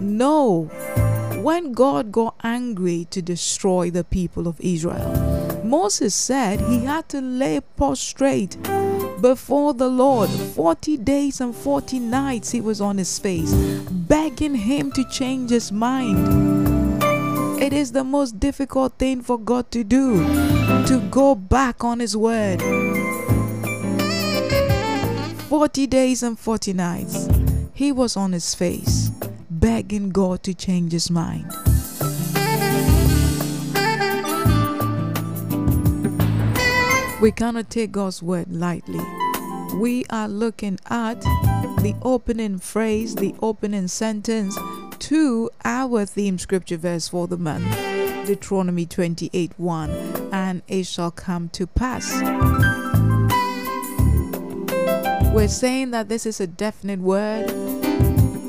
No. 0.00 0.64
When 1.40 1.72
God 1.72 2.12
got 2.12 2.34
angry 2.42 3.06
to 3.10 3.22
destroy 3.22 3.90
the 3.90 4.04
people 4.04 4.46
of 4.46 4.60
Israel, 4.60 5.62
Moses 5.64 6.14
said 6.14 6.60
he 6.60 6.80
had 6.80 7.08
to 7.10 7.20
lay 7.20 7.60
prostrate 7.76 8.58
before 9.20 9.74
the 9.74 9.88
Lord. 9.88 10.30
40 10.30 10.96
days 10.98 11.40
and 11.40 11.54
40 11.54 11.98
nights 11.98 12.50
he 12.50 12.60
was 12.60 12.80
on 12.80 12.98
his 12.98 13.18
face, 13.18 13.52
begging 13.90 14.54
him 14.54 14.90
to 14.92 15.04
change 15.10 15.50
his 15.50 15.70
mind. 15.70 17.02
It 17.62 17.72
is 17.72 17.92
the 17.92 18.04
most 18.04 18.40
difficult 18.40 18.94
thing 18.94 19.20
for 19.22 19.38
God 19.38 19.70
to 19.72 19.84
do, 19.84 20.24
to 20.86 21.06
go 21.10 21.34
back 21.34 21.84
on 21.84 22.00
his 22.00 22.16
word. 22.16 22.60
40 25.48 25.86
days 25.86 26.22
and 26.22 26.38
40 26.38 26.72
nights 26.72 27.28
he 27.74 27.92
was 27.92 28.16
on 28.16 28.32
his 28.32 28.54
face, 28.54 29.10
begging 29.50 30.10
God 30.10 30.42
to 30.44 30.54
change 30.54 30.92
his 30.92 31.10
mind. 31.10 31.69
We 37.20 37.30
cannot 37.30 37.68
take 37.68 37.92
God's 37.92 38.22
word 38.22 38.50
lightly. 38.50 39.04
We 39.74 40.06
are 40.08 40.26
looking 40.26 40.78
at 40.88 41.20
the 41.20 41.94
opening 42.00 42.58
phrase, 42.58 43.14
the 43.14 43.34
opening 43.42 43.88
sentence 43.88 44.58
to 45.00 45.50
our 45.64 46.06
theme 46.06 46.38
scripture 46.38 46.76
verse 46.76 47.08
for 47.08 47.26
the 47.26 47.36
month 47.36 47.64
Deuteronomy 48.26 48.86
28 48.86 49.52
1 49.56 49.90
and 50.32 50.62
it 50.68 50.86
shall 50.86 51.10
come 51.10 51.48
to 51.50 51.66
pass. 51.66 52.10
We're 55.34 55.48
saying 55.48 55.90
that 55.90 56.08
this 56.08 56.24
is 56.26 56.40
a 56.40 56.46
definite 56.46 57.00
word. 57.00 57.48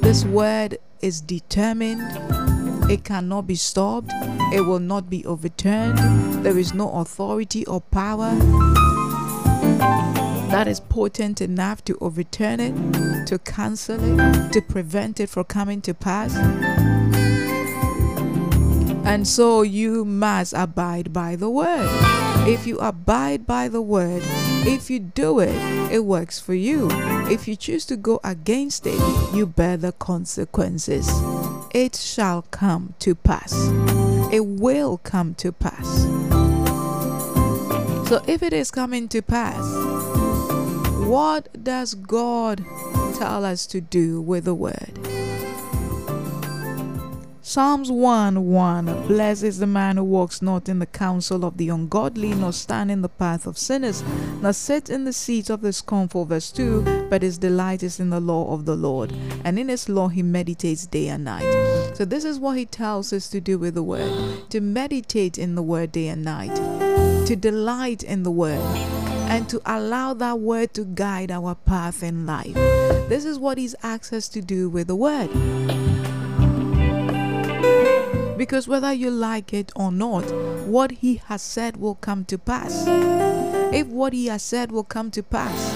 This 0.01 0.23
word 0.23 0.77
is 1.01 1.19
determined. 1.19 2.50
It 2.91 3.05
cannot 3.05 3.47
be 3.47 3.55
stopped. 3.55 4.11
It 4.53 4.65
will 4.65 4.79
not 4.79 5.09
be 5.09 5.25
overturned. 5.25 5.97
There 6.43 6.57
is 6.57 6.73
no 6.73 6.91
authority 6.91 7.65
or 7.65 7.79
power 7.79 8.35
that 10.51 10.67
is 10.67 10.81
potent 10.81 11.39
enough 11.39 11.85
to 11.85 11.97
overturn 12.01 12.59
it, 12.59 13.27
to 13.27 13.39
cancel 13.39 13.97
it, 14.19 14.51
to 14.51 14.61
prevent 14.61 15.21
it 15.21 15.29
from 15.29 15.45
coming 15.45 15.79
to 15.83 15.93
pass. 15.93 16.35
And 19.05 19.25
so 19.25 19.61
you 19.61 20.03
must 20.03 20.51
abide 20.51 21.13
by 21.13 21.37
the 21.37 21.49
word. 21.49 21.87
If 22.45 22.67
you 22.67 22.77
abide 22.79 23.47
by 23.47 23.69
the 23.69 23.81
word, 23.81 24.21
if 24.67 24.89
you 24.89 24.99
do 24.99 25.39
it, 25.39 25.55
it 25.89 26.03
works 26.03 26.41
for 26.41 26.55
you. 26.55 26.89
If 27.31 27.47
you 27.47 27.55
choose 27.55 27.85
to 27.85 27.95
go 27.95 28.19
against 28.21 28.85
it, 28.85 28.99
you 29.33 29.45
bear 29.45 29.77
the 29.77 29.93
consequences. 29.93 31.09
It 31.73 31.95
shall 31.95 32.41
come 32.51 32.95
to 32.99 33.15
pass. 33.15 33.53
It 34.31 34.45
will 34.45 34.97
come 34.97 35.35
to 35.35 35.53
pass. 35.53 36.03
So 38.09 38.21
if 38.27 38.43
it 38.43 38.51
is 38.51 38.71
coming 38.71 39.07
to 39.07 39.21
pass, 39.21 39.63
what 41.07 41.63
does 41.63 41.93
God 41.93 42.65
tell 43.17 43.45
us 43.45 43.65
to 43.67 43.79
do 43.79 44.21
with 44.21 44.43
the 44.43 44.53
word? 44.55 44.99
Psalms 47.43 47.89
1 47.91 48.51
1 48.51 49.07
Blessed 49.07 49.41
is 49.41 49.57
the 49.57 49.65
man 49.65 49.97
who 49.97 50.03
walks 50.03 50.43
not 50.43 50.69
in 50.69 50.77
the 50.77 50.85
counsel 50.85 51.43
of 51.43 51.57
the 51.57 51.69
ungodly, 51.69 52.35
nor 52.35 52.53
stand 52.53 52.91
in 52.91 53.01
the 53.01 53.09
path 53.09 53.47
of 53.47 53.57
sinners, 53.57 54.03
nor 54.43 54.53
sit 54.53 54.91
in 54.91 55.05
the 55.05 55.11
seat 55.11 55.49
of 55.49 55.61
the 55.61 55.73
scornful. 55.73 56.23
Verse 56.25 56.51
2 56.51 57.07
But 57.09 57.23
his 57.23 57.39
delight 57.39 57.81
is 57.81 57.99
in 57.99 58.11
the 58.11 58.19
law 58.19 58.53
of 58.53 58.65
the 58.65 58.75
Lord, 58.75 59.11
and 59.43 59.57
in 59.57 59.69
his 59.69 59.89
law 59.89 60.07
he 60.07 60.21
meditates 60.21 60.85
day 60.85 61.07
and 61.07 61.23
night. 61.23 61.95
So, 61.95 62.05
this 62.05 62.25
is 62.25 62.37
what 62.37 62.57
he 62.57 62.65
tells 62.67 63.11
us 63.11 63.27
to 63.29 63.41
do 63.41 63.57
with 63.57 63.73
the 63.73 63.81
word 63.81 64.47
to 64.51 64.61
meditate 64.61 65.39
in 65.39 65.55
the 65.55 65.63
word 65.63 65.91
day 65.93 66.09
and 66.09 66.23
night, 66.23 66.55
to 67.25 67.35
delight 67.35 68.03
in 68.03 68.21
the 68.21 68.29
word, 68.29 68.61
and 69.31 69.49
to 69.49 69.59
allow 69.65 70.13
that 70.13 70.39
word 70.39 70.75
to 70.75 70.85
guide 70.85 71.31
our 71.31 71.55
path 71.55 72.03
in 72.03 72.27
life. 72.27 72.53
This 73.09 73.25
is 73.25 73.39
what 73.39 73.57
he's 73.57 73.73
asked 73.81 74.13
us 74.13 74.29
to 74.29 74.41
do 74.41 74.69
with 74.69 74.85
the 74.85 74.95
word. 74.95 75.31
Because 78.41 78.67
whether 78.67 78.91
you 78.91 79.11
like 79.11 79.53
it 79.53 79.71
or 79.75 79.91
not, 79.91 80.23
what 80.65 80.89
he 80.89 81.21
has 81.27 81.43
said 81.43 81.77
will 81.77 81.93
come 81.93 82.25
to 82.25 82.39
pass. 82.39 82.85
If 83.71 83.85
what 83.85 84.13
he 84.13 84.25
has 84.25 84.41
said 84.41 84.71
will 84.71 84.83
come 84.83 85.11
to 85.11 85.21
pass 85.21 85.71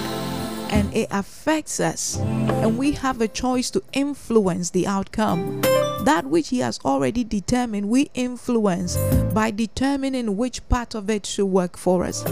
and 0.71 0.91
it 0.91 1.07
affects 1.11 1.79
us, 1.79 2.17
and 2.17 2.75
we 2.75 2.93
have 2.93 3.21
a 3.21 3.27
choice 3.27 3.69
to 3.69 3.83
influence 3.93 4.71
the 4.71 4.87
outcome, 4.87 5.61
that 6.05 6.25
which 6.25 6.49
he 6.49 6.57
has 6.57 6.79
already 6.83 7.23
determined, 7.23 7.87
we 7.87 8.09
influence 8.15 8.97
by 9.31 9.51
determining 9.51 10.35
which 10.35 10.67
part 10.67 10.95
of 10.95 11.07
it 11.07 11.27
should 11.27 11.45
work 11.45 11.77
for 11.77 12.03
us. 12.03 12.23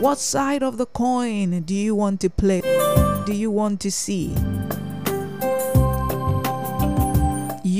What 0.00 0.18
side 0.18 0.62
of 0.62 0.78
the 0.78 0.86
coin 0.86 1.60
do 1.64 1.74
you 1.74 1.94
want 1.94 2.22
to 2.22 2.30
play? 2.30 2.62
Do 3.26 3.34
you 3.34 3.50
want 3.50 3.82
to 3.82 3.90
see? 3.90 4.34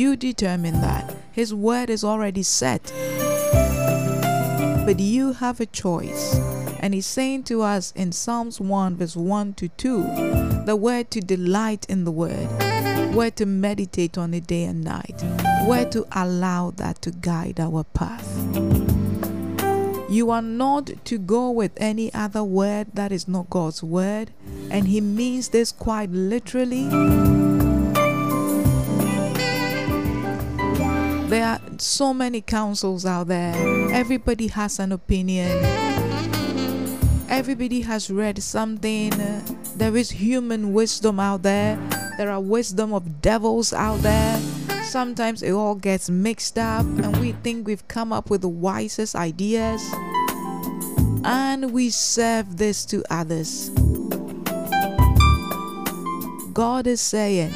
You 0.03 0.17
determine 0.17 0.81
that. 0.81 1.15
His 1.31 1.55
word 1.55 1.89
is 1.89 2.03
already 2.03 2.43
set. 2.43 2.93
But 4.85 4.99
you 4.99 5.35
have 5.35 5.61
a 5.61 5.67
choice. 5.67 6.35
And 6.81 6.93
he's 6.93 7.07
saying 7.07 7.45
to 7.45 7.63
us 7.63 7.93
in 7.93 8.11
Psalms 8.11 8.61
1, 8.61 8.97
verse 8.97 9.15
1 9.15 9.55
to 9.55 9.69
2, 9.69 10.03
the 10.67 10.75
word 10.75 11.13
to 11.13 11.21
delight 11.21 11.87
in 11.89 12.03
the 12.03 12.11
word, 12.11 12.49
where 13.15 13.31
to 13.31 13.47
meditate 13.47 14.19
on 14.19 14.35
it 14.35 14.49
day 14.49 14.65
and 14.65 14.83
night, 14.83 15.23
where 15.69 15.89
to 15.91 16.05
allow 16.11 16.73
that 16.73 17.01
to 17.03 17.13
guide 17.13 17.61
our 17.61 17.85
path. 17.85 18.29
You 20.11 20.33
are 20.33 20.43
not 20.43 20.91
to 21.05 21.17
go 21.17 21.49
with 21.53 21.71
any 21.77 22.13
other 22.13 22.43
word 22.43 22.89
that 22.95 23.13
is 23.13 23.29
not 23.29 23.49
God's 23.51 23.85
word, 23.85 24.33
and 24.69 24.89
he 24.89 25.01
means 25.01 25.51
this 25.51 25.71
quite 25.71 26.11
literally. 26.11 26.89
There 31.33 31.47
are 31.47 31.61
so 31.79 32.13
many 32.13 32.43
counsels 32.43 33.07
out 33.07 33.29
there. 33.29 33.55
Everybody 33.91 34.49
has 34.49 34.79
an 34.79 34.93
opinion. 34.93 35.49
Everybody 37.27 37.81
has 37.81 38.11
read 38.11 38.43
something. 38.43 39.15
There 39.75 39.97
is 39.97 40.11
human 40.11 40.75
wisdom 40.75 41.19
out 41.19 41.41
there. 41.41 41.79
There 42.19 42.31
are 42.31 42.39
wisdom 42.39 42.93
of 42.93 43.23
devils 43.23 43.73
out 43.73 44.01
there. 44.01 44.39
Sometimes 44.85 45.43
it 45.43 45.53
all 45.53 45.75
gets 45.75 46.11
mixed 46.11 46.59
up 46.59 46.85
and 46.85 47.17
we 47.17 47.33
think 47.33 47.67
we've 47.67 47.89
come 47.89 48.13
up 48.13 48.29
with 48.29 48.43
the 48.43 48.51
wisest 48.51 49.17
ideas 49.17 49.83
and 51.25 51.73
we 51.73 51.89
serve 51.89 52.59
this 52.59 52.85
to 52.85 53.03
others. 53.09 53.71
God 56.53 56.87
is 56.87 57.01
saying, 57.01 57.55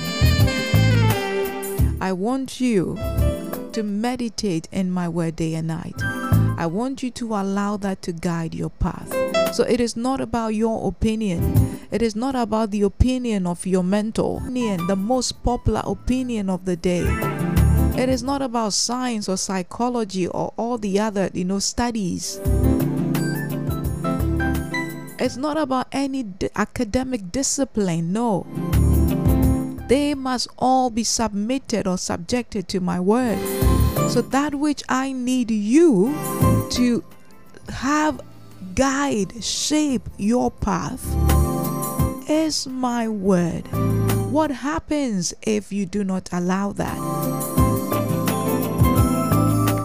I 2.01 2.15
want 2.15 2.59
you 2.59 2.97
to 3.77 3.83
meditate 3.83 4.67
in 4.73 4.91
my 4.91 5.07
word 5.07 5.37
day 5.37 5.53
and 5.53 5.69
night. 5.69 6.03
I 6.57 6.65
want 6.65 7.03
you 7.03 7.11
to 7.11 7.35
allow 7.35 7.77
that 7.77 8.01
to 8.09 8.13
guide 8.15 8.55
your 8.55 8.71
path. 8.71 9.13
So 9.55 9.65
it 9.65 9.83
is 9.83 9.95
not 9.95 10.19
about 10.19 10.55
your 10.55 10.89
opinion. 10.89 11.79
It 11.91 12.01
is 12.01 12.17
not 12.17 12.35
about 12.35 12.71
the 12.71 12.81
opinion 12.81 13.47
of 13.47 13.67
your 13.67 13.83
mentor, 13.85 14.41
the 14.41 14.97
most 14.97 15.43
popular 15.45 15.83
opinion 15.85 16.49
of 16.49 16.65
the 16.65 16.75
day. 16.75 17.05
It 18.01 18.09
is 18.09 18.23
not 18.23 18.41
about 18.41 18.73
science 18.73 19.29
or 19.29 19.37
psychology 19.37 20.27
or 20.27 20.55
all 20.57 20.79
the 20.79 20.99
other, 20.99 21.29
you 21.35 21.45
know, 21.45 21.59
studies. 21.59 22.41
It's 25.19 25.37
not 25.37 25.59
about 25.59 25.89
any 25.93 26.25
academic 26.55 27.31
discipline. 27.31 28.11
No. 28.11 28.47
They 29.89 30.15
must 30.15 30.49
all 30.59 30.91
be 30.91 31.05
submitted 31.05 31.87
or 31.87 31.99
subjected 31.99 32.69
to 32.69 32.81
my 32.81 32.99
word. 32.99 33.39
So 34.11 34.21
that 34.23 34.55
which 34.55 34.83
I 34.89 35.13
need 35.13 35.51
you 35.51 36.15
to 36.71 37.05
have 37.69 38.21
guide, 38.75 39.43
shape 39.43 40.09
your 40.19 40.51
path 40.51 41.05
is 42.29 42.67
my 42.67 43.09
word. 43.09 43.63
What 44.31 44.51
happens 44.51 45.33
if 45.43 45.73
you 45.73 45.87
do 45.87 46.05
not 46.05 46.29
allow 46.33 46.73
that? 46.73 46.97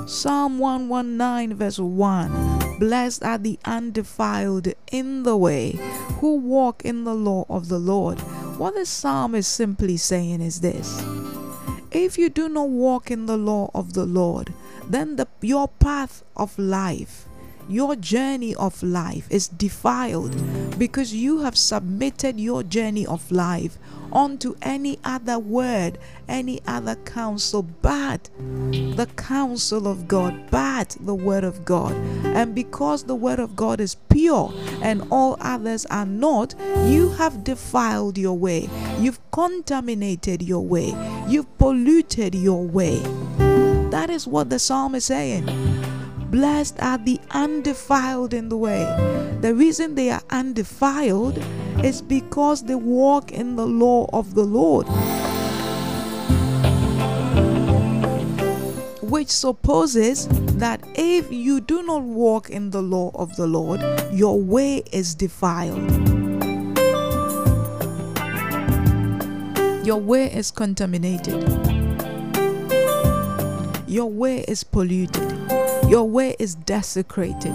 Psalm 0.08 0.60
119, 0.60 1.58
verse 1.58 1.80
1 1.80 2.78
Blessed 2.80 3.24
are 3.24 3.38
the 3.38 3.60
undefiled 3.64 4.74
in 4.92 5.24
the 5.24 5.38
way 5.38 5.80
who 6.20 6.36
walk 6.36 6.84
in 6.84 7.04
the 7.04 7.14
law 7.14 7.46
of 7.48 7.70
the 7.70 7.80
Lord. 7.80 8.20
What 8.62 8.76
the 8.76 8.86
psalm 8.86 9.34
is 9.34 9.48
simply 9.48 9.98
saying 9.98 10.40
is 10.40 10.62
this. 10.62 11.04
If 11.90 12.20
you 12.20 12.30
do 12.30 12.48
not 12.48 12.70
walk 12.70 13.10
in 13.10 13.26
the 13.26 13.36
law 13.36 13.72
of 13.74 13.94
the 13.94 14.06
Lord, 14.06 14.54
then 14.88 15.16
the, 15.16 15.28
your 15.42 15.68
path 15.68 16.24
of 16.38 16.60
life 16.60 17.26
your 17.72 17.96
journey 17.96 18.54
of 18.56 18.84
life 18.84 19.28
is 19.30 19.48
defiled 19.48 20.36
because 20.78 21.14
you 21.14 21.40
have 21.40 21.58
submitted 21.58 22.40
your 22.40 22.64
journey 22.64 23.06
of 23.06 23.32
life 23.32 23.78
onto 24.12 24.56
any 24.62 25.00
other 25.06 25.40
word, 25.40 25.98
any 26.28 26.60
other 26.68 26.96
counsel 26.96 27.64
but 27.64 28.30
the 28.40 29.08
counsel 29.16 29.88
of 29.88 30.08
God, 30.08 30.52
but 30.52 30.98
the 31.00 31.16
word 31.16 31.44
of 31.44 31.64
God. 31.64 31.94
And 32.26 32.54
because 32.54 33.04
the 33.04 33.16
word 33.16 33.40
of 33.40 33.56
God 33.56 33.80
is 33.80 33.96
pure 33.96 34.54
and 34.82 35.08
all 35.10 35.38
others 35.40 35.86
are 35.86 36.06
not, 36.06 36.54
you 36.88 37.12
have 37.12 37.44
defiled 37.44 38.18
your 38.18 38.38
way. 38.38 38.70
You've 39.00 39.20
contaminated 39.32 40.42
your 40.42 40.66
way. 40.66 40.94
You've 41.28 41.58
polluted 41.58 42.36
your 42.36 42.66
way. 42.66 43.00
That 43.92 44.10
is 44.10 44.28
what 44.28 44.50
the 44.50 44.60
psalm 44.60 44.96
is 44.96 45.06
saying. 45.06 45.46
Blessed 46.32 46.82
are 46.82 46.98
the 46.98 47.20
undefiled 47.32 48.34
in 48.34 48.48
the 48.48 48.56
way. 48.56 48.86
The 49.42 49.54
reason 49.54 49.96
they 49.96 50.12
are 50.12 50.22
undefiled 50.30 51.38
is 51.84 52.02
because 52.02 52.64
they 52.64 52.76
walk 52.76 53.34
in 53.34 53.58
the 53.58 53.66
law 53.66 54.10
of 54.14 54.34
the 54.34 54.44
Lord. 54.46 54.88
Which 59.02 59.28
supposes 59.28 60.30
that 60.58 60.82
if 60.96 61.30
you 61.34 61.60
do 61.60 61.84
not 61.84 62.04
walk 62.04 62.50
in 62.50 62.70
the 62.70 62.82
law 62.82 63.12
of 63.14 63.36
the 63.36 63.48
Lord, 63.48 63.84
your 64.14 64.40
way 64.40 64.84
is 64.94 65.14
defiled. 65.14 65.92
Your 69.86 70.00
way 70.00 70.32
is 70.32 70.50
contaminated. 70.50 71.42
Your 73.86 74.10
way 74.10 74.46
is 74.48 74.64
polluted. 74.64 75.31
Your 75.92 76.08
way 76.08 76.38
is 76.40 76.56
desecrated. 76.56 77.54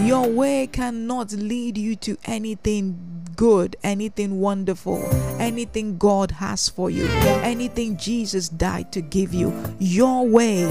Your 0.00 0.28
way 0.28 0.66
cannot 0.66 1.30
lead 1.30 1.78
you 1.78 1.94
to 1.94 2.16
anything 2.24 2.98
good, 3.36 3.76
anything 3.84 4.40
wonderful, 4.40 5.00
anything 5.38 5.96
God 5.96 6.32
has 6.32 6.68
for 6.68 6.90
you, 6.90 7.06
anything 7.44 7.96
Jesus 7.98 8.48
died 8.48 8.90
to 8.94 9.00
give 9.00 9.32
you. 9.32 9.54
Your 9.78 10.26
way, 10.26 10.66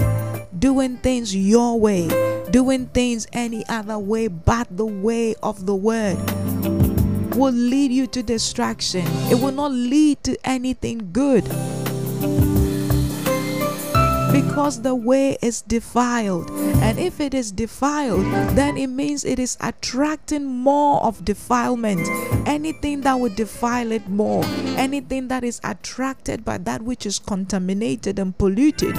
doing 0.58 0.98
things 0.98 1.34
your 1.34 1.80
way, 1.80 2.08
doing 2.50 2.88
things 2.88 3.26
any 3.32 3.66
other 3.70 3.98
way 3.98 4.28
but 4.28 4.68
the 4.76 4.84
way 4.84 5.34
of 5.42 5.64
the 5.64 5.74
word 5.74 6.18
will 7.34 7.54
lead 7.54 7.90
you 7.90 8.06
to 8.08 8.22
distraction. 8.22 9.06
It 9.32 9.40
will 9.42 9.52
not 9.52 9.72
lead 9.72 10.22
to 10.24 10.36
anything 10.44 11.08
good 11.10 11.48
because 14.32 14.80
the 14.80 14.94
way 14.94 15.36
is 15.42 15.60
defiled. 15.62 16.50
And 16.80 16.98
if 16.98 17.20
it 17.20 17.34
is 17.34 17.52
defiled, 17.52 18.24
then 18.56 18.76
it 18.78 18.86
means 18.86 19.24
it 19.24 19.38
is 19.38 19.56
attracting 19.60 20.46
more 20.46 21.02
of 21.02 21.24
defilement. 21.24 22.08
Anything 22.48 23.02
that 23.02 23.20
would 23.20 23.36
defile 23.36 23.92
it 23.92 24.08
more, 24.08 24.44
anything 24.76 25.28
that 25.28 25.44
is 25.44 25.60
attracted 25.62 26.44
by 26.44 26.58
that 26.58 26.82
which 26.82 27.04
is 27.04 27.18
contaminated 27.18 28.18
and 28.18 28.36
polluted, 28.36 28.96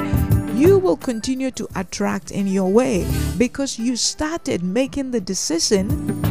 you 0.55 0.77
will 0.77 0.97
continue 0.97 1.49
to 1.51 1.67
attract 1.75 2.29
in 2.29 2.45
your 2.45 2.71
way 2.71 3.07
because 3.37 3.79
you 3.79 3.95
started 3.95 4.61
making 4.63 5.11
the 5.11 5.19
decision 5.19 6.21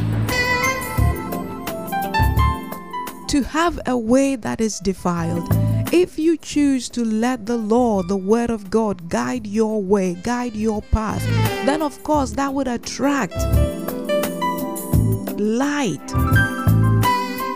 to 3.26 3.42
have 3.42 3.80
a 3.86 3.96
way 3.96 4.36
that 4.36 4.60
is 4.60 4.78
defiled. 4.78 5.61
If 5.92 6.18
you 6.18 6.38
choose 6.38 6.88
to 6.88 7.04
let 7.04 7.44
the 7.44 7.58
law, 7.58 8.02
the 8.02 8.16
word 8.16 8.48
of 8.48 8.70
God, 8.70 9.10
guide 9.10 9.46
your 9.46 9.82
way, 9.82 10.14
guide 10.14 10.56
your 10.56 10.80
path, 10.80 11.22
then 11.66 11.82
of 11.82 12.02
course 12.02 12.30
that 12.30 12.54
would 12.54 12.66
attract 12.66 13.34
light. 15.38 16.00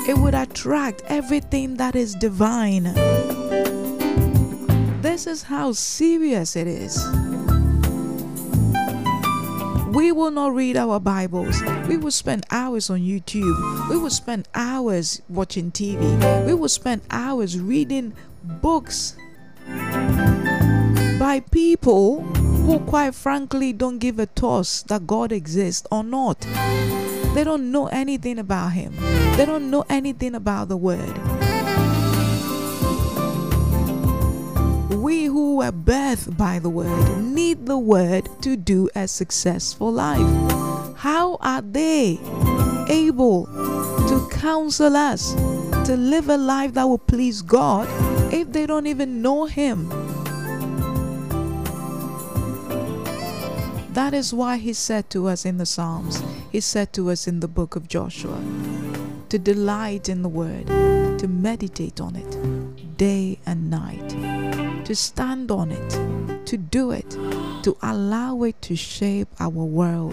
It 0.06 0.18
would 0.18 0.34
attract 0.34 1.02
everything 1.06 1.78
that 1.78 1.96
is 1.96 2.14
divine. 2.14 2.92
This 5.00 5.26
is 5.26 5.42
how 5.42 5.72
serious 5.72 6.56
it 6.56 6.66
is. 6.66 7.02
We 9.97 10.12
will 10.12 10.31
not 10.31 10.52
read 10.52 10.77
our 10.77 11.01
Bibles. 11.01 11.62
We 11.89 11.97
will 11.97 12.10
spend 12.10 12.44
hours 12.51 12.90
on 12.90 13.01
YouTube. 13.01 13.89
We 13.89 13.97
will 13.97 14.10
spend 14.10 14.47
hours 14.55 15.23
watching 15.27 15.73
TV. 15.73 15.97
We 16.47 16.52
will 16.52 16.68
spend 16.68 17.01
hours 17.10 17.59
reading 17.59 18.12
books 18.44 19.16
by 21.18 21.43
people 21.51 22.20
who, 22.20 22.78
quite 22.81 23.14
frankly, 23.14 23.73
don't 23.73 23.97
give 23.98 24.18
a 24.18 24.27
toss 24.27 24.82
that 24.82 25.06
God 25.06 25.32
exists 25.32 25.86
or 25.90 26.05
not. 26.05 26.43
They 27.32 27.43
don't 27.43 27.73
know 27.73 27.86
anything 27.86 28.39
about 28.39 28.73
Him, 28.73 28.94
they 29.39 29.47
don't 29.47 29.70
know 29.70 29.86
anything 29.89 30.35
about 30.35 30.68
the 30.68 30.77
Word. 30.77 31.45
We 34.97 35.27
who 35.27 35.56
were 35.56 35.73
birthed 35.73 36.39
by 36.39 36.59
the 36.59 36.70
Word 36.70 37.18
need 37.23 37.66
the 37.66 37.77
Word 37.77 38.28
to 38.40 38.56
do 38.56 38.89
a 38.94 39.06
successful 39.06 39.93
life. 39.93 40.97
How 40.97 41.36
are 41.43 41.60
they 41.60 42.18
able 42.89 43.44
to 44.09 44.28
counsel 44.32 44.97
us 44.97 45.35
to 45.86 45.97
live 45.97 46.31
a 46.31 46.39
life 46.39 46.73
that 46.74 46.85
will 46.85 46.98
please 46.98 47.43
God 47.43 47.86
if 48.32 48.52
they 48.52 48.66
don't 48.66 48.86
even 48.86 49.20
know 49.20 49.44
Him? 49.44 49.89
That 53.93 54.14
is 54.14 54.32
why 54.32 54.56
He 54.56 54.73
said 54.73 55.10
to 55.10 55.28
us 55.28 55.44
in 55.44 55.59
the 55.59 55.66
Psalms, 55.66 56.23
He 56.51 56.60
said 56.60 56.94
to 56.94 57.10
us 57.10 57.27
in 57.28 57.40
the 57.40 57.48
book 57.48 57.77
of 57.77 57.86
Joshua, 57.86 58.43
to 59.28 59.39
delight 59.39 60.09
in 60.09 60.23
the 60.23 60.28
Word, 60.28 60.66
to 61.18 61.28
meditate 61.28 62.01
on 62.01 62.16
it 62.16 62.97
day 62.97 63.39
and 63.44 63.70
night, 63.70 64.65
to 64.86 64.94
stand 64.94 65.50
on 65.50 65.72
it, 65.72 66.46
to 66.46 66.56
do 66.56 66.92
it, 66.92 67.10
to 67.64 67.76
allow 67.82 68.44
it 68.44 68.62
to 68.62 68.76
shape 68.76 69.26
our 69.40 69.50
world, 69.50 70.12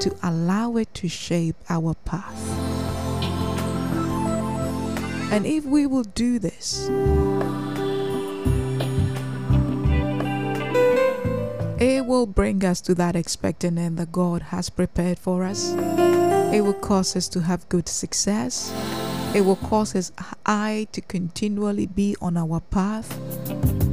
to 0.00 0.16
allow 0.22 0.76
it 0.76 0.94
to 0.94 1.08
shape 1.08 1.56
our 1.68 1.94
path. 2.04 2.48
And 5.32 5.44
if 5.44 5.64
we 5.64 5.84
will 5.86 6.04
do 6.04 6.38
this, 6.38 6.88
it 11.82 12.06
will 12.06 12.26
bring 12.26 12.64
us 12.64 12.80
to 12.82 12.94
that 12.94 13.16
expectant 13.16 13.78
end 13.78 13.98
that 13.98 14.12
God 14.12 14.42
has 14.42 14.70
prepared 14.70 15.18
for 15.18 15.42
us. 15.42 15.72
It 15.72 16.60
will 16.60 16.72
cause 16.74 17.16
us 17.16 17.26
to 17.30 17.40
have 17.40 17.68
good 17.68 17.88
success. 17.88 18.72
It 19.34 19.40
will 19.40 19.56
cause 19.56 19.90
His 19.90 20.12
eye 20.46 20.86
to 20.92 21.00
continually 21.00 21.86
be 21.86 22.14
on 22.20 22.36
our 22.36 22.60
path 22.60 23.83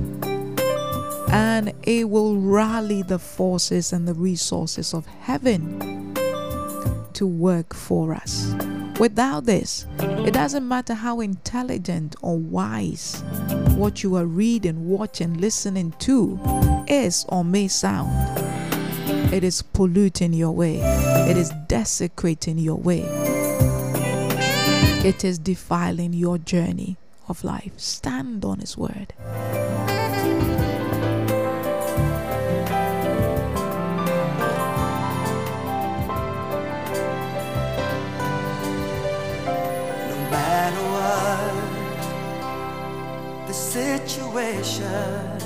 and 1.31 1.73
it 1.83 2.09
will 2.09 2.37
rally 2.37 3.01
the 3.03 3.19
forces 3.19 3.93
and 3.93 4.07
the 4.07 4.13
resources 4.13 4.93
of 4.93 5.05
heaven 5.05 6.13
to 7.13 7.25
work 7.25 7.73
for 7.73 8.13
us. 8.13 8.53
Without 8.99 9.45
this, 9.45 9.87
it 9.99 10.33
doesn't 10.33 10.67
matter 10.67 10.93
how 10.93 11.21
intelligent 11.21 12.15
or 12.21 12.37
wise 12.37 13.23
what 13.75 14.03
you 14.03 14.15
are 14.15 14.25
reading, 14.25 14.87
watching, 14.87 15.39
listening 15.39 15.93
to 15.99 16.39
is 16.87 17.25
or 17.29 17.43
may 17.43 17.67
sound. 17.67 18.11
It 19.33 19.43
is 19.43 19.61
polluting 19.61 20.33
your 20.33 20.51
way, 20.51 20.79
it 21.29 21.37
is 21.37 21.51
desecrating 21.67 22.57
your 22.57 22.75
way, 22.75 23.03
it 25.03 25.23
is 25.23 25.39
defiling 25.39 26.13
your 26.13 26.37
journey 26.37 26.97
of 27.27 27.43
life. 27.43 27.71
Stand 27.77 28.43
on 28.43 28.59
His 28.59 28.77
word. 28.77 29.13
situation. 43.71 45.39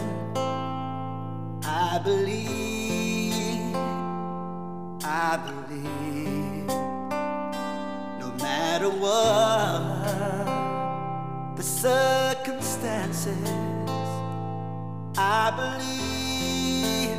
I 1.63 2.01
believe, 2.03 3.75
I 5.03 5.37
believe, 5.45 6.65
no 8.19 8.29
matter 8.41 8.89
what 8.89 10.45
the 11.55 11.61
circumstances, 11.61 13.47
I 15.15 15.51
believe, 15.61 17.17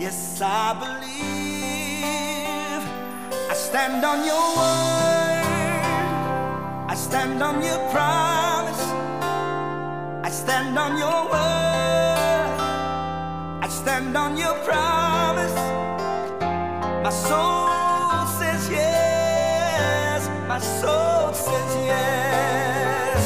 yes, 0.00 0.40
I 0.40 0.72
believe, 0.84 2.02
I 3.50 3.54
stand 3.54 4.02
on 4.06 4.24
your 4.24 4.56
word, 4.56 5.44
I 6.88 6.94
stand 6.94 7.42
on 7.42 7.62
your 7.62 7.78
promise. 7.90 8.97
I 10.28 10.30
stand 10.30 10.78
on 10.78 10.98
your 10.98 11.24
word. 11.32 12.60
I 13.64 13.68
stand 13.70 14.14
on 14.14 14.36
your 14.36 14.54
promise. 14.62 15.54
My 17.02 17.08
soul 17.08 18.26
says 18.38 18.68
yes. 18.68 20.28
My 20.46 20.58
soul 20.58 21.32
says 21.32 21.76
yes. 21.90 23.22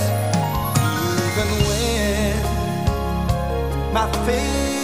Even 1.26 1.50
when 1.66 2.38
my 3.92 4.06
faith 4.24 4.81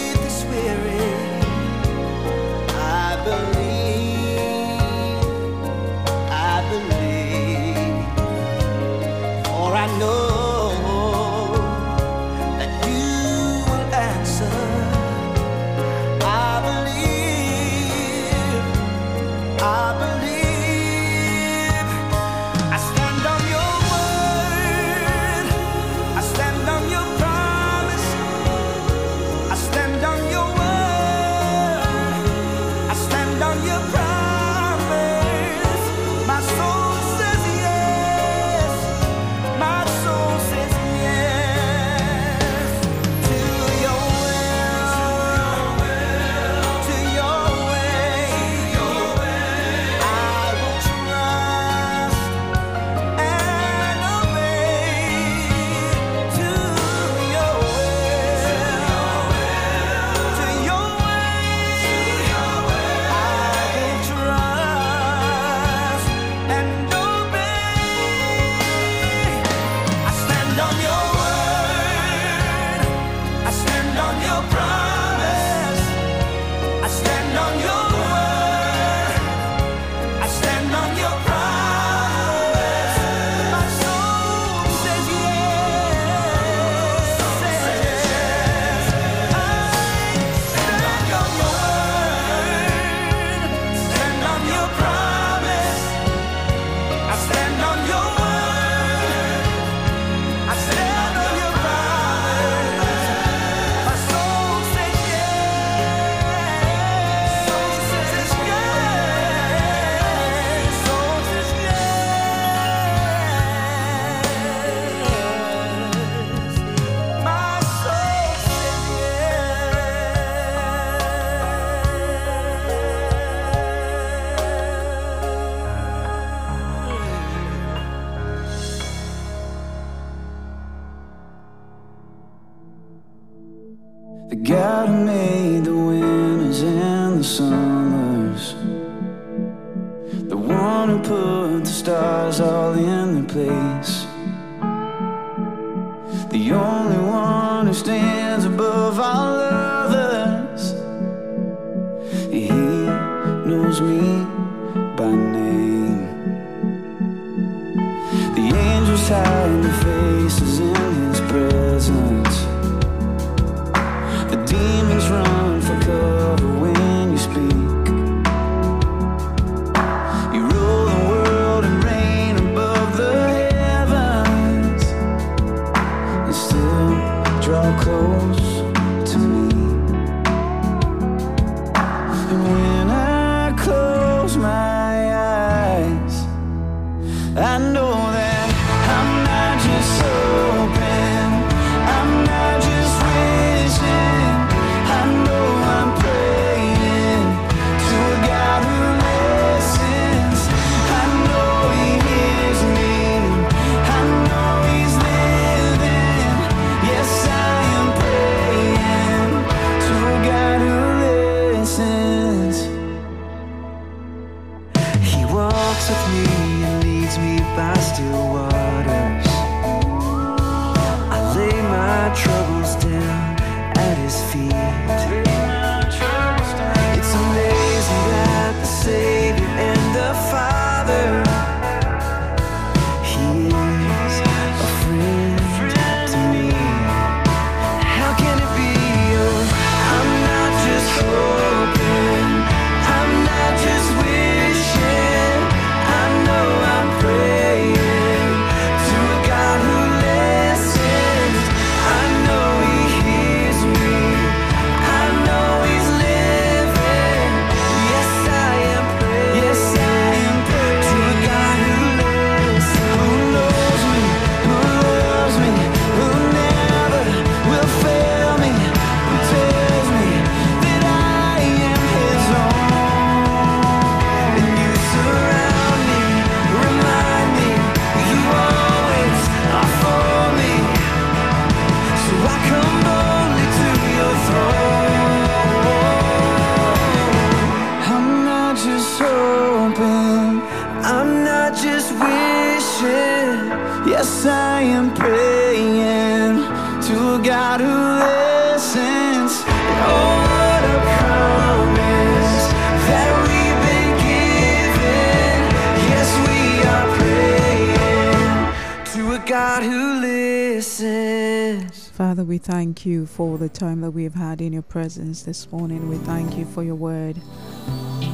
presence 314.69 315.23
this 315.23 315.51
morning. 315.51 315.89
We 315.89 315.97
thank 315.97 316.37
you 316.37 316.45
for 316.45 316.63
your 316.63 316.75
word. 316.75 317.17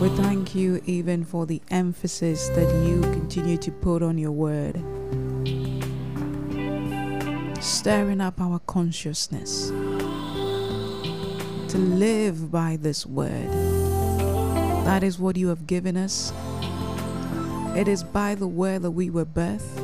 We 0.02 0.10
thank 0.10 0.56
you 0.56 0.82
even 0.86 1.26
for 1.26 1.46
the 1.46 1.62
emphasis 1.70 2.48
that 2.50 2.86
you 2.86 3.02
continue 3.02 3.58
to 3.58 3.72
put 3.72 4.02
on 4.02 4.18
your 4.18 4.32
word, 4.32 4.78
stirring 7.62 8.22
up 8.22 8.40
our 8.40 8.60
consciousness 8.60 9.68
to 11.70 11.78
live 11.78 12.50
by 12.52 12.78
this 12.82 13.06
word. 13.06 13.52
That 14.86 15.04
is 15.04 15.20
what 15.20 15.36
you 15.36 15.50
have 15.50 15.68
given 15.68 15.98
us. 15.98 16.32
It 17.76 17.90
is 17.90 18.02
by 18.04 18.36
the 18.36 18.48
word 18.48 18.84
that 18.84 18.92
we 18.92 19.10
were 19.10 19.26
birthed. 19.26 19.82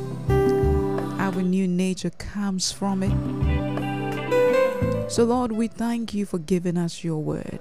Our 1.20 1.42
new 1.42 1.68
nature 1.68 2.10
comes 2.10 2.72
from 2.72 3.02
it. 3.02 3.51
So, 5.12 5.24
Lord, 5.24 5.52
we 5.52 5.66
thank 5.68 6.14
you 6.14 6.24
for 6.24 6.38
giving 6.38 6.78
us 6.78 7.04
your 7.04 7.18
word. 7.18 7.58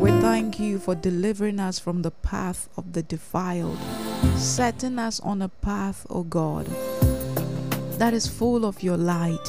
We 0.00 0.10
thank 0.12 0.58
you 0.58 0.78
for 0.78 0.94
delivering 0.94 1.60
us 1.60 1.78
from 1.78 2.00
the 2.00 2.10
path 2.10 2.70
of 2.78 2.94
the 2.94 3.02
defiled, 3.02 3.76
setting 4.34 4.98
us 4.98 5.20
on 5.20 5.42
a 5.42 5.50
path, 5.50 6.06
O 6.08 6.22
God, 6.22 6.64
that 7.98 8.14
is 8.14 8.26
full 8.26 8.64
of 8.64 8.82
your 8.82 8.96
light. 8.96 9.46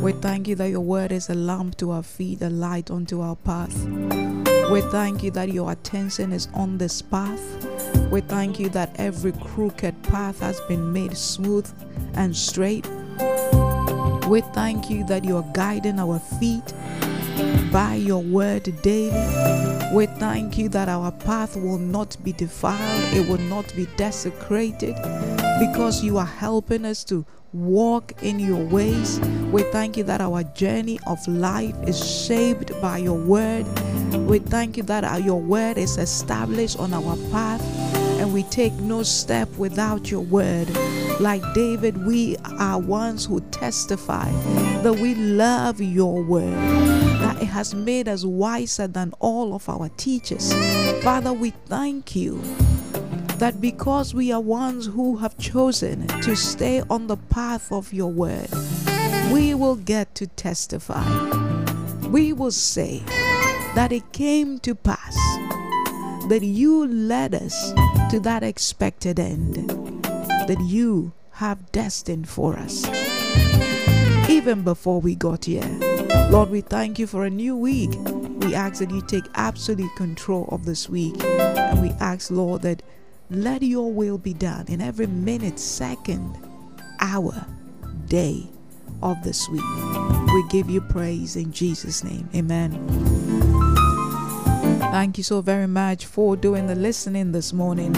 We 0.00 0.12
thank 0.12 0.48
you 0.48 0.54
that 0.54 0.70
your 0.70 0.80
word 0.80 1.12
is 1.12 1.28
a 1.28 1.34
lamp 1.34 1.76
to 1.76 1.90
our 1.90 2.02
feet, 2.02 2.40
a 2.40 2.48
light 2.48 2.90
unto 2.90 3.20
our 3.20 3.36
path. 3.36 3.84
We 4.70 4.80
thank 4.80 5.22
you 5.22 5.30
that 5.32 5.52
your 5.52 5.72
attention 5.72 6.32
is 6.32 6.48
on 6.54 6.78
this 6.78 7.02
path. 7.02 7.42
We 8.10 8.22
thank 8.22 8.58
you 8.58 8.70
that 8.70 8.96
every 8.98 9.32
crooked 9.32 10.02
path 10.04 10.40
has 10.40 10.58
been 10.62 10.90
made 10.90 11.18
smooth 11.18 11.70
and 12.14 12.34
straight. 12.34 12.88
We 14.32 14.40
thank 14.40 14.88
you 14.88 15.04
that 15.08 15.26
you 15.26 15.36
are 15.36 15.44
guiding 15.52 16.00
our 16.00 16.18
feet 16.18 16.72
by 17.70 17.96
your 17.96 18.22
word 18.22 18.62
daily. 18.80 19.12
We 19.92 20.06
thank 20.06 20.56
you 20.56 20.70
that 20.70 20.88
our 20.88 21.12
path 21.12 21.54
will 21.54 21.76
not 21.76 22.16
be 22.24 22.32
defiled, 22.32 23.14
it 23.14 23.28
will 23.28 23.46
not 23.50 23.70
be 23.76 23.86
desecrated 23.98 24.96
because 25.60 26.02
you 26.02 26.16
are 26.16 26.24
helping 26.24 26.86
us 26.86 27.04
to 27.04 27.26
walk 27.52 28.14
in 28.22 28.40
your 28.40 28.64
ways. 28.64 29.20
We 29.52 29.64
thank 29.64 29.98
you 29.98 30.04
that 30.04 30.22
our 30.22 30.44
journey 30.44 30.98
of 31.06 31.18
life 31.28 31.76
is 31.86 32.02
shaped 32.02 32.72
by 32.80 32.96
your 32.96 33.18
word. 33.18 33.66
We 34.14 34.38
thank 34.38 34.78
you 34.78 34.82
that 34.84 35.04
our- 35.04 35.20
your 35.20 35.42
word 35.42 35.76
is 35.76 35.98
established 35.98 36.80
on 36.80 36.94
our 36.94 37.18
path 37.30 37.60
and 38.22 38.32
we 38.32 38.44
take 38.44 38.72
no 38.74 39.02
step 39.02 39.48
without 39.58 40.08
your 40.08 40.20
word. 40.20 40.70
Like 41.18 41.42
David, 41.54 42.06
we 42.06 42.36
are 42.60 42.78
ones 42.78 43.24
who 43.24 43.40
testify 43.50 44.30
that 44.82 44.92
we 44.92 45.16
love 45.16 45.80
your 45.80 46.22
word, 46.22 46.54
that 47.20 47.42
it 47.42 47.46
has 47.46 47.74
made 47.74 48.06
us 48.06 48.24
wiser 48.24 48.86
than 48.86 49.12
all 49.18 49.54
of 49.54 49.68
our 49.68 49.88
teachers. 49.96 50.52
Father, 51.02 51.32
we 51.32 51.50
thank 51.66 52.14
you 52.14 52.40
that 53.38 53.60
because 53.60 54.14
we 54.14 54.30
are 54.30 54.40
ones 54.40 54.86
who 54.86 55.16
have 55.16 55.36
chosen 55.36 56.06
to 56.06 56.36
stay 56.36 56.80
on 56.88 57.08
the 57.08 57.16
path 57.16 57.72
of 57.72 57.92
your 57.92 58.12
word, 58.12 58.48
we 59.32 59.52
will 59.52 59.74
get 59.74 60.14
to 60.14 60.28
testify. 60.28 61.02
We 62.06 62.32
will 62.32 62.52
say 62.52 63.02
that 63.74 63.90
it 63.90 64.12
came 64.12 64.60
to 64.60 64.76
pass 64.76 65.16
that 66.28 66.42
you 66.42 66.86
led 66.86 67.34
us 67.34 67.72
to 68.10 68.20
that 68.20 68.42
expected 68.42 69.18
end 69.18 69.54
that 70.46 70.60
you 70.60 71.12
have 71.32 71.72
destined 71.72 72.28
for 72.28 72.56
us. 72.56 72.86
Even 74.28 74.62
before 74.62 75.00
we 75.00 75.14
got 75.14 75.44
here, 75.44 75.68
Lord, 76.30 76.50
we 76.50 76.60
thank 76.60 76.98
you 76.98 77.06
for 77.06 77.24
a 77.24 77.30
new 77.30 77.56
week. 77.56 77.90
We 78.44 78.54
ask 78.54 78.80
that 78.80 78.90
you 78.90 79.02
take 79.02 79.24
absolute 79.34 79.94
control 79.96 80.48
of 80.50 80.64
this 80.64 80.88
week. 80.88 81.22
And 81.22 81.80
we 81.80 81.90
ask, 82.00 82.30
Lord, 82.30 82.62
that 82.62 82.82
let 83.30 83.62
your 83.62 83.92
will 83.92 84.18
be 84.18 84.34
done 84.34 84.66
in 84.68 84.80
every 84.80 85.06
minute, 85.06 85.58
second, 85.58 86.36
hour, 87.00 87.46
day 88.06 88.46
of 89.02 89.22
this 89.22 89.48
week. 89.48 89.62
We 90.26 90.44
give 90.48 90.68
you 90.68 90.80
praise 90.80 91.36
in 91.36 91.52
Jesus' 91.52 92.04
name. 92.04 92.28
Amen. 92.34 93.31
Thank 94.92 95.16
you 95.16 95.24
so 95.24 95.40
very 95.40 95.66
much 95.66 96.04
for 96.04 96.36
doing 96.36 96.66
the 96.66 96.74
listening 96.74 97.32
this 97.32 97.54
morning. 97.54 97.94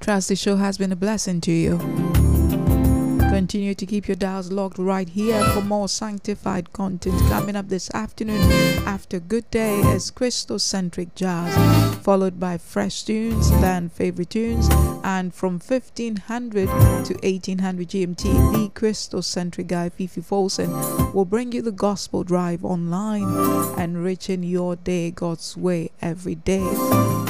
Trust 0.00 0.28
the 0.28 0.34
show 0.34 0.56
has 0.56 0.76
been 0.76 0.90
a 0.90 0.96
blessing 0.96 1.40
to 1.42 1.52
you. 1.52 2.13
Continue 3.44 3.74
to 3.74 3.84
keep 3.84 4.08
your 4.08 4.14
dials 4.14 4.50
locked 4.50 4.78
right 4.78 5.06
here 5.06 5.44
for 5.50 5.60
more 5.60 5.86
sanctified 5.86 6.72
content 6.72 7.20
coming 7.28 7.54
up 7.54 7.68
this 7.68 7.90
afternoon 7.90 8.40
after 8.86 9.20
Good 9.20 9.50
Day 9.50 9.80
is 9.80 10.10
Christocentric 10.10 11.14
Jazz, 11.14 11.54
followed 12.02 12.40
by 12.40 12.56
fresh 12.56 13.02
tunes, 13.02 13.50
then 13.60 13.90
favorite 13.90 14.30
tunes, 14.30 14.66
and 15.04 15.34
from 15.34 15.58
1500 15.58 16.68
to 17.04 17.14
1800 17.22 17.88
GMT, 17.90 18.22
the 18.54 18.70
Christocentric 18.70 19.66
guy 19.66 19.90
Fifi 19.90 20.22
Folsen 20.22 21.12
will 21.12 21.26
bring 21.26 21.52
you 21.52 21.60
the 21.60 21.70
Gospel 21.70 22.24
Drive 22.24 22.64
online, 22.64 23.28
enriching 23.78 24.42
your 24.42 24.74
day 24.74 25.10
God's 25.10 25.54
way 25.54 25.90
every 26.00 26.36
day. 26.36 26.66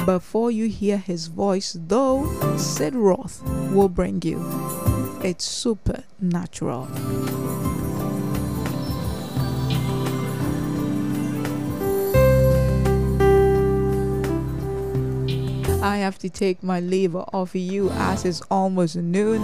Before 0.05 0.49
you 0.49 0.69
hear 0.69 0.95
his 0.97 1.27
voice, 1.27 1.75
though, 1.77 2.55
Sid 2.55 2.95
Roth 2.95 3.43
will 3.73 3.89
bring 3.89 4.21
you 4.21 5.04
it's 5.25 5.45
supernatural. 5.45 6.87
I 15.81 15.97
have 15.97 16.19
to 16.19 16.29
take 16.29 16.61
my 16.61 16.79
leave 16.79 17.15
of 17.15 17.55
you 17.55 17.89
as 17.89 18.23
it's 18.23 18.41
almost 18.51 18.95
noon. 18.95 19.41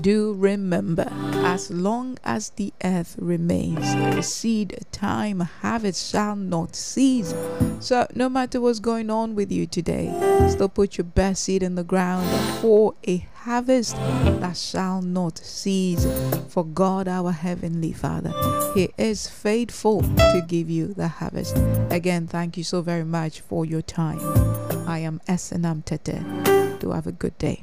Do 0.00 0.34
remember, 0.34 1.06
as 1.44 1.70
long 1.70 2.18
as 2.24 2.50
the 2.50 2.72
earth 2.82 3.14
remains, 3.20 3.94
the 4.16 4.22
seed 4.22 4.84
time 4.90 5.40
harvest 5.40 6.10
shall 6.10 6.34
not 6.34 6.74
cease. 6.74 7.32
So, 7.78 8.06
no 8.14 8.28
matter 8.28 8.60
what's 8.60 8.80
going 8.80 9.10
on 9.10 9.36
with 9.36 9.52
you 9.52 9.66
today, 9.66 10.12
still 10.50 10.68
put 10.68 10.98
your 10.98 11.04
best 11.04 11.44
seed 11.44 11.62
in 11.62 11.76
the 11.76 11.84
ground 11.84 12.28
for 12.60 12.94
a 13.06 13.26
harvest 13.44 13.94
that 14.40 14.56
shall 14.56 15.02
not 15.02 15.38
cease. 15.38 16.06
For 16.48 16.64
God, 16.64 17.06
our 17.06 17.30
Heavenly 17.30 17.92
Father, 17.92 18.32
He 18.74 18.88
is 18.96 19.28
faithful 19.28 20.00
to 20.00 20.44
give 20.48 20.70
you 20.70 20.94
the 20.94 21.08
harvest. 21.08 21.56
Again, 21.90 22.26
thank 22.26 22.56
you 22.56 22.64
so 22.64 22.80
very 22.80 23.04
much 23.04 23.40
for 23.40 23.66
your 23.66 23.82
time. 23.82 24.20
I 24.88 25.00
am 25.00 25.20
Esenam 25.28 25.84
Tete. 25.84 26.80
Do 26.80 26.92
have 26.92 27.06
a 27.06 27.12
good 27.12 27.36
day. 27.38 27.62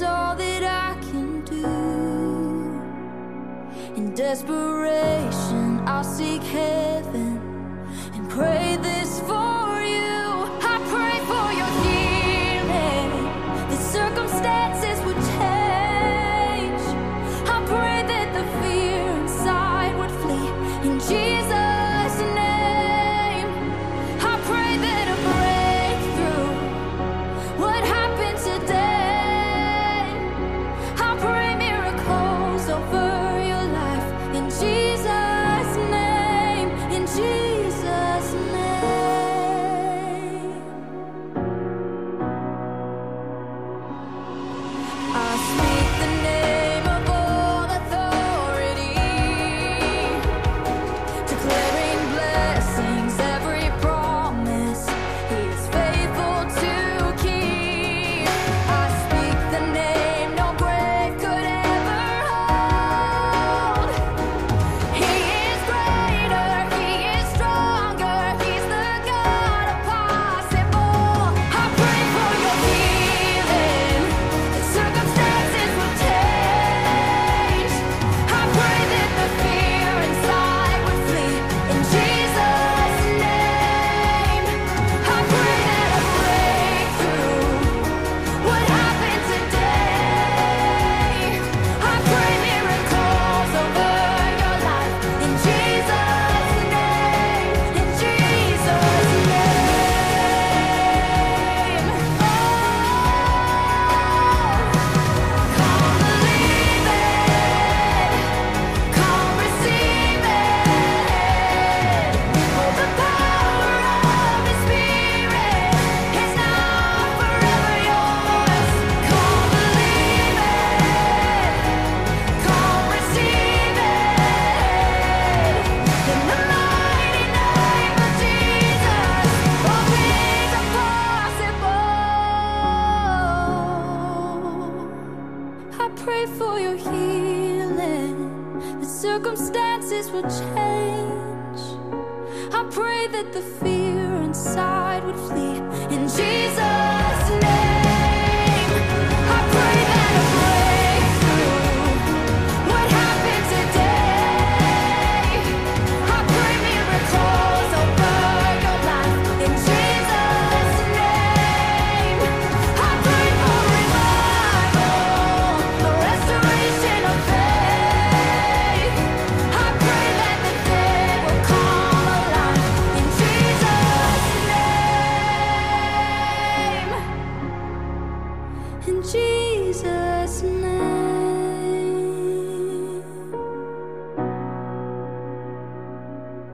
the 0.00 0.08
all 0.08 0.36
that 0.36 0.49
desperation, 4.30 5.80
I'll 5.88 6.04
seek 6.04 6.40
heaven 6.42 7.40
and 8.14 8.30
pray 8.30 8.76
this 8.80 9.18
for 9.26 9.49